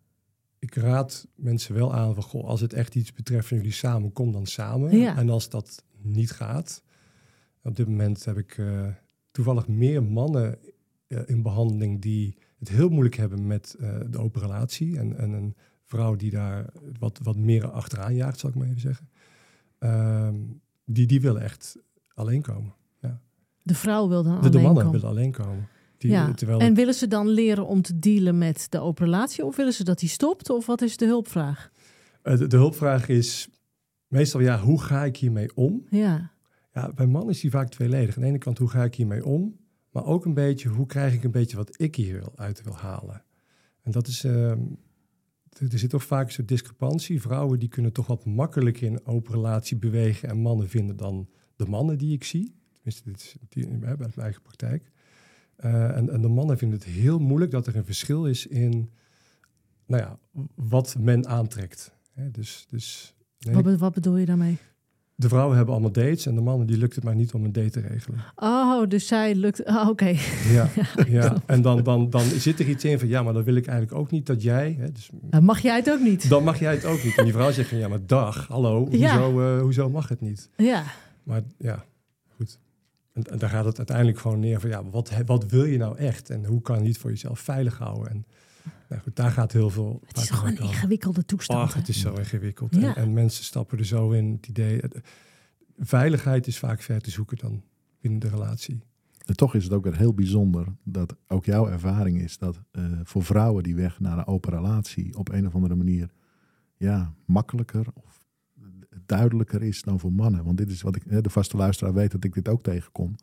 ik 0.60 0.76
raad 0.76 1.28
mensen 1.36 1.76
wel 1.76 1.94
aan 1.94 2.14
van, 2.14 2.24
goh, 2.24 2.44
als 2.48 2.62
het 2.62 2.74
echt 2.74 2.96
iets 2.96 3.14
betreft 3.14 3.48
van 3.48 3.58
jullie 3.58 3.72
samen, 3.72 4.14
kom 4.14 4.32
dan 4.32 4.46
samen. 4.46 4.98
Ja. 4.98 5.18
En 5.18 5.30
als 5.30 5.50
dat 5.50 5.84
niet 6.02 6.32
gaat, 6.32 6.84
op 7.64 7.76
dit 7.76 7.88
moment 7.88 8.26
heb 8.26 8.38
ik 8.38 8.58
eh, 8.58 8.88
toevallig 9.32 9.68
meer 9.68 10.04
mannen 10.04 10.58
eh, 11.08 11.20
in 11.26 11.42
behandeling 11.42 12.02
die 12.02 12.38
het 12.58 12.70
heel 12.70 12.90
moeilijk 12.90 13.16
hebben 13.16 13.48
met 13.48 13.76
de 14.10 14.18
open 14.18 14.42
relatie. 14.42 14.98
En, 14.98 15.18
en 15.18 15.32
een 15.32 15.56
vrouw 15.84 16.16
die 16.16 16.32
daar 16.32 16.66
wat, 17.00 17.20
wat 17.24 17.38
meer 17.38 17.72
achteraan 17.72 18.16
jaagt, 18.16 18.40
zal 18.40 18.50
ik 18.50 18.56
maar 18.56 18.68
even 18.68 18.80
zeggen. 18.80 19.10
Ehm, 19.80 20.36
die, 20.86 21.08
die 21.08 21.22
willen 21.22 21.42
echt 21.42 21.78
alleen 22.14 22.42
komen. 22.42 22.74
De 23.62 23.76
vrouw 23.76 24.08
wil 24.08 24.24
dan 24.24 24.42
De, 24.42 24.42
de 24.42 24.48
alleen 24.50 24.62
mannen 24.62 24.84
komen. 24.84 25.00
willen 25.00 25.16
alleen 25.16 25.32
komen. 25.32 25.68
Die, 25.98 26.12
ja. 26.12 26.34
terwijl 26.34 26.60
En 26.60 26.74
willen 26.74 26.94
ze 26.94 27.08
dan 27.08 27.28
leren 27.28 27.68
om 27.68 27.82
te 27.82 28.00
dealen 28.00 28.38
met 28.38 28.66
de 28.70 28.80
open 28.80 29.06
relatie? 29.06 29.46
Of 29.46 29.56
willen 29.56 29.74
ze 29.74 29.84
dat 29.84 30.00
die 30.00 30.10
stopt? 30.10 30.50
Of 30.50 30.66
wat 30.66 30.82
is 30.82 30.98
de 30.98 31.06
hulpvraag? 31.06 31.72
Eh, 32.22 32.38
de, 32.38 32.48
de 32.48 32.58
hulpvraag 32.58 33.08
is 33.08 33.50
meestal, 34.08 34.40
ja, 34.42 34.60
hoe 34.60 34.82
ga 34.82 35.04
ik 35.04 35.18
hiermee 35.18 35.56
om? 35.56 35.86
Ja, 35.90 36.32
Ja, 36.74 36.92
bij 36.96 37.06
mannen 37.08 37.34
is 37.34 37.40
die 37.42 37.50
vaak 37.52 37.70
tweeledig. 37.70 38.16
Aan 38.16 38.22
de 38.22 38.28
ene 38.28 38.38
kant, 38.38 38.58
hoe 38.58 38.70
ga 38.70 38.84
ik 38.84 38.96
hiermee 38.96 39.26
om? 39.26 39.58
Maar 39.92 40.06
ook 40.06 40.26
een 40.26 40.34
beetje, 40.34 40.70
hoe 40.70 40.86
krijg 40.86 41.14
ik 41.14 41.24
een 41.24 41.32
beetje 41.32 41.58
wat 41.58 41.82
ik 41.82 41.96
hier 41.96 42.14
wil, 42.20 42.32
uit 42.36 42.64
wil 42.64 42.76
halen? 42.76 43.24
En 43.82 43.92
dat 43.92 44.08
is, 44.08 44.24
ehm, 44.24 44.60
er 45.72 45.80
zit 45.80 45.90
toch 45.90 46.04
vaak 46.04 46.38
een 46.38 46.46
discrepantie. 46.46 47.22
Vrouwen 47.22 47.60
die 47.60 47.70
kunnen 47.70 47.94
toch 47.94 48.08
wat 48.08 48.26
makkelijker 48.26 48.88
in 48.88 49.06
open 49.06 49.34
relatie 49.34 49.78
bewegen. 49.78 50.30
En 50.30 50.38
mannen 50.38 50.70
vinden 50.70 50.96
dan 50.96 51.30
de 51.56 51.66
mannen 51.66 51.98
die 51.98 52.14
ik 52.14 52.24
zie. 52.24 52.56
Tenminste, 52.74 53.04
dit 53.04 53.16
is 53.16 53.36
die, 53.50 53.78
bij 53.78 53.96
mijn 53.98 54.14
eigen 54.16 54.42
praktijk. 54.42 54.92
Eh, 55.56 55.98
en, 55.98 56.10
en 56.10 56.22
de 56.22 56.28
mannen 56.28 56.58
vinden 56.58 56.80
het 56.80 56.88
heel 56.88 57.20
moeilijk 57.20 57.52
dat 57.52 57.68
er 57.68 57.76
een 57.76 57.86
verschil 57.86 58.28
is 58.28 58.48
in 58.48 58.90
nou 59.86 60.02
ja, 60.02 60.20
wat 60.56 60.96
men 61.00 61.28
aantrekt. 61.28 61.96
Hè, 62.14 62.32
dus 62.32 62.66
dus 62.70 63.16
nee, 63.40 63.64
wat, 63.64 63.78
wat 63.78 63.94
bedoel 63.94 64.18
je 64.18 64.26
daarmee? 64.26 64.58
De 65.20 65.28
vrouwen 65.30 65.56
hebben 65.56 65.74
allemaal 65.74 65.92
dates 65.92 66.26
en 66.26 66.36
de 66.36 66.42
mannen 66.42 66.68
die 66.68 66.78
lukt 66.78 66.96
het 66.96 67.04
maar 67.04 67.16
niet 67.16 67.34
om 67.34 67.44
een 67.46 67.52
date 67.52 67.70
te 67.70 67.80
regelen. 67.80 68.20
Oh, 68.36 68.88
dus 68.88 69.08
zij 69.08 69.36
lukt... 69.36 69.66
Ah, 69.66 69.90
oké. 69.90 70.16
Ja, 70.52 70.70
ja. 71.08 71.36
en 71.46 71.62
dan, 71.62 71.84
dan, 71.84 72.10
dan 72.10 72.22
zit 72.22 72.60
er 72.60 72.70
iets 72.70 72.84
in 72.86 73.00
van 73.00 73.08
ja, 73.08 73.24
maar 73.24 73.34
dan 73.34 73.44
wil 73.44 73.56
ik 73.56 73.68
eigenlijk 73.68 74.00
ook 74.02 74.12
niet 74.12 74.26
dat 74.26 74.42
jij. 74.42 74.76
Hè, 74.80 74.92
dus 74.92 75.10
Dan 75.22 75.44
mag 75.44 75.60
jij 75.60 75.76
het 75.76 75.92
ook 75.92 76.00
niet. 76.00 76.30
dan 76.30 76.44
mag 76.44 76.60
jij 76.60 76.74
het 76.74 76.86
ook 76.86 77.04
niet. 77.04 77.18
En 77.18 77.24
die 77.24 77.34
vrouw 77.34 77.52
zegt 77.52 77.70
van 77.70 77.78
ja, 77.78 77.88
maar 77.88 78.06
dag, 78.06 78.48
hallo, 78.48 78.88
Ja. 78.92 79.18
hoezo, 79.22 79.56
eh, 79.56 79.62
hoezo 79.62 79.90
mag 79.90 80.10
het 80.10 80.22
niet? 80.22 80.50
Ja, 80.58 80.84
Maar 81.24 81.42
ja, 81.58 81.86
goed. 82.36 82.60
En, 83.14 83.24
en 83.24 83.38
daar 83.38 83.50
gaat 83.50 83.66
het 83.66 83.78
uiteindelijk 83.78 84.20
gewoon 84.20 84.40
neer 84.40 84.60
van 84.60 84.70
ja, 84.70 84.84
wat, 84.92 85.12
wat 85.26 85.46
wil 85.46 85.64
je 85.66 85.78
nou 85.78 85.98
echt? 85.98 86.30
En 86.30 86.46
hoe 86.46 86.62
kan 86.62 86.82
je 86.82 86.88
het 86.88 86.98
voor 86.98 87.10
jezelf 87.10 87.40
veilig 87.40 87.78
houden? 87.78 88.10
En 88.12 88.26
nou 88.90 89.02
goed, 89.02 89.16
daar 89.16 89.32
gaat 89.32 89.52
heel 89.52 89.70
veel. 89.70 90.02
het 90.06 90.18
is 90.18 90.28
toch 90.28 90.44
een 90.44 90.58
ingewikkelde 90.58 91.26
toestand. 91.26 91.60
Ach, 91.60 91.74
hè? 91.74 91.80
het 91.80 91.90
is 91.90 92.00
zo 92.00 92.14
ingewikkeld. 92.14 92.76
Ja. 92.76 92.96
En, 92.96 92.96
en 92.96 93.14
mensen 93.14 93.44
stappen 93.44 93.78
er 93.78 93.86
zo 93.86 94.12
in. 94.12 94.32
Het 94.32 94.48
idee. 94.48 94.78
het- 94.78 95.00
veiligheid 95.78 96.48
is 96.48 96.60
vaak 96.60 96.82
ver 96.82 97.02
te 97.02 97.12
zoeken 97.12 97.38
dan 97.38 97.64
binnen 98.02 98.20
de 98.20 98.30
relatie. 98.30 98.80
En 99.26 99.36
toch 99.36 99.56
is 99.56 99.64
het 99.64 99.74
ook 99.74 99.84
weer 99.84 99.98
heel 99.98 100.14
bijzonder 100.14 100.66
dat 100.84 101.16
ook 101.28 101.46
jouw 101.46 101.68
ervaring 101.68 102.22
is 102.22 102.38
dat 102.38 102.62
eh, 102.72 102.84
voor 103.04 103.24
vrouwen 103.24 103.64
die 103.64 103.76
weg 103.76 104.00
naar 104.00 104.18
een 104.18 104.28
open 104.28 104.54
relatie 104.54 105.18
op 105.18 105.30
een 105.32 105.48
of 105.48 105.56
andere 105.56 105.76
manier 105.76 106.10
ja, 106.78 107.14
makkelijker 107.26 107.86
of 107.94 108.26
duidelijker 109.06 109.64
is 109.64 109.82
dan 109.82 110.00
voor 110.00 110.14
mannen. 110.14 110.44
Want 110.44 110.58
dit 110.58 110.72
is 110.72 110.82
wat 110.82 110.96
ik, 110.96 111.04
hè, 111.08 111.22
de 111.22 111.30
vaste 111.30 111.58
luisteraar 111.58 111.94
weet 111.94 112.12
dat 112.12 112.24
ik 112.24 112.34
dit 112.34 112.48
ook 112.48 112.64
tegenkom. 112.64 113.16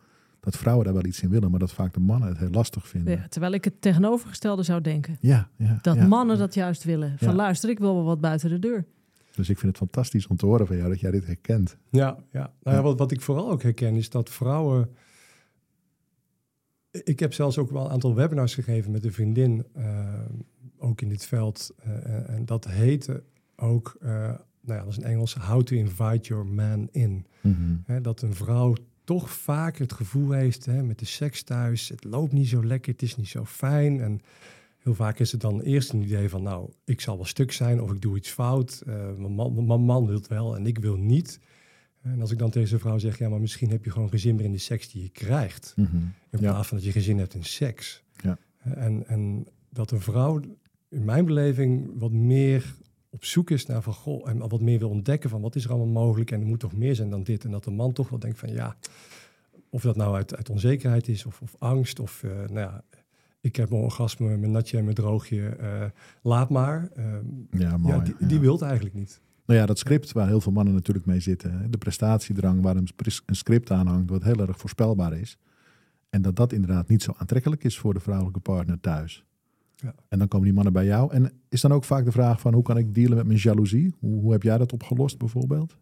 Dat 0.46 0.56
vrouwen 0.56 0.84
daar 0.84 0.94
wel 0.94 1.04
iets 1.04 1.22
in 1.22 1.28
willen, 1.30 1.50
maar 1.50 1.60
dat 1.60 1.72
vaak 1.72 1.94
de 1.94 2.00
mannen 2.00 2.28
het 2.28 2.38
heel 2.38 2.50
lastig 2.50 2.88
vinden. 2.88 3.16
Ja, 3.16 3.28
terwijl 3.28 3.52
ik 3.52 3.64
het 3.64 3.80
tegenovergestelde 3.80 4.62
zou 4.62 4.80
denken. 4.80 5.16
Ja, 5.20 5.48
ja, 5.56 5.78
Dat 5.82 5.94
ja. 5.96 6.06
mannen 6.06 6.38
dat 6.38 6.54
juist 6.54 6.84
willen. 6.84 7.18
Van 7.18 7.28
Ja. 7.28 7.34
luister, 7.34 7.70
ik 7.70 7.78
wil 7.78 7.94
wel 7.94 8.04
wat 8.04 8.20
buiten 8.20 8.48
de 8.50 8.58
deur. 8.58 8.86
Dus 9.34 9.48
ik 9.48 9.58
vind 9.58 9.68
het 9.68 9.76
fantastisch 9.76 10.26
om 10.26 10.36
te 10.36 10.46
horen 10.46 10.66
van 10.66 10.76
jou 10.76 10.88
dat 10.88 11.00
jij 11.00 11.10
dit 11.10 11.26
herkent. 11.26 11.76
Ja, 11.90 12.06
ja. 12.06 12.38
Nou 12.40 12.50
ja, 12.62 12.72
Ja. 12.72 12.82
wat, 12.82 12.98
wat 12.98 13.10
ik 13.12 13.20
vooral 13.20 13.50
ook 13.50 13.62
herken 13.62 13.94
is 13.94 14.10
dat 14.10 14.30
vrouwen. 14.30 14.90
Ik 16.90 17.18
heb 17.20 17.32
zelfs 17.32 17.58
ook 17.58 17.70
wel 17.70 17.84
een 17.84 17.90
aantal 17.90 18.14
webinars 18.14 18.54
gegeven 18.54 18.90
met 18.90 19.04
een 19.04 19.12
vriendin, 19.12 19.64
eh, 19.72 20.04
ook 20.78 21.00
in 21.00 21.08
dit 21.08 21.26
veld. 21.26 21.70
eh, 21.82 22.28
en 22.30 22.44
dat 22.44 22.64
heette 22.68 23.22
ook, 23.56 23.96
eh, 24.00 24.08
nou 24.60 24.78
ja, 24.78 24.78
dat 24.78 24.88
is 24.88 24.96
een 24.96 25.04
Engels, 25.04 25.34
How 25.34 25.62
to 25.62 25.76
Invite 25.76 26.28
Your 26.28 26.46
Man 26.46 26.88
In. 26.90 27.26
Hè, 27.84 28.00
dat 28.00 28.22
een 28.22 28.34
vrouw 28.34 28.74
toch 29.06 29.30
vaak 29.30 29.76
het 29.78 29.92
gevoel 29.92 30.30
heeft 30.30 30.64
hè, 30.66 30.82
met 30.82 30.98
de 30.98 31.04
seks 31.04 31.42
thuis, 31.42 31.88
het 31.88 32.04
loopt 32.04 32.32
niet 32.32 32.48
zo 32.48 32.64
lekker, 32.64 32.92
het 32.92 33.02
is 33.02 33.16
niet 33.16 33.28
zo 33.28 33.44
fijn. 33.44 34.00
En 34.00 34.20
heel 34.78 34.94
vaak 34.94 35.18
is 35.18 35.32
het 35.32 35.40
dan 35.40 35.60
eerst 35.60 35.92
een 35.92 36.02
idee 36.02 36.28
van, 36.28 36.42
nou, 36.42 36.70
ik 36.84 37.00
zal 37.00 37.16
wel 37.16 37.24
stuk 37.24 37.52
zijn 37.52 37.80
of 37.82 37.92
ik 37.92 38.00
doe 38.00 38.16
iets 38.16 38.30
fout. 38.30 38.82
Eh, 38.86 38.94
mijn, 39.16 39.32
man, 39.32 39.66
mijn 39.66 39.80
man 39.84 40.06
wil 40.06 40.14
het 40.14 40.28
wel 40.28 40.56
en 40.56 40.66
ik 40.66 40.78
wil 40.78 40.96
niet. 40.96 41.40
En 42.02 42.20
als 42.20 42.30
ik 42.30 42.38
dan 42.38 42.50
tegen 42.50 42.68
zo'n 42.68 42.78
vrouw 42.78 42.98
zeg, 42.98 43.18
ja, 43.18 43.28
maar 43.28 43.40
misschien 43.40 43.70
heb 43.70 43.84
je 43.84 43.90
gewoon 43.90 44.08
geen 44.08 44.18
zin 44.18 44.34
meer 44.36 44.44
in 44.44 44.52
de 44.52 44.58
seks 44.58 44.88
die 44.90 45.02
je 45.02 45.08
krijgt. 45.08 45.72
Mhm. 45.76 45.96
In 45.96 46.12
Ja. 46.30 46.38
plaats 46.50 46.68
van 46.68 46.76
dat 46.76 46.86
je 46.86 46.92
geen 46.92 47.02
zin 47.02 47.18
hebt 47.18 47.34
in 47.34 47.44
seks. 47.44 48.02
Ja. 48.22 48.38
En, 48.62 49.06
en 49.06 49.46
dat 49.70 49.90
een 49.90 50.00
vrouw, 50.00 50.40
in 50.88 51.04
mijn 51.04 51.24
beleving, 51.24 51.90
wat 51.94 52.12
meer 52.12 52.74
op 53.16 53.24
zoek 53.24 53.50
is 53.50 53.66
naar 53.66 53.82
van 53.82 53.92
goh, 53.92 54.28
en 54.28 54.48
wat 54.48 54.60
meer 54.60 54.78
wil 54.78 54.88
ontdekken 54.88 55.30
van 55.30 55.40
wat 55.40 55.56
is 55.56 55.64
er 55.64 55.70
allemaal 55.70 56.04
mogelijk 56.04 56.30
en 56.30 56.40
er 56.40 56.46
moet 56.46 56.60
toch 56.60 56.76
meer 56.76 56.94
zijn 56.94 57.10
dan 57.10 57.22
dit. 57.22 57.44
En 57.44 57.50
dat 57.50 57.64
de 57.64 57.70
man 57.70 57.92
toch 57.92 58.08
wel 58.08 58.18
denkt 58.18 58.38
van 58.38 58.52
ja, 58.52 58.76
of 59.70 59.82
dat 59.82 59.96
nou 59.96 60.14
uit, 60.14 60.36
uit 60.36 60.50
onzekerheid 60.50 61.08
is 61.08 61.26
of, 61.26 61.40
of 61.40 61.54
angst 61.58 62.00
of 62.00 62.22
eh, 62.22 62.30
nou 62.30 62.58
ja, 62.58 62.84
ik 63.40 63.56
heb 63.56 63.70
mijn 63.70 63.82
orgasme, 63.82 64.36
mijn 64.36 64.50
natje 64.50 64.76
en 64.76 64.82
mijn 64.84 64.96
droogje, 64.96 65.48
eh, 65.48 65.84
laat 66.22 66.50
maar. 66.50 66.88
Ehm, 66.94 67.24
Ja, 67.50 67.76
mooi. 67.76 67.94
ja, 67.94 68.02
die, 68.02 68.14
ja. 68.18 68.26
die 68.26 68.38
wil 68.40 68.60
eigenlijk 68.60 68.94
niet. 68.94 69.20
Nou 69.46 69.60
ja, 69.60 69.66
dat 69.66 69.78
script 69.78 70.12
waar 70.12 70.26
heel 70.26 70.40
veel 70.40 70.52
mannen 70.52 70.74
natuurlijk 70.74 71.06
mee 71.06 71.20
zitten. 71.20 71.70
De 71.70 71.78
prestatiedrang 71.78 72.62
waar 72.62 72.76
een, 72.76 72.88
een 73.26 73.36
script 73.36 73.70
aan 73.70 73.86
hangt 73.86 74.10
wat 74.10 74.22
heel 74.22 74.38
erg 74.38 74.58
voorspelbaar 74.58 75.18
is. 75.18 75.38
En 76.10 76.22
dat 76.22 76.36
dat 76.36 76.52
inderdaad 76.52 76.88
niet 76.88 77.02
zo 77.02 77.14
aantrekkelijk 77.16 77.64
is 77.64 77.78
voor 77.78 77.94
de 77.94 78.00
vrouwelijke 78.00 78.40
partner 78.40 78.80
thuis. 78.80 79.25
Ja. 79.76 79.94
En 80.08 80.18
dan 80.18 80.28
komen 80.28 80.46
die 80.46 80.54
mannen 80.54 80.72
bij 80.72 80.84
jou. 80.84 81.12
En 81.12 81.32
is 81.48 81.60
dan 81.60 81.72
ook 81.72 81.84
vaak 81.84 82.04
de 82.04 82.12
vraag 82.12 82.40
van 82.40 82.54
hoe 82.54 82.62
kan 82.62 82.78
ik 82.78 82.94
dealen 82.94 83.16
met 83.16 83.26
mijn 83.26 83.38
jaloezie? 83.38 83.94
Hoe, 83.98 84.20
hoe 84.20 84.32
heb 84.32 84.42
jij 84.42 84.58
dat 84.58 84.72
opgelost 84.72 85.18
bijvoorbeeld? 85.18 85.76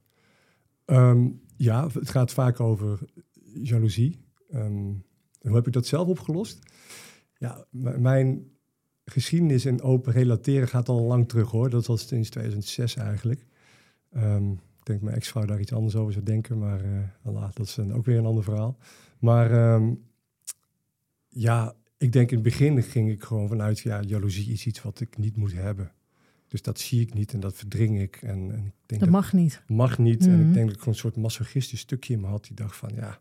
Ehm, 0.85 1.29
ja, 1.57 1.89
het 1.93 2.11
gaat 2.11 2.33
vaak 2.33 2.61
over 2.61 2.99
jaloezie. 3.55 4.19
Ehm, 4.51 4.93
hoe 5.41 5.55
heb 5.55 5.67
ik 5.67 5.73
dat 5.73 5.87
zelf 5.87 6.09
opgelost? 6.09 6.59
Ja, 7.37 7.65
mijn 7.99 8.53
geschiedenis 9.05 9.65
en 9.65 9.83
open 9.83 10.13
relateren 10.13 10.69
gaat 10.69 10.89
al 10.89 11.03
lang 11.03 11.29
terug 11.29 11.51
hoor. 11.51 11.71
Dat 11.71 11.87
was 11.87 12.07
sinds 12.07 12.31
2006 12.31 12.97
eigenlijk. 12.97 13.47
Ehm, 14.11 14.51
ik 14.53 14.85
denk 14.85 15.03
mijn 15.03 15.17
ex-vrouw 15.17 15.45
daar 15.45 15.61
iets 15.61 15.73
anders 15.73 15.97
over 15.97 16.13
zou 16.13 16.25
denken, 16.25 16.59
maar 16.59 16.81
Allah, 17.23 17.51
dat 17.55 17.67
is 17.67 17.77
een, 17.77 17.95
ook 17.95 18.05
weer 18.05 18.19
een 18.19 18.27
ander 18.27 18.45
verhaal. 18.45 18.77
Maar 19.19 19.81
ja, 21.29 21.75
ik 22.05 22.13
denk 22.13 22.29
in 22.31 22.35
het 22.35 22.45
begin 22.45 22.83
ging 22.83 23.11
ik 23.11 23.23
gewoon 23.23 23.49
vanuit, 23.49 23.79
ja, 23.81 24.01
jaloezie 24.03 24.53
is 24.53 24.67
iets 24.67 24.83
wat 24.83 25.01
ik 25.01 25.19
niet 25.19 25.37
moet 25.37 25.53
hebben. 25.53 25.93
Dus 26.49 26.63
dat 26.63 26.79
zie 26.81 27.01
ik 27.01 27.15
niet 27.15 27.33
en 27.33 27.41
dat 27.41 27.57
verdring 27.57 28.01
ik. 28.01 28.17
En, 28.23 28.51
en 28.53 28.65
ik 28.67 28.73
denk 28.87 29.01
Dat 29.01 29.11
mag 29.11 29.33
niet. 29.33 29.63
mag 29.67 29.99
niet. 29.99 30.27
En 30.27 30.39
Mhm. 30.39 30.49
ik 30.49 30.55
denk 30.55 30.65
dat 30.67 30.75
ik 30.75 30.79
gewoon 30.79 30.95
een 30.95 31.01
soort 31.01 31.17
masochistisch 31.17 31.81
stukje 31.81 32.15
in 32.15 32.21
me 32.21 32.27
had 32.27 32.45
die 32.45 32.55
dacht 32.57 32.77
van 32.77 32.91
ja, 32.95 33.21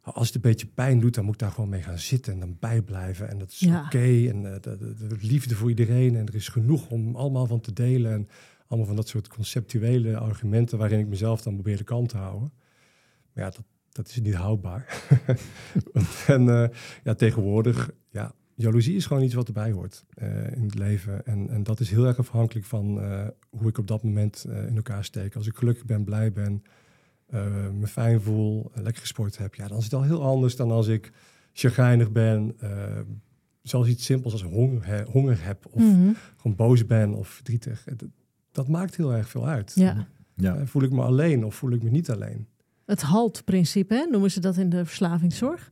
als 0.00 0.26
het 0.26 0.34
een 0.34 0.40
beetje 0.40 0.66
pijn 0.66 1.00
doet, 1.00 1.14
dan 1.14 1.24
moet 1.24 1.34
ik 1.34 1.40
daar 1.40 1.50
gewoon 1.50 1.68
mee 1.70 1.82
gaan 1.82 1.98
zitten 1.98 2.32
en 2.32 2.38
dan 2.40 2.56
bijblijven. 2.60 3.28
En 3.28 3.38
dat 3.38 3.50
is 3.50 3.58
Ja. 3.58 3.84
oké. 3.84 3.98
En 4.28 4.54
eh, 4.54 4.60
de, 4.60 4.76
de- 4.76 5.06
de 5.06 5.16
liefde 5.20 5.54
voor 5.54 5.68
iedereen. 5.68 6.16
En 6.16 6.26
er 6.26 6.34
is 6.34 6.48
genoeg 6.48 6.90
om 6.90 7.16
allemaal 7.16 7.46
van 7.46 7.60
te 7.60 7.72
delen. 7.72 8.12
En 8.12 8.28
allemaal 8.66 8.86
van 8.86 8.96
dat 8.96 9.08
soort 9.08 9.28
conceptuele 9.28 10.18
argumenten 10.18 10.78
waarin 10.78 10.98
ik 10.98 11.06
mezelf 11.06 11.42
dan 11.42 11.54
probeer 11.54 11.76
de 11.76 11.84
kant 11.84 12.08
te 12.08 12.16
houden. 12.16 12.52
Maar 13.32 13.44
ja, 13.44 13.50
dat, 13.50 13.62
dat 13.96 14.08
is 14.08 14.20
niet 14.20 14.34
houdbaar. 14.34 15.02
en 16.26 16.48
eh, 16.48 16.68
ja, 17.04 17.14
tegenwoordig, 17.14 17.90
ja, 18.10 18.32
jaloezie 18.54 18.96
is 18.96 19.06
gewoon 19.06 19.22
iets 19.22 19.34
wat 19.34 19.46
erbij 19.46 19.70
hoort 19.72 20.04
eh, 20.14 20.52
in 20.56 20.62
het 20.62 20.74
leven. 20.74 21.26
En, 21.26 21.48
en 21.50 21.62
dat 21.62 21.80
is 21.80 21.90
heel 21.90 22.06
erg 22.06 22.18
afhankelijk 22.18 22.66
van 22.66 23.00
eh, 23.00 23.26
hoe 23.50 23.68
ik 23.68 23.78
op 23.78 23.86
dat 23.86 24.02
moment 24.02 24.44
eh, 24.48 24.66
in 24.66 24.76
elkaar 24.76 25.04
steek. 25.04 25.34
Als 25.36 25.46
ik 25.46 25.56
gelukkig 25.56 25.84
ben, 25.84 26.04
blij 26.04 26.32
ben, 26.32 26.62
eh, 27.26 27.68
me 27.70 27.86
fijn 27.86 28.20
voel, 28.20 28.70
lekker 28.74 29.00
gesport 29.00 29.38
heb, 29.38 29.54
ja, 29.54 29.68
dan 29.68 29.78
is 29.78 29.84
het 29.84 29.92
al 29.94 30.02
heel 30.02 30.22
anders 30.22 30.56
dan 30.56 30.70
als 30.70 30.86
ik 30.86 31.12
chagrijnig 31.52 32.12
ben. 32.12 32.56
zelfs 33.62 33.88
iets 33.88 34.04
simpels 34.04 34.32
als 34.32 34.42
honger, 34.42 34.86
he- 34.86 35.04
honger 35.04 35.44
heb 35.44 35.66
of 35.70 35.82
Mhm. 35.82 36.12
gewoon 36.36 36.56
boos 36.56 36.86
ben 36.86 37.14
of 37.14 37.28
verdrietig. 37.28 37.84
Dat, 37.96 38.08
dat 38.52 38.68
maakt 38.68 38.96
heel 38.96 39.12
erg 39.14 39.28
veel 39.28 39.46
uit. 39.48 39.72
Ja. 39.74 40.06
Ja, 40.34 40.66
voel 40.66 40.82
ik 40.82 40.90
me 40.92 41.02
alleen 41.02 41.44
of 41.44 41.54
voel 41.54 41.70
ik 41.70 41.82
me 41.82 41.90
niet 41.90 42.10
alleen? 42.10 42.46
Het 42.86 43.02
HALT-principe, 43.02 43.94
hè, 43.94 44.04
noemen 44.10 44.30
ze 44.30 44.40
dat 44.40 44.56
in 44.56 44.68
de 44.68 44.84
verslavingszorg. 44.84 45.70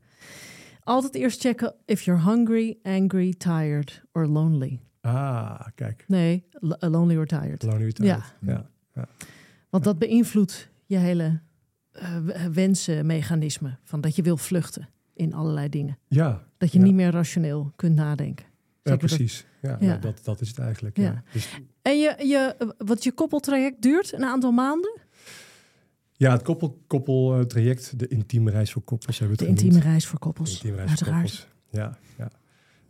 Altijd 0.82 1.14
eerst 1.14 1.40
checken 1.40 1.74
if 1.84 2.02
you're 2.02 2.22
hungry, 2.22 2.78
angry, 2.82 3.34
tired 3.38 4.02
or 4.12 4.26
lonely. 4.26 4.80
Ah, 5.00 5.60
kijk. 5.74 6.04
Nee, 6.08 6.44
lo- 6.50 6.76
lonely 6.78 7.16
or 7.16 7.26
tired. 7.26 7.62
Lonely 7.62 7.90
Ja. 7.94 8.24
ja. 8.40 8.66
ja. 8.94 9.08
Want 9.70 9.84
dat 9.84 9.98
beïnvloedt 9.98 10.68
je 10.86 10.96
hele 10.96 11.40
eh, 11.92 12.16
w- 12.24 12.54
wensenmechanisme. 12.54 13.78
Van 13.84 14.00
dat 14.00 14.16
je 14.16 14.22
wil 14.22 14.36
vluchten 14.36 14.88
in 15.14 15.34
allerlei 15.34 15.68
dingen. 15.68 15.98
Ja, 16.08 16.44
Dat 16.58 16.72
je 16.72 16.78
Ja. 16.78 16.84
niet 16.84 16.94
meer 16.94 17.10
rationeel 17.10 17.72
kunt 17.76 17.94
nadenken. 17.94 18.46
ja 18.82 18.90
dat- 18.90 18.98
precies. 18.98 19.46
Ja, 19.62 19.76
Ja. 19.80 19.96
dat, 19.96 20.20
dat 20.24 20.40
is 20.40 20.48
het 20.48 20.58
eigenlijk. 20.58 20.96
Ja. 20.96 21.04
Ja. 21.04 21.22
Dus, 21.32 21.60
En 21.82 21.98
je, 21.98 22.14
je, 22.26 22.72
wat 22.78 23.04
je 23.04 23.12
koppeltraject 23.12 23.82
duurt 23.82 24.12
een 24.12 24.24
aantal 24.24 24.52
maanden. 24.52 25.00
Ja, 26.16 26.32
het 26.32 26.42
koppel, 26.42 26.78
koppeltraject, 26.86 27.98
de 27.98 28.08
intieme 28.08 28.50
reis 28.50 28.72
voor 28.72 28.82
koppels 28.82 29.18
hebben 29.18 29.36
we 29.38 29.44
De 29.44 29.50
het 29.50 29.62
intieme 29.62 29.84
reis 29.84 30.06
voor 30.06 30.18
koppels. 30.18 30.52
Intieme 30.52 30.76
reis 30.76 30.90
voor 30.90 31.06
Uiteraard. 31.06 31.30
koppels. 31.30 31.48
Ja, 31.70 31.98
ja. 32.18 32.30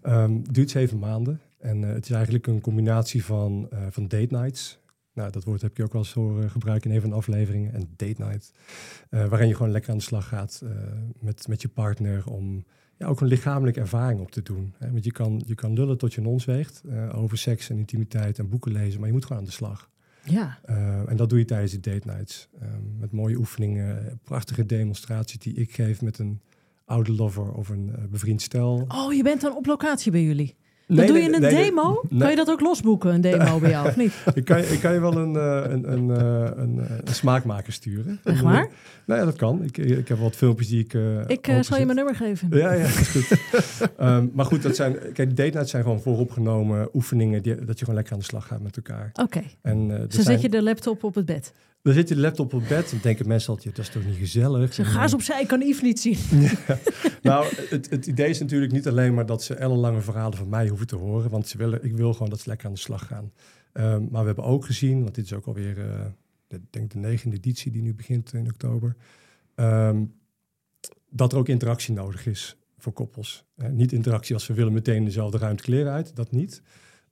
Ehm, 0.02 0.42
duurt 0.50 0.70
zeven 0.70 0.98
maanden. 0.98 1.40
En 1.58 1.84
eh, 1.84 1.92
het 1.94 2.04
is 2.04 2.10
eigenlijk 2.10 2.46
een 2.46 2.60
combinatie 2.60 3.24
van, 3.24 3.66
eh, 3.70 3.78
van 3.90 4.02
date 4.08 4.26
nights. 4.36 4.78
Nou, 5.12 5.30
dat 5.30 5.44
woord 5.44 5.62
heb 5.62 5.76
je 5.76 5.82
ook 5.82 5.92
wel 5.92 6.02
eens 6.02 6.12
horen 6.12 6.50
gebruiken 6.50 6.90
in 6.90 6.96
een 6.96 7.02
van 7.02 7.10
de 7.10 7.16
afleveringen. 7.16 7.72
En 7.74 7.88
date 7.96 8.22
night. 8.22 8.52
eh, 9.10 9.26
waarin 9.26 9.48
je 9.48 9.54
gewoon 9.54 9.72
lekker 9.72 9.90
aan 9.90 9.96
de 9.96 10.02
slag 10.02 10.28
gaat 10.28 10.60
eh, 10.64 10.70
met, 11.20 11.48
met 11.48 11.62
je 11.62 11.68
partner 11.68 12.26
om 12.30 12.64
ja, 12.98 13.06
ook 13.06 13.20
een 13.20 13.26
lichamelijke 13.26 13.80
ervaring 13.80 14.20
op 14.20 14.30
te 14.30 14.42
doen. 14.42 14.74
Hè? 14.78 14.90
Want 14.90 15.04
je 15.04 15.12
kan, 15.12 15.42
je 15.46 15.54
kan 15.54 15.72
lullen 15.72 15.98
tot 15.98 16.14
je 16.14 16.20
een 16.20 16.26
ons 16.26 16.44
weegt 16.44 16.82
eh, 16.90 17.18
over 17.18 17.38
seks 17.38 17.70
en 17.70 17.78
intimiteit 17.78 18.38
en 18.38 18.48
boeken 18.48 18.72
lezen, 18.72 18.98
maar 18.98 19.08
je 19.08 19.14
moet 19.14 19.24
gewoon 19.24 19.38
aan 19.38 19.48
de 19.48 19.54
slag. 19.54 19.90
Ja, 20.24 20.58
Uh, 20.70 21.10
en 21.10 21.16
dat 21.16 21.28
doe 21.28 21.38
je 21.38 21.44
tijdens 21.44 21.72
de 21.72 21.80
date 21.80 22.06
nights. 22.06 22.48
Um, 22.62 22.96
met 22.98 23.12
mooie 23.12 23.36
oefeningen, 23.36 24.20
prachtige 24.22 24.66
demonstraties 24.66 25.38
die 25.38 25.54
ik 25.54 25.74
geef 25.74 26.02
met 26.02 26.18
een 26.18 26.40
oude 26.84 27.12
lover 27.12 27.52
of 27.52 27.68
een 27.68 27.88
uh, 27.88 28.04
bevriend 28.10 28.42
stel. 28.42 28.84
Oh, 28.88 29.12
je 29.12 29.22
bent 29.22 29.40
dan 29.40 29.56
op 29.56 29.66
locatie 29.66 30.12
bij 30.12 30.22
jullie. 30.22 30.56
Nee, 30.86 30.96
Dan 30.96 31.06
doe 31.06 31.24
je 31.24 31.34
een 31.34 31.40
nee, 31.40 31.50
demo? 31.64 32.02
nee. 32.08 32.20
Kan 32.20 32.30
je 32.30 32.36
dat 32.36 32.50
ook 32.50 32.60
losboeken, 32.60 33.14
een 33.14 33.20
demo 33.20 33.58
bij 33.58 33.70
jou, 33.70 33.88
of 33.88 33.96
niet? 33.96 34.12
Ik 34.34 34.44
kan, 34.44 34.58
je- 34.58 34.66
ik 34.66 34.80
kan 34.80 34.92
je 34.92 35.00
wel 35.00 35.16
een, 35.16 35.34
uh, 35.34 35.62
een, 35.72 35.92
een, 35.92 36.08
een, 36.08 36.76
uh, 36.76 36.84
een 37.04 37.14
smaakmaker 37.14 37.72
sturen. 37.72 38.20
Echt 38.24 38.40
waar? 38.40 38.68
Nou 39.06 39.20
ja, 39.20 39.26
dat 39.26 39.36
kan. 39.36 39.62
Ik, 39.62 39.78
ik 39.78 40.08
heb 40.08 40.18
wat 40.18 40.36
filmpjes 40.36 40.68
die 40.68 40.80
ik. 40.84 40.92
Uh, 40.94 41.18
ik 41.26 41.48
uh, 41.48 41.62
zal 41.62 41.78
je 41.78 41.84
mijn 41.84 41.96
nummer 41.96 42.14
geven. 42.16 42.48
Ja, 42.50 42.72
ja, 42.72 42.84
is 42.84 43.08
goed. 43.08 43.38
um, 44.00 44.30
maar 44.34 44.44
goed, 44.44 44.62
dat 44.62 44.76
zijn, 44.76 44.96
kijk, 45.12 45.36
date 45.36 45.50
nights 45.50 45.70
zijn 45.70 45.82
gewoon 45.82 46.00
vooropgenomen 46.00 46.88
oefeningen 46.94 47.42
die, 47.42 47.54
dat 47.54 47.68
je 47.78 47.78
gewoon 47.78 47.94
lekker 47.94 48.12
aan 48.12 48.18
de 48.18 48.24
slag 48.24 48.46
gaat 48.46 48.60
met 48.62 48.76
elkaar. 48.76 49.08
Oké. 49.12 49.22
Okay. 49.22 49.56
En 49.62 49.88
uh, 49.90 49.96
Zo 49.98 50.06
zijn... 50.08 50.24
zet 50.24 50.40
je 50.42 50.48
de 50.48 50.62
laptop 50.62 51.04
op 51.04 51.14
het 51.14 51.24
bed. 51.26 51.52
Dan 51.84 51.94
zit 51.94 52.08
je 52.08 52.14
de 52.14 52.20
laptop 52.20 52.52
op 52.52 52.68
bed 52.68 52.92
en 52.92 52.98
denken 53.02 53.28
mensen 53.28 53.50
altijd, 53.50 53.76
dat 53.76 53.84
is 53.84 53.90
toch 53.90 54.04
niet 54.04 54.16
gezellig? 54.16 54.74
Ze 54.74 54.84
ga 54.84 55.02
eens 55.02 55.14
opzij, 55.14 55.40
ik 55.40 55.48
kan 55.48 55.60
Yves 55.60 55.82
niet 55.82 56.00
zien. 56.00 56.18
Ja. 56.40 56.78
Nou, 57.22 57.46
het, 57.70 57.90
het, 57.90 58.06
idee 58.06 58.28
is 58.28 58.40
natuurlijk 58.40 58.72
niet 58.72 58.88
alleen 58.88 59.14
maar 59.14 59.26
dat 59.26 59.42
ze 59.42 59.54
ellenlange 59.54 60.00
verhalen 60.00 60.38
van 60.38 60.48
mij 60.48 60.68
hoeven 60.68 60.86
te 60.86 60.96
horen. 60.96 61.30
Want 61.30 61.48
ze 61.48 61.56
willen, 61.56 61.84
ik 61.84 61.96
wil 61.96 62.12
gewoon 62.12 62.28
dat 62.28 62.40
ze 62.40 62.48
lekker 62.48 62.66
aan 62.66 62.72
de 62.72 62.78
slag 62.78 63.06
gaan. 63.06 63.32
Um, 63.72 64.08
maar 64.10 64.20
we 64.20 64.26
hebben 64.26 64.44
ook 64.44 64.64
gezien, 64.64 65.02
want 65.02 65.14
dit 65.14 65.24
is 65.24 65.32
ook 65.32 65.46
alweer, 65.46 65.78
uh, 65.78 66.06
ik 66.48 66.60
denk 66.70 66.90
de 66.90 66.98
negende 66.98 67.36
editie 67.36 67.72
die 67.72 67.82
nu 67.82 67.94
begint 67.94 68.32
in 68.32 68.46
oktober. 68.46 68.96
Um, 69.54 70.14
dat 71.10 71.32
er 71.32 71.38
ook 71.38 71.48
interactie 71.48 71.94
nodig 71.94 72.26
is 72.26 72.56
voor 72.78 72.92
koppels. 72.92 73.44
Uh, 73.56 73.68
niet 73.68 73.92
interactie 73.92 74.34
als 74.34 74.46
we 74.46 74.54
willen 74.54 74.72
meteen 74.72 75.04
dezelfde 75.04 75.38
ruimte 75.38 75.62
kleren 75.62 75.92
uit, 75.92 76.16
dat 76.16 76.30
niet. 76.30 76.62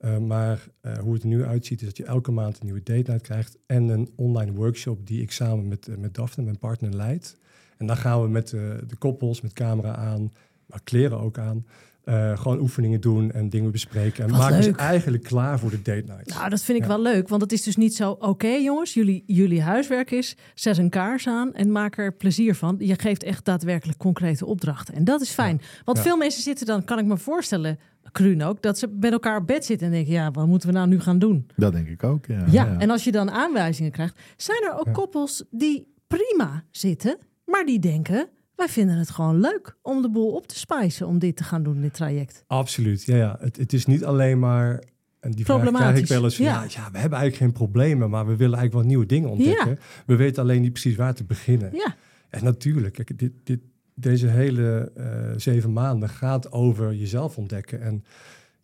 Uh, 0.05 0.19
maar 0.19 0.69
uh, 0.83 0.99
hoe 0.99 1.13
het 1.13 1.23
er 1.23 1.29
nu 1.29 1.45
uitziet 1.45 1.81
is 1.81 1.87
dat 1.87 1.97
je 1.97 2.05
elke 2.05 2.31
maand 2.31 2.59
een 2.59 2.65
nieuwe 2.65 2.83
date 2.83 3.11
night 3.11 3.23
krijgt 3.23 3.59
en 3.67 3.89
een 3.89 4.13
online 4.17 4.53
workshop 4.53 5.07
die 5.07 5.23
ik 5.23 5.33
samen 5.33 5.69
met, 5.69 5.87
uh, 5.87 5.97
met 5.97 6.15
Daphne, 6.15 6.45
mijn 6.45 6.59
partner, 6.59 6.95
leid. 6.95 7.37
En 7.77 7.87
dan 7.87 7.97
gaan 7.97 8.23
we 8.23 8.29
met 8.29 8.49
de 8.49 8.97
koppels, 8.99 9.41
met 9.41 9.53
camera 9.53 9.95
aan, 9.95 10.33
maar 10.67 10.81
kleren 10.83 11.21
ook 11.21 11.39
aan, 11.39 11.67
uh, 12.05 12.39
gewoon 12.39 12.61
oefeningen 12.61 13.01
doen 13.01 13.31
en 13.31 13.49
dingen 13.49 13.71
bespreken. 13.71 14.25
En 14.25 14.31
Wat 14.31 14.39
maken 14.39 14.55
leuk. 14.55 14.65
ze 14.65 14.77
eigenlijk 14.77 15.23
klaar 15.23 15.59
voor 15.59 15.71
de 15.71 15.83
date 15.83 16.05
night. 16.07 16.35
Nou, 16.35 16.49
dat 16.49 16.63
vind 16.63 16.79
ik 16.79 16.85
ja. 16.85 16.91
wel 16.91 17.03
leuk, 17.03 17.29
want 17.29 17.43
het 17.43 17.53
is 17.53 17.63
dus 17.63 17.77
niet 17.77 17.95
zo... 17.95 18.11
Oké 18.11 18.27
okay, 18.27 18.63
jongens, 18.63 18.95
jullie, 18.95 19.23
jullie 19.27 19.63
huiswerk 19.63 20.11
is... 20.11 20.37
zet 20.55 20.79
een 20.79 20.91
kaars 20.91 21.27
aan 21.27 21.55
en 21.55 21.73
maak 21.73 21.99
er 21.99 22.13
plezier 22.13 22.55
van. 22.55 22.77
Je 22.79 22.99
geeft 22.99 23.23
echt 23.23 23.45
daadwerkelijk 23.45 23.99
concrete 23.99 24.47
opdrachten. 24.47 24.95
En 24.95 25.05
dat 25.05 25.21
is 25.21 25.31
fijn. 25.31 25.59
Ja. 25.61 25.67
Want 25.85 25.99
ja. 25.99 26.05
veel 26.05 26.17
mensen 26.17 26.43
zitten 26.43 26.67
dan, 26.67 26.85
kan 26.85 26.99
ik 26.99 27.05
me 27.05 27.17
voorstellen... 27.17 27.79
Kruun 28.13 28.43
ook, 28.43 28.63
dat 28.63 28.79
ze 28.79 28.97
met 29.01 29.13
elkaar 29.13 29.37
op 29.37 29.47
bed 29.47 29.65
zitten 29.65 29.87
en 29.87 29.93
denken... 29.93 30.13
ja, 30.13 30.31
wat 30.31 30.47
moeten 30.47 30.69
we 30.69 30.75
nou 30.75 30.89
nu 30.89 31.01
gaan 31.01 31.19
doen? 31.19 31.47
Dat 31.57 31.73
denk 31.73 31.89
ik 31.89 32.05
ook, 32.05 32.27
ja. 32.27 32.45
Ja, 32.51 32.79
en 32.79 32.91
als 32.91 33.05
je 33.05 33.13
dan 33.13 33.31
aanwijzingen 33.31 33.91
krijgt... 33.91 34.19
zijn 34.37 34.63
er 34.63 34.79
ook 34.79 34.93
koppels 34.93 35.45
die 35.51 35.95
prima 36.07 36.65
zitten... 36.71 37.19
maar 37.45 37.65
die 37.65 37.79
denken... 37.79 38.29
wij 38.63 38.73
vinden 38.73 38.97
het 38.97 39.11
gewoon 39.11 39.41
leuk 39.41 39.77
om 39.83 40.03
de 40.03 40.11
boel 40.11 40.31
op 40.33 40.47
te 40.47 40.59
spijzen... 40.59 41.07
om 41.07 41.19
dit 41.19 41.37
te 41.37 41.45
gaan 41.45 41.63
doen, 41.63 41.81
dit 41.81 41.95
traject. 41.95 42.45
Absoluut, 42.47 43.05
ja. 43.05 43.17
ja. 43.17 43.37
Het, 43.41 43.57
het 43.57 43.73
is 43.73 43.87
niet 43.87 44.05
alleen 44.05 44.39
maar... 44.39 44.83
En 45.21 45.31
die 45.31 45.45
vraag 45.45 45.73
krijg 45.73 45.99
ik 45.99 46.07
wel 46.07 46.25
eens 46.25 46.37
van, 46.37 46.45
ja. 46.45 46.63
ja. 46.69 46.91
We 46.91 46.99
hebben 46.99 47.19
eigenlijk 47.19 47.37
geen 47.37 47.53
problemen... 47.53 48.11
maar 48.11 48.27
we 48.27 48.37
willen 48.37 48.59
eigenlijk 48.59 48.73
wel 48.73 48.83
nieuwe 48.83 49.07
dingen 49.07 49.31
ontdekken. 49.31 49.71
Ja. 49.71 49.77
We 50.07 50.17
weten 50.17 50.43
alleen 50.43 50.61
niet 50.61 50.73
precies 50.73 50.97
waar 50.97 51.15
te 51.15 51.25
beginnen. 51.25 51.71
Ja. 51.73 51.97
En 52.31 52.45
natuurlijk, 52.45 52.95
kijk, 52.95 53.19
dit, 53.19 53.33
dit, 53.45 53.61
deze 53.95 54.27
hele 54.27 54.93
uh, 54.97 55.05
zeven 55.37 55.73
maanden 55.73 56.09
gaat 56.09 56.53
over 56.53 56.95
jezelf 56.95 57.39
ontdekken. 57.39 57.83
En 57.83 58.05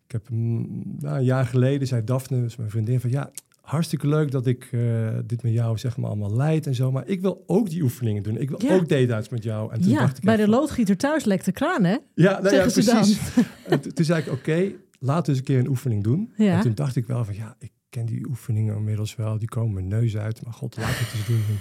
ik 0.05 0.11
heb 0.11 0.29
mm, 0.29 0.83
nou, 0.99 1.17
een 1.17 1.23
jaar 1.23 1.45
geleden 1.45 1.87
zei 1.87 2.03
Daphne, 2.03 2.41
dus 2.41 2.55
mijn 2.55 2.69
vriendin, 2.69 2.99
van 2.99 3.09
ja, 3.09 3.31
hartstikke 3.69 4.07
leuk 4.07 4.31
dat 4.31 4.47
ik 4.47 4.69
uh, 4.71 5.09
dit 5.25 5.43
met 5.43 5.53
jou 5.53 5.77
zeg 5.77 5.97
maar 5.97 6.09
allemaal 6.09 6.35
leid 6.35 6.67
en 6.67 6.75
zo. 6.75 6.91
Maar 6.91 7.07
ik 7.07 7.21
wil 7.21 7.43
ook 7.47 7.69
die 7.69 7.81
oefeningen 7.81 8.23
doen. 8.23 8.37
Ik 8.37 8.49
wil 8.49 8.63
ja. 8.63 8.75
ook 8.75 8.89
date-outs 8.89 9.29
met 9.29 9.43
jou. 9.43 9.73
En 9.73 9.81
toen 9.81 9.91
ja, 9.91 9.99
dacht 9.99 10.17
ik 10.17 10.23
bij 10.23 10.35
de 10.35 10.41
van, 10.41 10.51
loodgieter 10.51 10.97
thuis 10.97 11.23
lekt 11.23 11.45
de 11.45 11.51
kraan, 11.51 11.83
hè? 11.83 11.97
Ja, 12.13 12.41
nou 12.41 12.55
ja 12.55 12.61
precies. 12.61 13.19
Toen 13.93 14.05
zei 14.05 14.21
ik, 14.21 14.27
oké, 14.27 14.35
okay, 14.35 14.75
laten 14.99 15.23
we 15.23 15.29
eens 15.29 15.37
een 15.37 15.43
keer 15.43 15.59
een 15.59 15.67
oefening 15.67 16.03
doen. 16.03 16.33
Ja. 16.35 16.55
En 16.55 16.61
toen 16.61 16.75
dacht 16.75 16.95
ik 16.95 17.05
wel 17.05 17.25
van, 17.25 17.35
ja, 17.35 17.55
ik 17.59 17.71
ken 17.89 18.05
die 18.05 18.27
oefeningen 18.27 18.75
inmiddels 18.75 19.15
wel. 19.15 19.39
Die 19.39 19.47
komen 19.47 19.73
mijn 19.73 19.87
neus 19.87 20.17
uit. 20.17 20.43
Maar 20.43 20.53
god, 20.53 20.77
laat 20.77 20.87
het 20.89 21.13
eens 21.13 21.27
doen. 21.27 21.59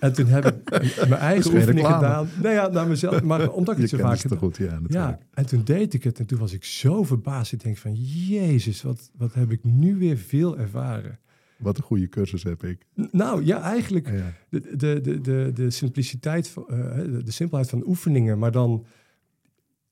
En 0.00 0.12
toen 0.12 0.26
heb 0.26 0.46
ik 0.46 1.08
mijn 1.08 1.20
eigen 1.20 1.54
oefening 1.54 1.78
reclame. 1.78 1.94
gedaan. 1.94 2.28
Nee, 2.42 2.52
ja, 2.52 2.68
naar 2.68 2.86
mezelf. 2.86 3.22
Maar 3.22 3.50
omdat 3.58 3.74
ik 3.74 3.80
het 3.80 3.90
zo 3.90 3.96
kent 3.96 4.08
vaak 4.08 4.30
het 4.30 4.38
goed, 4.38 4.56
ja. 4.56 4.64
natuurlijk. 4.64 4.92
Ja, 4.92 5.18
en 5.34 5.46
toen 5.46 5.64
deed 5.64 5.94
ik 5.94 6.04
het. 6.04 6.18
En 6.18 6.26
toen 6.26 6.38
was 6.38 6.52
ik 6.52 6.64
zo 6.64 7.02
verbaasd. 7.02 7.52
Ik 7.52 7.62
denk 7.62 7.76
van, 7.76 7.94
jezus, 7.94 8.82
wat, 8.82 9.10
wat 9.16 9.34
heb 9.34 9.50
ik 9.50 9.64
nu 9.64 9.96
weer 9.96 10.16
veel 10.16 10.58
ervaren. 10.58 11.18
Wat 11.62 11.76
een 11.76 11.82
goede 11.82 12.08
cursus 12.08 12.42
heb 12.42 12.64
ik. 12.64 12.86
Nou, 13.10 13.44
ja, 13.44 13.60
eigenlijk 13.60 14.10
Ja. 14.10 14.32
de, 14.48 14.76
de, 14.76 15.00
de, 15.00 15.20
de, 15.20 15.50
de 15.54 15.70
simpliciteit, 15.70 16.48
van, 16.48 16.68
eh, 16.68 16.76
de, 17.24 17.30
simpelheid 17.30 17.68
van 17.68 17.86
oefeningen, 17.86 18.38
maar 18.38 18.52
dan, 18.52 18.84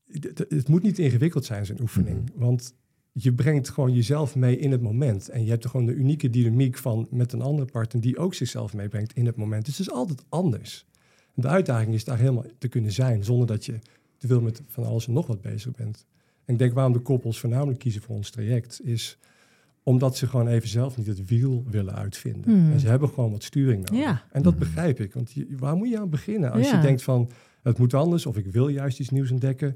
het, 0.06 0.38
het 0.48 0.68
moet 0.68 0.82
niet 0.82 0.98
ingewikkeld 0.98 1.44
zijn, 1.44 1.66
zo'n 1.66 1.80
oefening. 1.80 2.30
Mhm. 2.30 2.38
Want 2.44 2.74
je 3.12 3.32
brengt 3.32 3.68
gewoon 3.68 3.94
jezelf 3.94 4.36
mee 4.36 4.58
in 4.58 4.70
het 4.70 4.80
moment. 4.80 5.28
En 5.28 5.44
je 5.44 5.50
hebt 5.50 5.64
er 5.64 5.70
gewoon 5.70 5.86
de 5.86 5.94
unieke 5.94 6.30
dynamiek 6.30 6.76
van 6.78 7.06
met 7.10 7.32
een 7.32 7.42
andere 7.42 7.70
partner 7.70 8.02
die 8.02 8.18
ook 8.18 8.34
zichzelf 8.34 8.74
meebrengt 8.74 9.12
in 9.12 9.26
het 9.26 9.36
moment. 9.36 9.64
Dus 9.64 9.78
het 9.78 9.86
is 9.86 9.92
altijd 9.92 10.24
anders. 10.28 10.86
En 11.34 11.42
de 11.42 11.48
uitdaging 11.48 11.94
is 11.94 12.04
daar 12.04 12.18
helemaal 12.18 12.44
te 12.58 12.68
kunnen 12.68 12.92
zijn, 12.92 13.24
zonder 13.24 13.46
dat 13.46 13.64
je 13.64 13.78
te 14.16 14.26
veel 14.26 14.40
met 14.40 14.62
van 14.66 14.84
alles 14.84 15.06
en 15.06 15.12
nog 15.12 15.26
wat 15.26 15.40
bezig 15.40 15.72
bent. 15.72 16.06
En 16.44 16.52
ik 16.52 16.58
denk 16.58 16.72
waarom 16.72 16.92
de 16.92 16.98
koppels 16.98 17.40
voornamelijk 17.40 17.78
kiezen 17.78 18.02
voor 18.02 18.16
ons 18.16 18.30
traject, 18.30 18.80
is 18.84 19.18
omdat 19.90 20.16
ze 20.16 20.26
gewoon 20.26 20.46
even 20.48 20.68
zelf 20.68 20.96
niet 20.96 21.06
het 21.06 21.28
wiel 21.28 21.64
willen 21.70 21.94
uitvinden. 21.94 22.50
Hmm. 22.52 22.72
En 22.72 22.80
ze 22.80 22.88
hebben 22.88 23.08
gewoon 23.08 23.30
wat 23.30 23.42
sturing 23.42 23.90
nodig. 23.90 24.04
Ja. 24.04 24.22
En 24.32 24.42
dat 24.42 24.52
Mhm. 24.54 24.62
begrijp 24.64 25.00
ik. 25.00 25.14
Want 25.14 25.32
je, 25.32 25.46
waar 25.58 25.76
moet 25.76 25.88
je 25.88 25.98
aan 26.00 26.10
beginnen? 26.10 26.52
Als 26.52 26.70
Ja. 26.70 26.76
je 26.76 26.82
denkt 26.82 27.02
van, 27.02 27.30
het 27.62 27.78
moet 27.78 27.94
anders, 27.94 28.26
of 28.26 28.36
ik 28.36 28.46
wil 28.46 28.68
juist 28.68 29.00
iets 29.00 29.10
nieuws 29.10 29.30
ontdekken, 29.30 29.72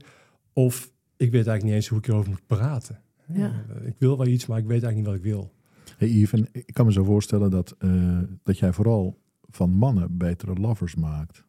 of 0.52 0.90
ik 1.16 1.30
weet 1.30 1.32
eigenlijk 1.46 1.62
niet 1.64 1.74
eens 1.74 1.88
hoe 1.88 1.98
ik 1.98 2.06
erover 2.08 2.30
moet 2.30 2.46
praten. 2.46 3.00
Ja. 3.32 3.52
Eh, 3.80 3.86
Ik 3.86 3.94
wil 3.98 4.18
wel 4.18 4.26
iets, 4.26 4.46
maar 4.46 4.58
ik 4.58 4.66
weet 4.66 4.82
eigenlijk 4.82 4.96
niet 4.96 5.06
wat 5.06 5.16
ik 5.32 5.32
wil. 5.32 5.52
Hey 5.96 6.08
Yves, 6.08 6.40
en 6.40 6.48
ik 6.52 6.74
kan 6.74 6.86
me 6.86 6.92
zo 6.92 7.04
voorstellen 7.04 7.50
dat, 7.50 7.74
eh, 7.78 8.18
dat 8.42 8.58
jij 8.58 8.72
vooral 8.72 9.18
van 9.50 9.70
mannen 9.70 10.16
betere 10.16 10.54
lovers 10.54 10.94
maakt. 10.94 11.44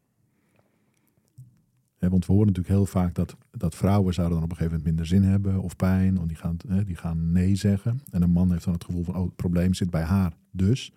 Want 2.00 2.26
we 2.26 2.34
horen 2.34 2.48
natuurlijk 2.48 2.76
heel 2.76 2.86
vaak 2.86 3.16
dat, 3.16 3.36
dat 3.52 3.76
vrouwen 3.76 4.14
zouden 4.14 4.36
dan 4.36 4.44
op 4.44 4.52
een 4.52 4.58
gegeven 4.58 4.78
moment 4.78 4.98
minder 4.98 5.20
zin 5.20 5.32
hebben 5.32 5.62
of 5.62 5.76
pijn. 5.76 6.16
Want 6.16 6.28
die 6.28 6.38
gaan, 6.38 6.58
die 6.86 6.96
gaan 6.96 7.32
nee 7.32 7.56
zeggen. 7.56 8.02
En 8.12 8.22
een 8.22 8.32
man 8.32 8.52
heeft 8.52 8.64
dan 8.64 8.74
het 8.74 8.84
gevoel 8.84 9.04
van, 9.04 9.16
oh, 9.16 9.26
het 9.26 9.36
probleem 9.36 9.74
zit 9.74 9.90
bij 9.90 10.04
haar 10.04 10.34
dus. 10.52 10.94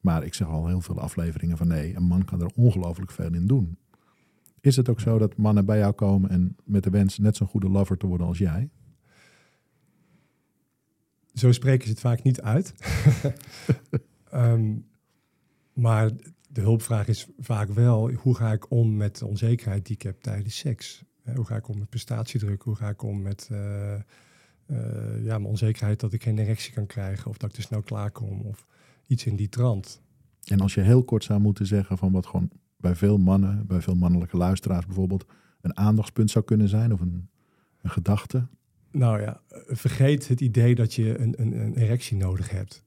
Maar 0.00 0.24
ik 0.24 0.34
zeg 0.34 0.48
al 0.48 0.66
heel 0.66 0.80
veel 0.80 1.00
afleveringen 1.00 1.56
van 1.56 1.68
nee, 1.68 1.96
een 1.96 2.02
man 2.02 2.24
kan 2.24 2.40
er 2.40 2.50
ongelooflijk 2.54 3.10
veel 3.10 3.34
in 3.34 3.46
doen. 3.46 3.78
Is 4.60 4.76
het 4.76 4.88
ook 4.88 5.00
zo 5.00 5.18
dat 5.18 5.36
mannen 5.36 5.64
bij 5.64 5.78
jou 5.78 5.92
komen 5.92 6.30
en 6.30 6.56
met 6.64 6.84
de 6.84 6.90
wens 6.90 7.18
net 7.18 7.36
zo'n 7.36 7.46
goede 7.46 7.68
lover 7.68 7.96
te 7.96 8.06
worden 8.06 8.26
als 8.26 8.38
jij? 8.38 8.70
Zo 11.34 11.52
spreken 11.52 11.84
ze 11.84 11.90
het 11.90 12.00
vaak 12.00 12.22
niet 12.22 12.40
uit. 12.40 12.74
Ehm, 14.30 14.76
maar 15.72 16.10
de 16.52 16.60
hulpvraag 16.60 17.08
is 17.08 17.26
vaak 17.38 17.68
wel, 17.68 18.10
hoe 18.10 18.34
ga 18.36 18.52
ik 18.52 18.70
om 18.70 18.96
met 18.96 19.18
de 19.18 19.26
onzekerheid 19.26 19.86
die 19.86 19.94
ik 19.94 20.02
heb 20.02 20.20
tijdens 20.20 20.58
seks? 20.58 21.02
Hoe 21.34 21.44
ga 21.44 21.56
ik 21.56 21.68
om 21.68 21.78
met 21.78 21.88
prestatiedruk? 21.88 22.62
Hoe 22.62 22.74
ga 22.76 22.88
ik 22.88 23.02
om 23.02 23.22
met 23.22 23.48
eh, 23.50 23.94
eh, 23.94 24.00
ja, 25.24 25.38
mijn 25.38 25.44
onzekerheid 25.44 26.00
dat 26.00 26.12
ik 26.12 26.22
geen 26.22 26.38
erectie 26.38 26.72
kan 26.72 26.86
krijgen 26.86 27.30
of 27.30 27.36
dat 27.36 27.48
ik 27.50 27.54
te 27.54 27.62
snel 27.62 27.82
klaarkom 27.82 28.40
of 28.40 28.66
iets 29.06 29.26
in 29.26 29.36
die 29.36 29.48
trant? 29.48 30.00
En 30.44 30.60
als 30.60 30.74
je 30.74 30.80
heel 30.80 31.04
kort 31.04 31.24
zou 31.24 31.40
moeten 31.40 31.66
zeggen 31.66 31.98
van 31.98 32.12
wat 32.12 32.26
gewoon 32.26 32.50
bij 32.76 32.94
veel 32.94 33.18
mannen, 33.18 33.66
bij 33.66 33.80
veel 33.80 33.94
mannelijke 33.94 34.36
luisteraars 34.36 34.86
bijvoorbeeld, 34.86 35.24
een 35.60 35.76
aandachtspunt 35.76 36.30
zou 36.30 36.44
kunnen 36.44 36.68
zijn 36.68 36.92
of 36.92 37.00
een, 37.00 37.28
een 37.82 37.90
gedachte. 37.90 38.46
Nou 38.90 39.20
ja, 39.20 39.40
vergeet 39.66 40.28
het 40.28 40.40
idee 40.40 40.74
dat 40.74 40.94
je 40.94 41.18
een, 41.18 41.34
een, 41.40 41.60
een 41.60 41.76
erectie 41.76 42.16
nodig 42.16 42.50
hebt. 42.50 42.84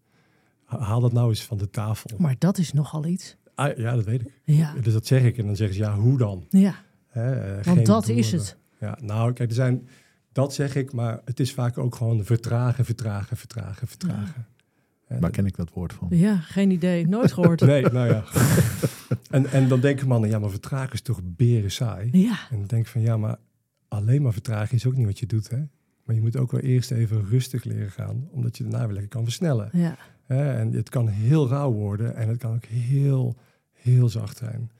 Ha- 0.63 0.79
Haal 0.79 0.99
dat 0.99 1.13
nou 1.13 1.29
eens 1.29 1.45
van 1.45 1.57
de 1.57 1.69
tafel. 1.69 2.17
Maar 2.17 2.35
dat 2.37 2.57
is 2.57 2.73
nogal 2.73 3.05
iets. 3.05 3.37
Ah, 3.55 3.77
ja, 3.77 3.95
dat 3.95 4.05
weet 4.05 4.21
ik. 4.21 4.41
Ja. 4.43 4.73
Dus 4.81 4.93
dat 4.93 5.05
zeg 5.05 5.23
ik. 5.23 5.37
En 5.37 5.45
dan 5.45 5.55
zeggen 5.55 5.75
ze, 5.75 5.81
ja, 5.81 5.95
hoe 5.95 6.17
dan? 6.17 6.45
Ja. 6.49 6.75
Hè, 7.07 7.31
eh, 7.31 7.53
Want 7.53 7.77
geen 7.77 7.83
dat 7.83 8.07
is 8.07 8.31
hebben. 8.31 8.47
het. 8.47 8.57
Ja, 8.79 8.97
nou, 9.01 9.33
kijk, 9.33 9.49
er 9.49 9.55
zijn, 9.55 9.87
dat 10.31 10.53
zeg 10.53 10.75
ik, 10.75 10.93
maar 10.93 11.21
het 11.25 11.39
is 11.39 11.53
vaak 11.53 11.77
ook 11.77 11.95
gewoon 11.95 12.25
vertragen, 12.25 12.85
vertragen, 12.85 13.37
vertragen, 13.37 13.87
vertragen. 13.87 14.45
Hè, 15.05 15.19
Waar 15.19 15.29
ken 15.29 15.45
ik 15.45 15.55
dat 15.55 15.69
woord 15.73 15.93
van? 15.93 16.07
Ja, 16.11 16.37
geen 16.37 16.71
idee. 16.71 17.07
Nooit 17.07 17.31
gehoord. 17.31 17.61
Nee, 17.73 17.81
nou 17.81 18.07
ja. 18.07 18.23
en, 19.29 19.45
en 19.51 19.67
dan 19.67 19.79
denken 19.79 20.07
mannen, 20.07 20.29
ja, 20.29 20.39
maar 20.39 20.49
vertragen 20.49 20.93
is 20.93 21.01
toch 21.01 21.19
beren 21.23 21.71
saai? 21.71 22.09
Ja. 22.11 22.39
En 22.49 22.57
dan 22.57 22.67
denk 22.67 22.85
ik 22.85 22.91
van, 22.91 23.01
ja, 23.01 23.17
maar 23.17 23.37
alleen 23.87 24.21
maar 24.21 24.33
vertragen 24.33 24.75
is 24.75 24.85
ook 24.85 24.95
niet 24.95 25.05
wat 25.05 25.19
je 25.19 25.25
doet, 25.25 25.49
hè? 25.49 25.57
Maar 26.05 26.15
je 26.15 26.21
moet 26.21 26.37
ook 26.37 26.51
wel 26.51 26.61
eerst 26.61 26.91
even 26.91 27.25
rustig 27.29 27.63
leren 27.63 27.91
gaan, 27.91 28.27
omdat 28.31 28.57
je 28.57 28.63
daarna 28.63 28.85
weer 28.85 28.93
lekker 28.93 29.11
kan 29.11 29.23
versnellen. 29.23 29.69
Ja. 29.71 29.97
En 30.39 30.73
het 30.73 30.89
kan 30.89 31.07
heel 31.07 31.47
rauw 31.47 31.71
worden 31.71 32.15
en 32.15 32.27
het 32.27 32.37
kan 32.37 32.55
ook 32.55 32.65
heel, 32.65 33.35
heel 33.71 34.09
zacht 34.09 34.37
zijn. 34.37 34.71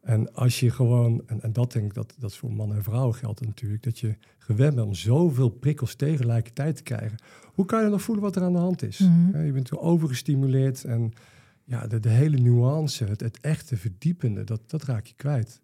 En 0.00 0.34
als 0.34 0.60
je 0.60 0.70
gewoon, 0.70 1.22
en, 1.26 1.42
en 1.42 1.52
dat 1.52 1.72
denk 1.72 1.84
ik 1.84 1.94
dat 1.94 2.14
dat 2.18 2.36
voor 2.36 2.52
mannen 2.52 2.76
en 2.76 2.82
vrouwen 2.82 3.14
geldt 3.14 3.40
natuurlijk, 3.40 3.82
dat 3.82 3.98
je 3.98 4.16
gewend 4.38 4.74
bent 4.74 4.86
om 4.86 4.94
zoveel 4.94 5.48
prikkels 5.48 5.94
tegelijkertijd 5.94 6.76
te 6.76 6.82
krijgen. 6.82 7.18
Hoe 7.54 7.64
kan 7.64 7.84
je 7.84 7.90
nog 7.90 8.02
voelen 8.02 8.24
wat 8.24 8.36
er 8.36 8.42
aan 8.42 8.52
de 8.52 8.58
hand 8.58 8.82
is? 8.82 8.98
Mhm. 8.98 9.44
Je 9.44 9.52
bent 9.52 9.78
overgestimuleerd 9.78 10.84
en 10.84 11.12
ja, 11.64 11.86
de, 11.86 12.00
de 12.00 12.08
hele 12.08 12.36
nuance, 12.36 13.04
het, 13.04 13.20
het 13.20 13.40
echte 13.40 13.76
verdiepende, 13.76 14.44
dat, 14.44 14.60
dat 14.70 14.82
raak 14.82 15.06
je 15.06 15.14
kwijt. 15.16 15.60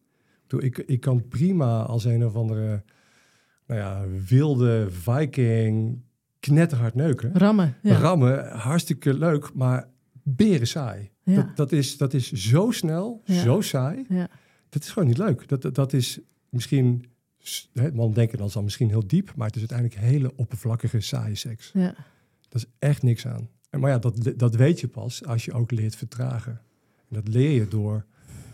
Ik, 0.59 0.78
ik 0.78 1.01
kan 1.01 1.28
prima 1.28 1.82
als 1.82 2.05
een 2.05 2.24
of 2.24 2.34
andere 2.34 2.82
nou 3.66 3.80
ja, 3.80 4.05
wilde 4.28 4.86
viking 4.91 6.01
knetterhard 6.41 6.95
neuken. 6.95 7.30
Rammen. 7.34 7.76
Ja. 7.82 7.97
Rammen, 7.99 8.49
hartstikke 8.49 9.14
leuk, 9.14 9.55
maar 9.55 9.89
beren 10.22 10.66
saai. 10.66 11.11
Ja. 11.22 11.34
Dat, 11.34 11.57
dat, 11.57 11.72
is, 11.72 11.97
dat 11.97 12.14
is 12.14 12.32
zo 12.32 12.70
snel, 12.70 13.22
Ja. 13.24 13.43
zo 13.43 13.61
saai. 13.61 14.05
Ja. 14.09 14.28
Dat 14.68 14.82
is 14.82 14.91
gewoon 14.91 15.09
niet 15.09 15.18
leuk. 15.18 15.49
Dat, 15.49 15.62
dat, 15.62 15.74
dat 15.74 15.93
is 15.93 16.20
misschien, 16.49 17.05
hè, 17.72 17.93
man 17.93 18.12
denken 18.12 18.39
dan 18.39 18.51
zal 18.51 18.62
misschien 18.62 18.89
heel 18.89 19.07
diep, 19.07 19.32
maar 19.36 19.47
het 19.47 19.57
is 19.57 19.68
uiteindelijk 19.70 20.01
hele 20.01 20.32
oppervlakkige, 20.36 21.01
saaie 21.01 21.34
seks. 21.34 21.70
Ja. 21.74 21.95
Dat 22.49 22.62
is 22.62 22.66
echt 22.78 23.03
niks 23.03 23.26
aan. 23.26 23.49
En, 23.70 23.80
maar 23.80 23.91
ja, 23.91 23.99
dat, 23.99 24.32
dat 24.36 24.55
weet 24.55 24.80
je 24.80 24.89
pas 24.89 25.24
als 25.24 25.45
je 25.45 25.53
ook 25.53 25.70
leert 25.70 25.97
vertragen. 25.97 26.61
En 27.09 27.14
dat 27.14 27.28
leer 27.28 27.51
je 27.51 27.68
door 27.68 28.05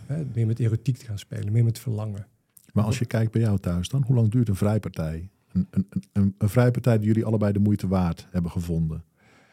hè, 0.07 0.24
meer 0.35 0.47
met 0.47 0.59
erotiek 0.61 0.97
te 0.97 1.05
gaan 1.05 1.18
spelen, 1.18 1.53
meer 1.53 1.64
met 1.64 1.78
verlangen. 1.78 2.26
Maar 2.72 2.85
als 2.85 2.99
je 2.99 3.05
kijkt 3.05 3.32
bij 3.32 3.41
jou 3.41 3.59
thuis 3.59 3.89
dan, 3.89 4.03
hoe 4.03 4.16
lang 4.16 4.30
duurt 4.30 4.49
een 4.49 4.57
vrijpartij? 4.57 5.30
Een, 5.55 5.66
een, 5.70 5.86
een- 6.12 6.34
een, 6.38 6.48
vrijpartij 6.48 6.98
die 6.98 7.07
jullie 7.07 7.24
allebei 7.24 7.52
de 7.52 7.59
moeite 7.59 7.88
waard 7.88 8.26
hebben 8.30 8.50
gevonden. 8.50 9.05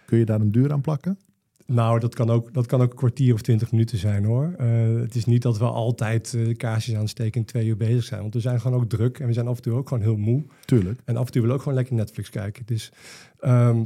Kun 0.06 0.18
je 0.18 0.26
daar 0.26 0.42
een 0.42 0.52
duur 0.52 0.72
aan 0.72 0.82
plakken? 0.82 1.20
Nou, 1.66 2.00
dat 2.00 2.16
kan 2.16 2.30
ook, 2.30 2.54
dat 2.54 2.66
kan 2.66 2.82
ook 2.82 2.92
een 2.92 2.98
kwartier 2.98 3.34
of 3.34 3.42
twintig 3.42 3.72
minuten 3.72 3.98
zijn 3.98 4.24
hoor. 4.26 4.54
Eh, 4.58 4.96
het 5.00 5.16
is 5.16 5.26
niet 5.26 5.42
dat 5.42 5.58
we 5.58 5.66
altijd 5.66 6.34
eh, 6.34 6.56
kaarsjes 6.58 6.96
aansteken 6.96 7.42
en 7.42 7.48
twee 7.48 7.68
uur 7.68 7.78
bezig 7.78 8.04
zijn. 8.04 8.22
Want 8.22 8.34
we 8.34 8.40
zijn 8.40 8.62
gewoon 8.62 8.82
ook 8.82 8.90
druk 8.90 9.20
en 9.20 9.28
we 9.28 9.34
zijn 9.34 9.48
af 9.48 9.56
en 9.56 9.62
toe 9.62 9.74
ook 9.74 9.88
gewoon 9.88 10.04
heel 10.04 10.18
moe. 10.18 10.46
Tuurlijk. 10.66 11.02
En 11.06 11.16
af 11.18 11.26
en 11.26 11.32
toe 11.32 11.42
willen 11.42 11.48
we 11.48 11.54
ook 11.54 11.62
gewoon 11.62 11.78
lekker 11.78 11.96
Netflix 11.96 12.30
kijken. 12.30 12.66
Dus, 12.66 12.92
ehm, 13.40 13.86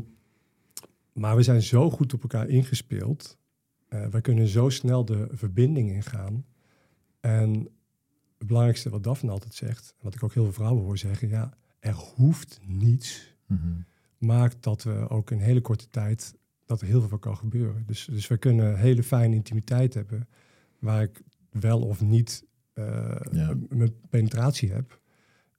maar 1.13 1.36
we 1.36 1.43
zijn 1.43 1.61
zo 1.61 1.89
goed 1.89 2.13
op 2.13 2.22
elkaar 2.22 2.47
ingespeeld. 2.49 3.38
Eh 3.88 4.07
wij 4.07 4.22
kunnen 4.22 4.47
zo 4.47 4.70
snel 4.70 5.05
de 5.05 5.28
verbinding 5.32 5.89
ingaan. 5.91 6.45
En 7.20 7.68
het 8.38 8.47
belangrijkste 8.47 8.89
wat 8.89 9.03
Daphne 9.03 9.32
altijd 9.32 9.53
zegt, 9.53 9.93
en 9.97 10.03
wat 10.03 10.16
ik 10.16 10.24
ook 10.24 10.34
heel 10.34 10.43
veel 10.43 10.53
vrouwen 10.53 10.84
hoor 10.84 10.97
zeggen, 10.97 11.30
ja, 11.30 11.57
er 11.86 11.94
hoeft 12.16 12.60
niets, 12.66 13.36
Mhm. 13.48 13.60
maakt 14.18 14.64
dat 14.64 14.84
we 14.84 15.10
ook 15.10 15.32
in 15.32 15.40
hele 15.40 15.62
korte 15.62 15.90
tijd 15.90 16.36
dat 16.66 16.82
er 16.82 16.88
heel 16.88 17.00
veel 17.00 17.10
van 17.10 17.20
kan 17.20 17.38
gebeuren. 17.38 17.84
Dus, 17.86 18.06
dus 18.12 18.28
we 18.28 18.38
kunnen 18.38 18.78
hele 18.78 19.04
fijne 19.04 19.36
intimiteit 19.36 19.94
hebben, 19.94 20.28
waar 20.80 21.02
ik 21.04 21.22
wel 21.52 21.82
of 21.82 22.02
niet 22.02 22.46
eh, 22.74 23.16
Ja. 23.32 23.54
m- 23.54 23.66
mijn 23.78 23.94
penetratie 24.10 24.72
heb, 24.72 25.00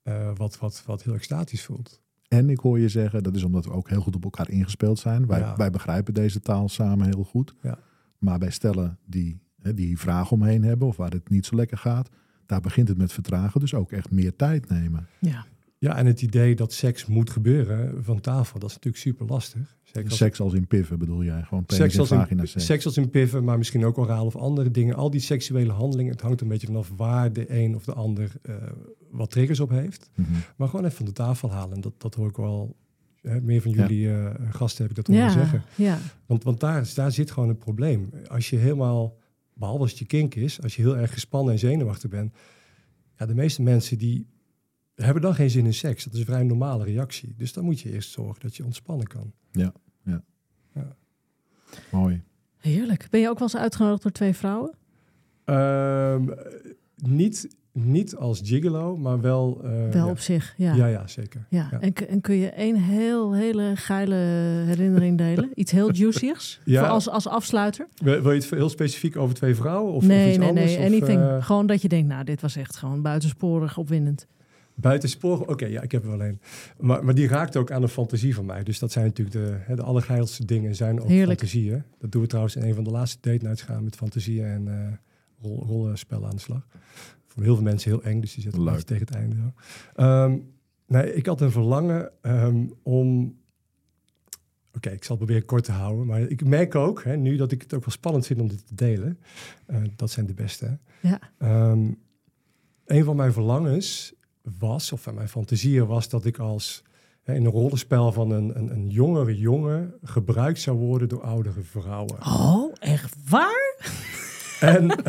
eh, 0.02 0.30
wat, 0.36 0.58
wat, 0.58 0.82
wat 0.86 1.02
heel 1.02 1.14
extatisch 1.14 1.64
voelt. 1.64 2.00
En 2.28 2.50
ik 2.50 2.58
hoor 2.58 2.78
je 2.78 2.88
zeggen, 2.88 3.22
dat 3.22 3.34
is 3.36 3.42
omdat 3.42 3.64
we 3.64 3.70
ook 3.72 3.88
heel 3.88 4.00
goed 4.00 4.14
op 4.16 4.24
elkaar 4.24 4.50
ingespeeld 4.50 4.98
zijn. 4.98 5.26
Wij, 5.26 5.38
Ja. 5.40 5.56
wij 5.56 5.70
begrijpen 5.70 6.14
deze 6.14 6.40
taal 6.40 6.68
samen 6.68 7.06
heel 7.06 7.24
goed. 7.24 7.54
Ja. 7.62 7.78
Maar 8.18 8.38
bij 8.38 8.50
stellen 8.50 8.98
die, 9.04 9.40
hè, 9.62 9.74
die 9.74 9.98
vragen 9.98 10.32
omheen 10.32 10.62
hebben 10.62 10.88
of 10.88 10.96
waar 10.96 11.10
het 11.10 11.28
niet 11.28 11.46
zo 11.46 11.56
lekker 11.56 11.78
gaat, 11.78 12.08
daar 12.46 12.60
begint 12.60 12.88
het 12.88 12.98
met 12.98 13.12
vertragen. 13.12 13.60
Dus 13.60 13.74
ook 13.74 13.92
echt 13.92 14.10
meer 14.10 14.36
tijd 14.36 14.68
nemen. 14.68 15.06
Ja. 15.20 15.46
Ja, 15.78 15.96
en 15.96 16.06
het 16.06 16.22
idee 16.22 16.54
dat 16.54 16.72
seks 16.72 17.06
moet 17.06 17.30
gebeuren 17.30 18.04
van 18.04 18.20
tafel, 18.20 18.58
dat 18.58 18.68
is 18.68 18.74
natuurlijk 18.74 19.02
super 19.02 19.26
lastig. 19.26 19.76
Zeker 19.82 20.10
als- 20.10 20.18
Seks 20.18 20.40
als 20.40 20.52
in 20.54 20.66
piffen 20.66 20.98
bedoel 20.98 21.24
jij? 21.24 21.42
Gewoon 21.42 21.64
penis 21.64 21.82
Seks 21.82 21.94
en 21.94 22.00
als, 22.00 22.10
in, 22.10 22.16
vagina 22.18 22.44
seks. 22.44 22.64
seks 22.64 22.84
als 22.86 22.96
in 22.96 23.10
piffen, 23.10 23.44
maar 23.44 23.58
misschien 23.58 23.84
ook 23.84 23.98
oraal 23.98 24.26
of 24.26 24.36
andere 24.36 24.70
dingen. 24.70 24.94
Al 24.94 25.10
die 25.10 25.20
seksuele 25.20 25.72
handelingen, 25.72 26.12
het 26.12 26.20
hangt 26.20 26.40
een 26.40 26.48
beetje 26.48 26.66
vanaf 26.66 26.92
waar 26.96 27.32
de 27.32 27.54
een 27.62 27.74
of 27.74 27.84
de 27.84 27.92
ander 27.92 28.32
eh, 28.42 28.54
wat 29.10 29.30
triggers 29.30 29.60
op 29.60 29.70
heeft. 29.70 30.10
Mhm. 30.14 30.30
Maar 30.56 30.68
gewoon 30.68 30.84
even 30.84 30.96
van 30.96 31.06
de 31.06 31.12
tafel 31.12 31.50
halen. 31.52 31.74
En 31.74 31.80
dat, 31.80 31.92
dat 32.00 32.14
hoor 32.14 32.28
ik 32.28 32.36
wel, 32.36 32.76
hè, 33.22 33.40
meer 33.40 33.60
van 33.62 33.70
Ja. 33.72 33.76
jullie 33.86 34.10
eh, 34.14 34.34
gasten 34.50 34.80
heb 34.82 34.90
ik 34.90 34.96
dat 34.96 35.06
horen 35.06 35.22
Ja. 35.22 35.30
zeggen. 35.30 35.62
Ja. 35.74 35.98
Want, 36.26 36.44
want 36.44 36.60
daar, 36.60 36.90
daar 36.94 37.12
zit 37.12 37.30
gewoon 37.30 37.48
een 37.48 37.58
probleem. 37.58 38.10
Als 38.28 38.50
je 38.50 38.56
helemaal, 38.56 39.16
behalve 39.54 39.80
als 39.80 39.90
het 39.90 39.98
je 39.98 40.06
kink 40.06 40.34
is, 40.34 40.62
als 40.62 40.76
je 40.76 40.82
heel 40.82 40.96
erg 40.96 41.12
gespannen 41.12 41.52
en 41.52 41.58
zenuwachtig 41.58 42.10
bent. 42.10 42.34
Ja, 43.18 43.26
de 43.26 43.34
meeste 43.34 43.62
mensen 43.62 43.98
die 43.98 44.26
hebben 45.04 45.22
dan 45.22 45.34
geen 45.34 45.50
zin 45.50 45.64
in 45.66 45.74
seks. 45.74 46.04
Dat 46.04 46.12
is 46.12 46.18
een 46.18 46.24
vrij 46.26 46.42
normale 46.42 46.84
reactie. 46.84 47.34
Dus 47.36 47.52
dan 47.52 47.64
moet 47.64 47.80
je 47.80 47.92
eerst 47.92 48.10
zorgen 48.10 48.42
dat 48.42 48.56
je 48.56 48.64
ontspannen 48.64 49.06
kan. 49.06 49.32
Mooi. 51.90 52.22
Heerlijk. 52.56 53.06
Ben 53.10 53.20
je 53.20 53.28
ook 53.28 53.38
wel 53.38 53.48
eens 53.48 53.56
uitgenodigd 53.56 54.02
door 54.02 54.12
twee 54.12 54.34
vrouwen? 54.34 54.74
Ehm, 55.44 56.24
niet, 56.96 57.56
niet 57.72 58.16
als 58.16 58.40
gigolo, 58.44 58.96
maar 58.96 59.20
wel... 59.20 59.60
eh, 59.64 59.70
wel 59.70 60.04
ja. 60.04 60.10
op 60.10 60.18
zich, 60.18 60.54
ja. 60.56 60.74
Ja, 60.74 60.86
ja. 60.86 60.86
ja, 60.86 61.06
zeker. 61.06 61.46
Ja. 61.50 61.68
Ja. 61.70 61.80
En, 62.06 62.20
kun 62.20 62.34
je 62.34 62.48
één 62.50 62.76
heel, 62.76 63.34
hele 63.34 63.72
geile 63.74 64.14
herinnering 64.66 65.18
delen? 65.18 65.50
Iets 65.54 65.72
heel 65.72 65.92
juiciers? 65.92 66.60
Ja. 66.64 66.80
Voor 66.80 66.88
als, 66.90 67.08
als 67.08 67.28
afsluiter? 67.28 67.86
Wil, 67.96 68.22
wil 68.22 68.32
je 68.32 68.40
het 68.40 68.50
heel 68.50 68.68
specifiek 68.68 69.16
over 69.16 69.34
twee 69.34 69.54
vrouwen? 69.54 69.92
Of, 69.92 69.96
of 70.02 70.06
nee, 70.08 70.28
iets 70.28 70.38
nee, 70.38 70.48
anders? 70.48 70.66
nee. 70.66 70.78
Of, 70.78 70.84
Anything. 70.84 71.20
eh, 71.20 71.44
Gewoon 71.44 71.66
dat 71.66 71.82
je 71.82 71.88
denkt, 71.88 72.08
nou, 72.08 72.24
dit 72.24 72.40
was 72.40 72.56
echt 72.56 72.76
gewoon 72.76 73.02
buitensporig 73.02 73.78
opwindend. 73.78 74.26
Buitensporen, 74.76 75.48
oké, 75.48 75.66
ja, 75.66 75.82
ik 75.82 75.92
heb 75.92 76.02
er 76.02 76.10
wel 76.10 76.22
een. 76.22 76.40
Maar, 76.78 77.04
maar 77.04 77.14
die 77.14 77.28
raakt 77.28 77.56
ook 77.56 77.70
aan 77.70 77.80
de 77.80 77.88
fantasie 77.88 78.34
van 78.34 78.46
mij. 78.46 78.62
Dus 78.62 78.78
dat 78.78 78.92
zijn 78.92 79.04
natuurlijk 79.04 79.36
de, 79.36 79.56
hè, 79.60 79.74
de 79.76 79.82
allergeilste 79.82 80.44
dingen 80.44 80.74
zijn 80.74 81.00
ook 81.00 81.08
Heerlijk. 81.08 81.38
fantasieën. 81.38 81.82
Dat 81.98 82.12
doen 82.12 82.22
we 82.22 82.28
trouwens 82.28 82.56
in 82.56 82.62
een 82.62 82.74
van 82.74 82.84
de 82.84 82.90
laatste 82.90 83.18
date 83.30 83.44
nights 83.44 83.62
gaan 83.62 83.84
met 83.84 83.96
fantasieën 83.96 84.44
en 84.44 84.68
eh 84.68 84.92
rol, 85.40 85.64
rollenspellen 85.66 86.28
aan 86.28 86.34
de 86.34 86.40
slag. 86.40 86.66
Voor 87.26 87.42
heel 87.42 87.54
veel 87.54 87.64
mensen 87.64 87.90
heel 87.90 88.02
eng, 88.02 88.20
dus 88.20 88.34
die 88.34 88.42
zitten 88.42 88.66
een 88.66 88.84
tegen 88.84 89.06
het 89.06 89.14
einde. 89.14 89.36
zo. 89.36 89.52
Ehm, 89.94 90.36
nee, 90.86 91.14
ik 91.14 91.26
had 91.26 91.40
een 91.40 91.50
verlangen 91.50 92.10
ehm, 92.22 92.66
om... 92.82 93.36
Oké, 94.72 94.90
ik 94.90 95.04
zal 95.04 95.16
het 95.16 95.24
proberen 95.24 95.44
kort 95.48 95.64
te 95.64 95.72
houden. 95.72 96.06
Maar 96.06 96.20
ik 96.20 96.44
merk 96.44 96.74
ook, 96.74 97.04
hè, 97.04 97.16
nu 97.16 97.36
dat 97.36 97.52
ik 97.52 97.62
het 97.62 97.74
ook 97.74 97.80
wel 97.84 97.90
spannend 97.90 98.26
vind 98.26 98.40
om 98.40 98.48
dit 98.48 98.66
te 98.66 98.74
delen. 98.74 99.18
eh, 99.66 99.82
dat 99.96 100.10
zijn 100.10 100.26
de 100.26 100.34
beste. 100.34 100.78
Ja. 101.02 101.20
Ehm, 101.38 101.90
een 102.84 103.04
van 103.04 103.16
mijn 103.16 103.32
verlangens 103.32 104.14
was, 104.58 104.92
of 104.92 105.12
mijn 105.14 105.28
fantasieën 105.28 105.86
was, 105.86 106.08
dat 106.08 106.24
ik 106.24 106.38
als 106.38 106.82
hè, 107.22 107.34
in 107.34 107.44
een 107.44 107.50
rollenspel 107.50 108.12
van 108.12 108.30
een, 108.30 108.58
een, 108.58 108.70
een 108.70 108.88
jongere 108.88 109.38
jongen 109.38 109.94
gebruikt 110.02 110.60
zou 110.60 110.76
worden 110.76 111.08
door 111.08 111.22
oudere 111.22 111.62
vrouwen. 111.62 112.26
Oh, 112.26 112.72
echt 112.78 113.16
waar? 113.28 113.76
En, 114.60 114.90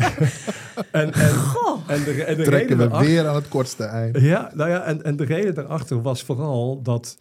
en, 0.92 1.12
en, 1.12 1.34
Goh. 1.34 1.80
en 1.86 2.04
de, 2.04 2.24
en 2.24 2.36
de 2.36 2.42
Trekken 2.42 2.50
reden 2.50 2.76
we 2.76 2.82
daarachter- 2.82 3.10
weer 3.10 3.26
aan 3.28 3.34
het 3.34 3.48
kortste 3.48 3.84
eind. 3.84 4.20
Ja, 4.20 4.50
nou 4.54 4.70
ja, 4.70 4.82
en, 4.82 5.02
en 5.02 5.16
de 5.16 5.24
reden 5.24 5.54
daarachter 5.54 6.02
was 6.02 6.22
vooral 6.22 6.82
dat 6.82 7.18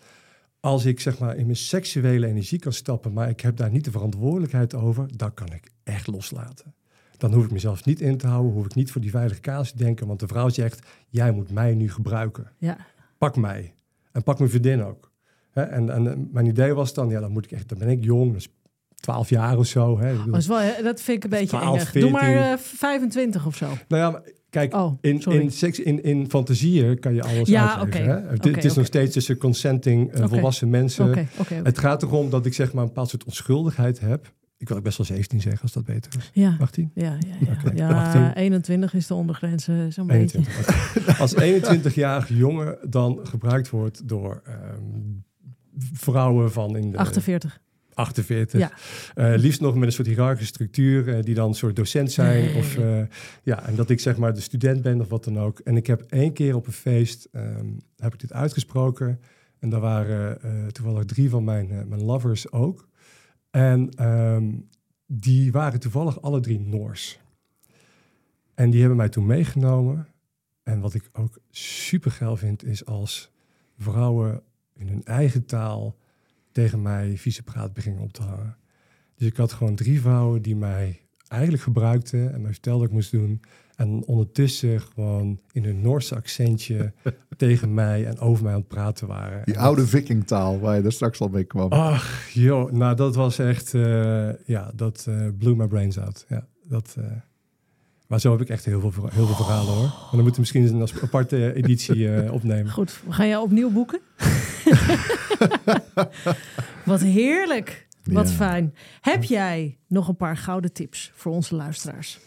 als 0.60 0.86
ik 0.86 1.00
zeg 1.00 1.20
maar 1.20 1.36
in 1.36 1.46
mijn 1.46 1.58
seksuele 1.58 2.28
energie 2.28 2.60
kan 2.60 2.74
stappen, 2.74 3.14
maar 3.14 3.30
ik 3.30 3.40
heb 3.42 3.58
daar 3.58 3.70
niet 3.72 3.86
de 3.86 3.92
verantwoordelijkheid 3.92 4.74
over, 4.76 5.18
dan 5.18 5.34
kan 5.34 5.54
ik 5.54 5.72
echt 5.84 6.08
loslaten. 6.08 6.74
Dan 7.18 7.34
hoef 7.34 7.46
ik 7.46 7.52
mezelf 7.52 7.86
niet 7.86 8.02
in 8.02 8.18
te 8.18 8.28
houden, 8.28 8.52
hoef 8.52 8.66
ik 8.66 8.76
niet 8.76 8.92
voor 8.92 9.02
die 9.02 9.10
veilige 9.10 9.40
kaas 9.40 9.72
te 9.72 9.78
denken, 9.78 10.08
want 10.08 10.20
de 10.20 10.28
vrouw 10.28 10.50
zegt, 10.50 10.88
jij 11.10 11.32
moet 11.32 11.52
mij 11.52 11.76
nu 11.76 11.92
gebruiken. 11.92 12.52
Ja. 12.58 12.78
Pak 13.18 13.36
mij. 13.36 13.74
En 14.12 14.24
pak 14.24 14.38
mijn 14.38 14.50
vriendin 14.50 14.84
ook. 14.84 15.12
Hè, 15.52 15.62
en, 15.62 15.90
en 15.90 16.08
eh, 16.12 16.18
mijn 16.32 16.46
idee 16.46 16.74
was 16.74 16.94
dan, 16.94 17.10
ja, 17.10 17.20
dan 17.20 17.32
moet 17.32 17.46
ik 17.46 17.52
echt, 17.52 17.70
dan 17.70 17.78
ben 17.78 17.90
ik 17.90 18.04
jong, 18.04 18.34
dus 18.34 18.48
12 18.96 19.30
jaar 19.30 19.58
of 19.58 19.66
zo. 19.66 20.00
Hè. 20.00 20.16
Dat, 20.32 20.46
wel, 20.46 20.58
hè, 20.60 20.84
dat 20.84 21.02
vind 21.02 21.18
ik 21.18 21.24
een 21.24 21.30
beetje 21.40 21.58
12, 21.58 21.94
eng. 21.94 22.00
Doe 22.02 22.10
maar 22.10 22.24
14. 22.24 22.42
eh, 22.52 22.58
25 22.58 23.46
of 23.46 23.56
zo. 23.56 23.66
Nou 23.88 24.02
ja, 24.04 24.10
maar 24.10 24.22
kijk, 24.50 24.74
Oh, 24.74 24.98
in, 25.02 25.20
in, 25.20 25.52
seks, 25.52 25.80
in, 25.80 26.04
in 26.04 26.30
fantasieën 26.30 27.00
kan 27.00 27.14
je 27.14 27.22
alles 27.24 27.50
Ja, 27.50 27.78
uitleggen. 27.78 28.18
oké. 28.18 28.48
hè. 28.48 28.52
Het, 28.56 28.64
is 28.66 28.74
nog 28.74 28.86
steeds 28.86 29.14
tussen 29.14 29.38
consenting 29.38 30.12
eh, 30.12 30.28
volwassen 30.28 30.70
mensen. 30.70 31.28
Het 31.64 31.78
gaat 31.78 32.04
erom 32.04 32.30
dat 32.30 32.46
ik 32.46 32.54
zeg 32.54 32.74
maar 32.74 32.82
een 32.82 32.88
bepaald 32.90 33.10
soort 33.10 33.24
onschuldigheid 33.24 34.00
heb. 34.00 34.34
Ik 34.60 34.68
wil 34.68 34.78
ook 34.78 34.84
best 34.84 34.98
wel 34.98 35.06
17 35.06 35.42
zeggen 35.42 35.62
als 35.62 35.74
dat 35.74 35.86
beter 35.86 36.12
is. 36.18 36.30
Ja, 36.34 36.58
18? 36.60 36.92
ja, 36.94 37.04
ja. 37.04 37.36
ja. 37.40 37.52
Oké, 37.52 37.72
ja 37.76 38.06
18. 38.06 38.34
21 38.34 38.94
is 38.94 39.08
de 39.08 39.14
ondergrens, 39.14 39.68
eh, 39.68 39.76
zo'n 39.90 40.08
beetje. 40.08 40.38
21. 40.38 40.98
oké. 41.08 41.18
Als 41.22 41.36
21-jarige 41.36 42.36
jongen 42.36 42.78
dan 42.90 43.20
gebruikt 43.24 43.70
wordt 43.70 44.08
door 44.08 44.42
ehm, 44.46 44.82
vrouwen 45.94 46.52
van 46.52 46.78
in 46.78 46.92
de 46.92 46.98
48. 46.98 47.60
48. 47.94 48.60
Ja. 48.60 48.72
Eh, 49.16 49.40
liefst 49.40 49.62
nog 49.62 49.76
met 49.76 49.84
een 49.84 49.92
soort 49.92 50.08
hiërarchische 50.08 50.54
structuur, 50.54 51.16
eh, 51.16 51.24
die 51.24 51.36
dan 51.36 51.48
een 51.48 51.56
soort 51.56 51.76
docent 51.76 52.12
zijn. 52.12 52.44
Nee. 52.44 52.56
Of, 52.56 52.78
ja, 53.44 53.68
en 53.68 53.76
dat 53.76 53.90
ik 53.90 54.00
zeg 54.00 54.18
maar 54.18 54.34
de 54.34 54.42
student 54.42 54.82
ben 54.82 55.02
of 55.02 55.10
wat 55.10 55.24
dan 55.24 55.40
ook. 55.40 55.60
En 55.60 55.78
ik 55.78 55.88
heb 55.88 56.02
één 56.02 56.34
keer 56.34 56.56
op 56.56 56.68
een 56.68 56.74
feest, 56.74 57.28
ehm, 57.32 57.66
heb 57.98 58.14
ik 58.14 58.20
dit 58.20 58.34
uitgesproken. 58.34 59.20
En 59.60 59.70
daar 59.70 59.80
waren 59.80 60.40
toevallig 60.72 61.06
drie 61.06 61.30
van 61.30 61.44
mijn, 61.44 61.86
mijn 61.88 62.04
lovers 62.04 62.52
ook. 62.52 62.88
En 63.58 63.90
ehm, 63.90 64.54
die 65.06 65.52
waren 65.52 65.80
toevallig 65.80 66.22
alle 66.22 66.40
drie 66.40 66.60
Noors. 66.60 67.20
En 68.54 68.70
die 68.70 68.80
hebben 68.80 68.98
mij 68.98 69.10
toen 69.10 69.26
meegenomen. 69.26 70.08
En 70.64 70.80
wat 70.80 70.94
ik 70.94 71.10
ook 71.12 71.40
super 71.50 72.12
geil 72.12 72.38
vind, 72.38 72.64
is 72.64 72.86
als 72.86 73.32
vrouwen 73.78 74.42
in 74.74 74.88
hun 74.88 75.04
eigen 75.04 75.46
taal 75.46 75.98
tegen 76.52 76.82
mij 76.82 77.18
vieze 77.18 77.44
praat 77.44 77.74
beginnen 77.74 78.04
op 78.04 78.14
te 78.14 78.22
hangen. 78.22 78.58
Dus 79.16 79.28
ik 79.28 79.38
had 79.38 79.52
gewoon 79.52 79.76
drie 79.76 80.02
vrouwen 80.02 80.42
die 80.42 80.56
mij 80.56 81.02
eigenlijk 81.28 81.64
gebruikten 81.64 82.34
en 82.34 82.42
mij 82.42 82.52
vertelden 82.52 82.82
wat 82.82 82.90
ik 82.90 82.96
moest 82.96 83.12
doen. 83.12 83.42
En 83.78 84.04
ondertussen 84.06 84.82
gewoon 84.82 85.40
in 85.52 85.64
hun 85.64 85.82
Noorse 85.82 86.16
accentje 86.16 86.94
tegen 87.38 87.74
mij 87.74 88.06
en 88.06 88.20
over 88.20 88.44
mij 88.44 88.54
aan 88.54 88.60
het 88.60 88.68
praten 88.68 89.08
waren. 89.08 89.46
Die 89.46 89.54
En 89.56 89.60
oude 89.62 89.82
dat- 89.82 89.90
vikingtaal 89.90 90.60
waar 90.60 90.78
je 90.78 90.84
er 90.84 90.92
straks 90.92 91.20
al 91.20 91.28
mee 91.28 91.44
kwam. 91.44 91.70
Ach, 91.72 92.30
joh, 92.34 92.72
nou 92.72 92.96
dat 92.96 93.16
was 93.16 93.40
echt, 93.40 93.74
eh, 93.74 94.30
ja, 94.46 94.72
dat 94.76 95.06
eh 95.10 95.28
blew 95.38 95.56
my 95.56 95.68
brains 95.68 96.00
out. 96.00 96.26
Ja, 96.30 96.48
dat, 96.64 96.96
eh, 96.98 97.04
maar 98.08 98.20
zo 98.20 98.32
heb 98.32 98.42
ik 98.42 98.50
echt 98.50 98.66
heel 98.66 98.80
veel, 98.92 99.08
heel 99.12 99.26
veel 99.26 99.36
verhalen 99.36 99.74
hoor. 99.74 99.84
Maar 99.88 100.08
dan 100.12 100.22
moeten 100.24 100.34
we 100.34 100.40
misschien 100.40 100.80
een 100.82 100.88
aparte 101.04 101.54
editie 101.54 102.14
eh, 102.16 102.34
opnemen. 102.38 102.72
Goed, 102.72 103.00
we 103.06 103.12
gaan 103.14 103.28
jou 103.28 103.44
opnieuw 103.44 103.70
boeken. 103.72 104.00
Wat 106.86 107.02
heerlijk. 107.02 107.88
Wat 108.04 108.30
Ja. 108.30 108.34
fijn. 108.36 108.74
Heb 109.02 109.24
jij 109.24 109.78
nog 109.88 110.08
een 110.08 110.16
paar 110.16 110.38
gouden 110.38 110.74
tips 110.74 111.12
voor 111.16 111.32
onze 111.32 111.56
luisteraars? 111.56 112.20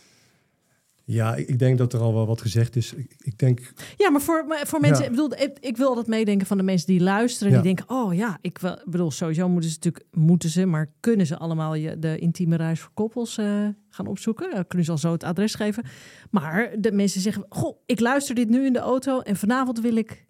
Ja, 1.12 1.34
ik, 1.34 1.58
denk 1.58 1.78
dat 1.78 1.92
er 1.92 2.00
al 2.00 2.14
wel 2.14 2.26
wat 2.26 2.40
gezegd 2.40 2.76
is. 2.76 2.92
Ik, 2.92 3.14
ik 3.18 3.38
denk, 3.38 3.72
Ja, 3.96 4.10
maar 4.10 4.20
voor, 4.20 4.44
maar 4.46 4.66
voor 4.66 4.80
mensen, 4.80 5.04
Ja. 5.04 5.10
ik, 5.10 5.16
bedoel, 5.16 5.32
ik, 5.32 5.56
ik 5.60 5.76
wil 5.76 5.88
altijd 5.88 6.06
meedenken 6.06 6.46
van 6.46 6.56
de 6.56 6.62
mensen 6.62 6.86
die 6.86 7.00
luisteren. 7.00 7.52
Ja. 7.52 7.60
Die 7.62 7.74
denken, 7.74 7.96
oh 7.96 8.14
ja, 8.14 8.38
ik 8.40 8.58
wel, 8.58 8.78
bedoel, 8.84 9.10
sowieso 9.10 9.48
moeten 9.48 9.70
ze 9.70 9.76
natuurlijk, 9.76 10.04
moeten 10.12 10.48
ze, 10.48 10.66
maar 10.66 10.92
kunnen 11.00 11.26
ze 11.26 11.38
allemaal 11.38 11.74
je, 11.74 11.98
de 11.98 12.18
intieme 12.18 12.56
reis 12.56 12.80
voor 12.80 12.90
koppels 12.94 13.38
eh, 13.38 13.68
gaan 13.88 14.06
opzoeken? 14.06 14.50
Dan 14.50 14.66
kunnen 14.66 14.86
ze 14.86 14.92
al 14.92 14.98
zo 14.98 15.12
het 15.12 15.24
adres 15.24 15.54
geven. 15.54 15.84
Maar 16.30 16.70
de 16.78 16.92
mensen 16.92 17.20
zeggen, 17.20 17.46
goh, 17.48 17.76
ik 17.86 18.00
luister 18.00 18.34
dit 18.34 18.48
nu 18.48 18.66
in 18.66 18.72
de 18.72 18.78
auto 18.78 19.20
en 19.20 19.36
vanavond 19.36 19.80
wil 19.80 19.96
ik 19.96 20.26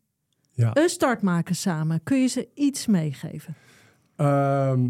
ja. 0.53 0.71
een 0.75 0.89
start 0.89 1.23
maken 1.23 1.55
samen. 1.55 2.03
Kun 2.03 2.21
je 2.21 2.27
ze 2.27 2.49
iets 2.55 2.87
meegeven? 2.87 3.55
Ehm, 4.17 4.89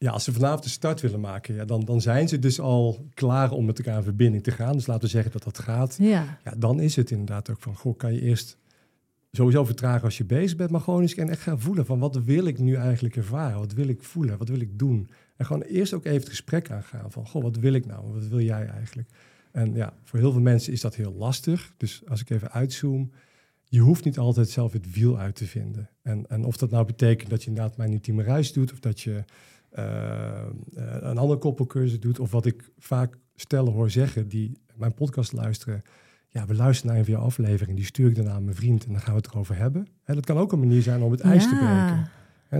ja, 0.00 0.10
als 0.10 0.24
ze 0.24 0.32
vanavond 0.32 0.62
de 0.62 0.68
start 0.68 1.00
willen 1.00 1.20
maken, 1.20 1.54
ja, 1.54 1.64
dan, 1.64 1.84
dan 1.84 2.00
zijn 2.00 2.28
ze 2.28 2.38
dus 2.38 2.60
al 2.60 3.06
klaar 3.14 3.50
om 3.50 3.64
met 3.64 3.78
elkaar 3.78 3.96
in 3.96 4.02
verbinding 4.02 4.42
te 4.42 4.50
gaan. 4.50 4.72
Dus 4.72 4.86
laten 4.86 5.02
we 5.02 5.08
zeggen 5.08 5.32
dat 5.32 5.42
dat 5.42 5.58
gaat. 5.58 5.96
Ja, 5.98 6.38
Ja, 6.44 6.54
dan 6.56 6.80
is 6.80 6.96
het 6.96 7.10
inderdaad 7.10 7.50
ook 7.50 7.60
van, 7.60 7.76
goh, 7.76 7.96
kan 7.96 8.14
je 8.14 8.20
eerst 8.20 8.58
sowieso 9.32 9.64
vertragen 9.64 10.02
als 10.02 10.18
je 10.18 10.24
bezig 10.24 10.56
bent, 10.56 10.70
maar 10.70 10.80
gewoon 10.80 11.00
eens 11.00 11.14
en 11.14 11.28
echt 11.28 11.40
gaan 11.40 11.60
voelen 11.60 11.86
van, 11.86 11.98
wat 11.98 12.24
wil 12.24 12.46
ik 12.46 12.58
nu 12.58 12.74
eigenlijk 12.74 13.16
ervaren? 13.16 13.58
Wat 13.58 13.72
wil 13.72 13.88
ik 13.88 14.02
voelen? 14.02 14.38
Wat 14.38 14.48
wil 14.48 14.60
ik 14.60 14.78
doen? 14.78 15.10
En 15.36 15.46
gewoon 15.46 15.62
eerst 15.62 15.92
ook 15.92 16.04
even 16.04 16.18
het 16.18 16.28
gesprek 16.28 16.70
aangaan 16.70 17.12
van, 17.12 17.26
goh, 17.26 17.42
wat 17.42 17.56
wil 17.56 17.72
ik 17.72 17.86
nou? 17.86 18.12
Wat 18.12 18.26
wil 18.26 18.40
jij 18.40 18.66
eigenlijk? 18.66 19.08
En 19.52 19.74
ja, 19.74 19.92
voor 20.04 20.18
heel 20.18 20.32
veel 20.32 20.40
mensen 20.40 20.72
is 20.72 20.80
dat 20.80 20.94
heel 20.94 21.14
lastig. 21.14 21.72
Dus 21.76 22.02
als 22.08 22.20
ik 22.20 22.30
even 22.30 22.52
uitzoom, 22.52 23.10
je 23.64 23.80
hoeft 23.80 24.04
niet 24.04 24.18
altijd 24.18 24.48
zelf 24.48 24.72
het 24.72 24.94
wiel 24.94 25.18
uit 25.18 25.34
te 25.34 25.46
vinden. 25.46 25.90
En, 26.02 26.24
en 26.28 26.44
of 26.44 26.56
dat 26.56 26.70
nou 26.70 26.86
betekent 26.86 27.30
dat 27.30 27.42
je 27.42 27.48
inderdaad 27.48 27.76
mijn 27.76 27.92
intieme 27.92 28.22
reis 28.22 28.52
doet, 28.52 28.72
of 28.72 28.80
dat 28.80 29.00
je 29.00 29.24
een 29.70 31.18
andere 31.18 31.38
koppelcursus 31.38 32.00
doet, 32.00 32.18
of 32.18 32.30
wat 32.30 32.46
ik 32.46 32.70
vaak 32.78 33.18
stellen 33.34 33.72
hoor 33.72 33.90
zeggen 33.90 34.28
die 34.28 34.58
mijn 34.76 34.94
podcast 34.94 35.32
luisteren. 35.32 35.82
Ja, 36.28 36.46
we 36.46 36.54
luisteren 36.54 36.90
naar 36.90 37.00
een 37.00 37.04
van 37.06 37.14
jouw 37.14 37.24
aflevering, 37.24 37.76
die 37.76 37.86
stuur 37.86 38.08
ik 38.08 38.14
dan 38.16 38.28
aan 38.28 38.44
mijn 38.44 38.56
vriend 38.56 38.84
en 38.84 38.92
dan 38.92 39.00
gaan 39.00 39.14
we 39.14 39.20
het 39.20 39.26
erover 39.32 39.56
hebben. 39.56 39.86
En 40.04 40.14
dat 40.14 40.24
kan 40.26 40.36
ook 40.36 40.52
een 40.52 40.58
manier 40.58 40.82
zijn 40.82 41.02
om 41.02 41.10
het 41.10 41.20
ijs 41.20 41.42
te 41.48 41.54
breken. 41.54 42.10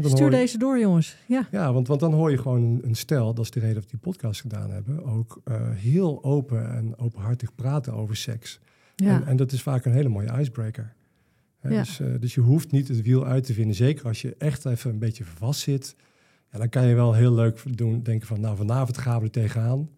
Dan 0.02 0.11
stuur 0.11 0.24
je- 0.24 0.30
deze 0.30 0.59
door 0.59 0.78
jongens. 0.78 1.16
Ja, 1.26 1.48
ja, 1.50 1.72
want, 1.72 1.86
want 1.88 2.00
dan 2.00 2.12
hoor 2.12 2.30
je 2.30 2.38
gewoon 2.38 2.62
een, 2.62 2.80
een 2.82 2.94
stel, 2.96 3.34
dat 3.34 3.44
is 3.44 3.50
de 3.50 3.61
reden 3.61 3.74
dat 3.74 3.84
we 3.84 3.90
die 3.90 3.98
podcast 4.00 4.40
gedaan 4.40 4.70
hebben, 4.70 5.04
ook 5.04 5.40
eh, 5.44 5.70
heel 5.70 6.24
open 6.24 6.72
en 6.74 6.98
openhartig 6.98 7.54
praten 7.54 7.92
over 7.92 8.16
seks. 8.16 8.61
ja. 8.96 9.14
En, 9.20 9.26
en 9.26 9.36
dat 9.36 9.52
is 9.52 9.62
vaak 9.62 9.84
een 9.84 9.92
hele 9.92 10.09
mooie 10.09 10.38
icebreaker. 10.40 10.94
Ja. 11.62 11.68
dus, 11.68 12.00
eh, 12.00 12.06
dus 12.20 12.34
je 12.34 12.40
hoeft 12.40 12.70
niet 12.70 12.88
het 12.88 13.02
wiel 13.02 13.26
uit 13.26 13.44
te 13.44 13.52
vinden. 13.52 13.74
Zeker 13.76 14.06
als 14.06 14.22
je 14.22 14.34
echt 14.38 14.64
even 14.64 14.90
een 14.90 14.98
beetje 14.98 15.24
vast 15.24 15.61
zit. 15.61 15.96
Ja, 16.53 16.59
dan 16.59 16.68
kan 16.68 16.86
je 16.86 16.94
wel 16.94 17.12
heel 17.14 17.32
leuk 17.32 17.76
doen, 17.76 18.03
denken 18.03 18.26
van, 18.26 18.40
nou 18.40 18.57
vanavond 18.57 18.99
gaan 18.99 19.18
we 19.18 19.24
er 19.24 19.30
tegenaan. 19.30 19.88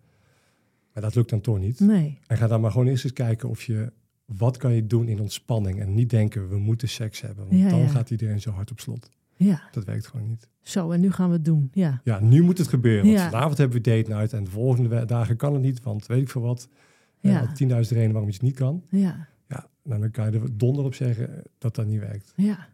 Maar 0.93 1.03
dat 1.03 1.15
lukt 1.15 1.31
dan 1.31 1.41
toch 1.41 1.59
niet. 1.59 1.81
nee. 1.81 2.19
En 2.27 2.37
ga 2.37 2.47
dan 2.47 2.61
maar 2.61 2.71
gewoon 2.71 2.87
eerst 2.87 3.05
eens 3.05 3.13
kijken 3.13 3.49
of 3.49 3.63
je, 3.63 3.93
wat 4.25 4.57
kan 4.57 4.73
je 4.73 4.87
doen 4.87 5.09
in 5.09 5.21
ontspanning. 5.21 5.81
En 5.81 5.95
niet 5.95 6.11
denken, 6.11 6.49
we 6.49 6.59
moeten 6.59 6.89
seks 6.89 7.21
hebben. 7.21 7.47
Want 7.49 7.61
Ja, 7.61 7.69
dan 7.69 7.79
ja. 7.79 7.87
gaat 7.89 8.11
iedereen 8.11 8.41
zo 8.41 8.51
hard 8.51 8.71
op 8.71 8.81
slot. 8.81 9.11
Ja, 9.37 9.63
Dat 9.73 9.85
werkt 9.85 10.07
gewoon 10.07 10.27
niet. 10.29 10.49
zo 10.63 10.91
en 10.91 11.01
nu 11.01 11.11
gaan 11.13 11.29
we 11.29 11.35
het 11.35 11.45
doen. 11.45 11.69
Ja, 11.73 12.01
Ja, 12.05 12.21
nu 12.21 12.43
moet 12.43 12.59
het 12.59 12.69
gebeuren. 12.69 13.07
Want 13.07 13.21
vanavond 13.21 13.59
hebben 13.59 13.83
we 13.83 13.91
date 13.97 14.13
night 14.13 14.33
en 14.33 14.45
de 14.45 14.51
volgende 14.51 15.05
dagen 15.05 15.37
kan 15.37 15.53
het 15.53 15.63
niet, 15.63 15.83
want 15.83 16.07
weet 16.07 16.21
ik 16.23 16.29
veel 16.31 16.43
wat. 16.43 16.69
Ja. 17.21 17.31
Ja. 17.31 17.47
10.000 17.49 17.57
redenen 17.89 18.11
waarom 18.13 18.29
iets 18.29 18.41
niet 18.41 18.55
kan. 18.57 18.83
ja, 18.91 19.29
Ja, 19.49 19.69
nou, 19.83 20.01
dan 20.01 20.11
kan 20.11 20.33
je 20.33 20.39
er 20.39 20.57
donder 20.59 20.85
op 20.85 20.95
zeggen 20.95 21.43
dat 21.59 21.75
dat 21.75 21.87
niet 21.87 22.01
werkt. 22.01 22.33
ja. 22.37 22.69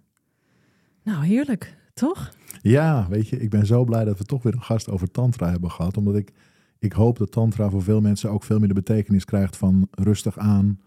Nou, 1.03 1.25
heerlijk. 1.27 1.77
Toch? 1.97 2.33
Ja, 2.63 3.07
weet 3.09 3.29
je, 3.29 3.37
ik 3.37 3.51
ben 3.51 3.67
zo 3.67 3.85
blij 3.85 4.05
dat 4.05 4.19
we 4.19 4.25
toch 4.25 4.43
weer 4.43 4.53
een 4.53 4.63
gast 4.63 4.91
over 4.91 5.11
tantra 5.11 5.51
hebben 5.51 5.71
gehad. 5.71 5.97
Omdat 5.97 6.17
ik, 6.17 6.33
ik 6.79 6.93
hoop 6.93 7.19
dat 7.19 7.33
tantra 7.33 7.71
voor 7.71 7.83
veel 7.83 8.01
mensen 8.01 8.31
ook 8.31 8.45
veel 8.45 8.59
meer 8.59 8.69
de 8.69 8.75
betekenis 8.75 9.25
krijgt 9.25 9.57
van 9.57 9.89
rustig 9.91 10.39
aan, 10.39 10.81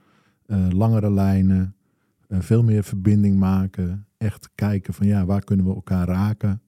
eh, 0.45 0.67
langere 0.69 1.11
lijnen, 1.11 1.75
eh, 2.27 2.39
veel 2.39 2.63
meer 2.63 2.83
verbinding 2.83 3.37
maken. 3.39 4.05
Echt 4.17 4.49
kijken 4.55 4.93
van 4.93 5.07
ja, 5.07 5.25
waar 5.25 5.43
kunnen 5.43 5.65
we 5.65 5.73
elkaar 5.73 6.07
raken 6.07 6.61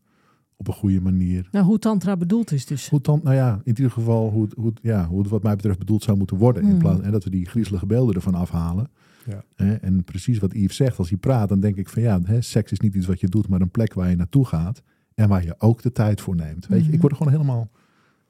op 0.62 0.68
een 0.68 0.74
goede 0.80 1.02
manier. 1.02 1.48
Nou, 1.52 1.66
hoe 1.66 1.80
tantra 1.80 2.18
bedoeld 2.18 2.52
is 2.52 2.66
dus. 2.66 2.90
Hoe 2.90 3.02
tant, 3.02 3.24
nou 3.24 3.36
ja, 3.36 3.54
in 3.64 3.76
ieder 3.76 3.92
geval 3.92 4.30
hoe, 4.30 4.44
het- 4.44 4.54
hoe, 4.54 4.66
het- 4.66 4.80
ja, 4.82 5.08
hoe 5.08 5.20
het 5.20 5.30
wat 5.30 5.44
mij 5.44 5.56
betreft 5.56 5.80
bedoeld 5.80 6.04
zou 6.04 6.18
moeten 6.18 6.38
worden. 6.38 6.64
In 6.64 6.70
Hmm. 6.70 6.78
plaats, 6.80 7.02
en 7.02 7.12
dat 7.12 7.24
we 7.24 7.30
die 7.30 7.46
griezelige 7.46 7.86
beelden 7.86 8.16
ervan 8.16 8.36
afhalen. 8.36 8.90
Ja. 9.26 9.44
Hè, 9.56 9.74
en 9.74 10.04
precies 10.04 10.40
wat 10.40 10.54
Yves 10.54 10.76
zegt, 10.76 10.98
als 10.98 11.10
hij 11.10 11.18
praat, 11.18 11.50
dan 11.50 11.60
denk 11.60 11.76
ik 11.76 11.90
van 11.90 12.02
ja, 12.02 12.20
hè, 12.24 12.42
seks 12.42 12.72
is 12.72 12.80
niet 12.80 12.96
iets 12.96 13.06
wat 13.06 13.20
je 13.20 13.28
doet, 13.28 13.48
maar 13.48 13.62
een 13.62 13.70
plek 13.72 13.94
waar 13.94 14.10
je 14.10 14.16
naartoe 14.16 14.46
gaat. 14.46 14.82
En 15.16 15.30
waar 15.30 15.44
je 15.44 15.56
ook 15.58 15.82
de 15.82 15.92
tijd 15.92 16.22
voor 16.22 16.36
neemt. 16.36 16.68
Weet 16.68 16.80
je, 16.80 16.86
Mhm. 16.86 16.94
ik 16.94 17.00
word 17.02 17.12
er 17.12 17.18
gewoon 17.18 17.34
helemaal 17.34 17.70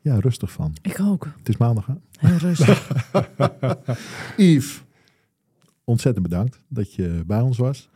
ja, 0.02 0.20
rustig 0.20 0.52
van. 0.52 0.74
Ik 0.82 1.00
ook. 1.00 1.28
Het 1.38 1.50
is 1.50 1.58
maandag, 1.58 1.86
hè? 1.86 1.94
Heel 2.28 2.38
rustig. 2.38 2.92
Yves, 4.38 4.84
ontzettend 5.84 6.28
bedankt 6.28 6.60
dat 6.68 6.94
je 6.94 7.24
bij 7.28 7.42
ons 7.42 7.58
was. 7.58 7.90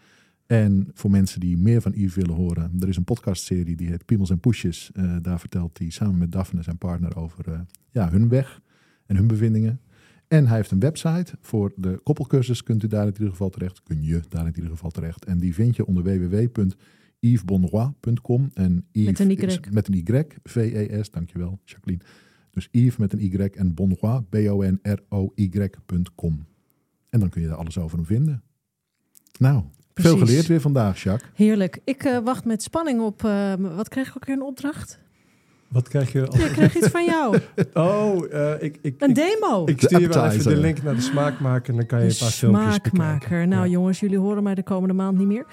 En 0.46 0.90
voor 0.94 1.12
mensen 1.12 1.40
die 1.40 1.58
meer 1.58 1.82
van 1.82 1.92
Yves 1.92 2.16
willen 2.16 2.36
horen, 2.36 2.72
er 2.80 2.88
is 2.88 2.98
een 2.98 3.04
podcastserie 3.04 3.76
die 3.76 3.88
heet 3.88 4.06
Piemels 4.06 4.30
en 4.30 4.40
Poesjes. 4.40 4.92
Eh, 4.94 5.16
daar 5.22 5.40
vertelt 5.40 5.78
hij 5.78 5.90
samen 5.90 6.18
met 6.18 6.32
Daphne, 6.32 6.64
zijn 6.64 6.78
partner, 6.78 7.16
over 7.16 7.52
eh, 7.52 7.60
ja, 7.90 8.10
hun 8.10 8.30
weg 8.30 8.62
en 9.06 9.16
hun 9.16 9.28
bevindingen. 9.28 9.80
En 10.28 10.48
hij 10.48 10.56
heeft 10.56 10.72
een 10.72 10.80
website 10.80 11.34
voor 11.42 11.74
de 11.76 12.00
koppelcursus. 12.04 12.64
Kunt 12.64 12.84
u 12.84 12.88
daar 12.88 13.08
in 13.08 13.14
ieder 13.14 13.30
geval 13.30 13.50
terecht. 13.50 13.84
Kun 13.84 14.04
je 14.04 14.22
daar 14.30 14.48
in 14.48 14.56
ieder 14.56 14.70
geval 14.70 14.92
terecht. 14.92 15.26
En 15.26 15.38
die 15.38 15.54
vind 15.54 15.76
je 15.76 15.86
onder 15.86 16.04
www.yvesbonroy.com. 16.04 18.50
En 18.54 18.86
Yves 18.92 19.08
Met 19.08 19.20
een 19.20 19.32
Y. 19.32 19.46
is 19.46 19.60
met 19.72 19.88
een 19.88 19.94
Y. 19.94 20.26
V-E-S, 20.44 21.12
dankjewel 21.12 21.60
Jacqueline. 21.64 22.04
Dus 22.52 22.68
Yves 22.72 22.98
met 22.98 23.14
een 23.14 23.24
Y 23.24 23.36
en 23.36 23.74
Bonroy, 23.74 24.22
B-O-N-R-O-Y.com. 24.30 26.46
En 27.10 27.20
dan 27.20 27.30
kun 27.30 27.42
je 27.42 27.48
daar 27.48 27.58
alles 27.58 27.78
over 27.78 27.98
hem 27.98 28.06
vinden. 28.06 28.44
Nou, 29.40 29.64
veel 30.04 30.18
geleerd 30.18 30.48
weer 30.48 30.62
vandaag, 30.62 31.04
Jacques. 31.04 31.30
Heerlijk. 31.34 31.80
Ik 31.84 32.04
eh, 32.04 32.18
wacht 32.24 32.46
met 32.46 32.64
spanning 32.64 33.02
op. 33.02 33.24
eh, 33.24 33.54
wat 33.58 33.90
kreeg 33.90 34.08
ik 34.08 34.14
ook 34.16 34.26
weer 34.26 34.36
een 34.36 34.42
opdracht? 34.44 35.00
Wat 35.68 35.88
krijg 35.88 36.12
je 36.12 36.28
als... 36.28 36.38
Ja, 36.40 36.46
ik 36.46 36.52
kreeg 36.52 36.76
iets 36.78 36.88
van 36.88 37.06
jou. 37.06 37.38
Oh, 37.74 38.34
eh, 38.34 38.52
ik, 38.64 38.78
ik, 38.82 38.96
Een 39.02 39.10
ik, 39.10 39.16
demo. 39.16 39.66
ik 39.66 39.80
De 39.80 39.86
stuur 39.88 40.00
je 40.00 40.08
wel 40.08 40.26
even 40.26 40.44
de 40.56 40.60
link 40.60 40.84
naar 40.84 40.96
de 40.96 41.02
smaakmaker 41.02 41.70
en 41.70 41.76
dan 41.76 41.86
kan 41.86 42.00
je 42.00 42.06
Een 42.06 42.12
een 42.12 42.18
paar 42.20 42.30
filmpjes 42.30 42.64
bekijken. 42.66 42.92
smaakmaker. 42.96 43.48
Nou 43.48 43.64
Ja. 43.66 43.72
jongens, 43.72 44.00
jullie 44.00 44.18
horen 44.18 44.44
mij 44.44 44.56
de 44.56 44.64
komende 44.64 44.94
maand 44.94 45.18
niet 45.18 45.28
meer. 45.28 45.46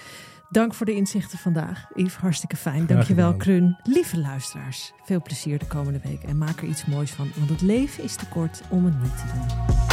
Dank 0.50 0.74
voor 0.74 0.86
de 0.86 0.94
inzichten 0.94 1.38
vandaag. 1.38 1.84
Yves, 1.94 2.14
hartstikke 2.14 2.56
fijn. 2.56 2.86
Dankjewel. 2.86 3.34
Krun. 3.36 3.76
Lieve 3.82 4.18
luisteraars, 4.20 4.92
veel 5.04 5.22
plezier 5.22 5.58
de 5.58 5.66
komende 5.66 6.00
week. 6.04 6.22
En 6.22 6.38
maak 6.38 6.60
er 6.60 6.68
iets 6.68 6.84
moois 6.86 7.10
van, 7.10 7.30
want 7.36 7.50
het 7.50 7.60
leven 7.62 8.04
is 8.04 8.14
te 8.14 8.26
kort 8.26 8.60
om 8.70 8.84
het 8.84 9.02
niet 9.02 9.16
te 9.16 9.24
doen. 9.34 9.91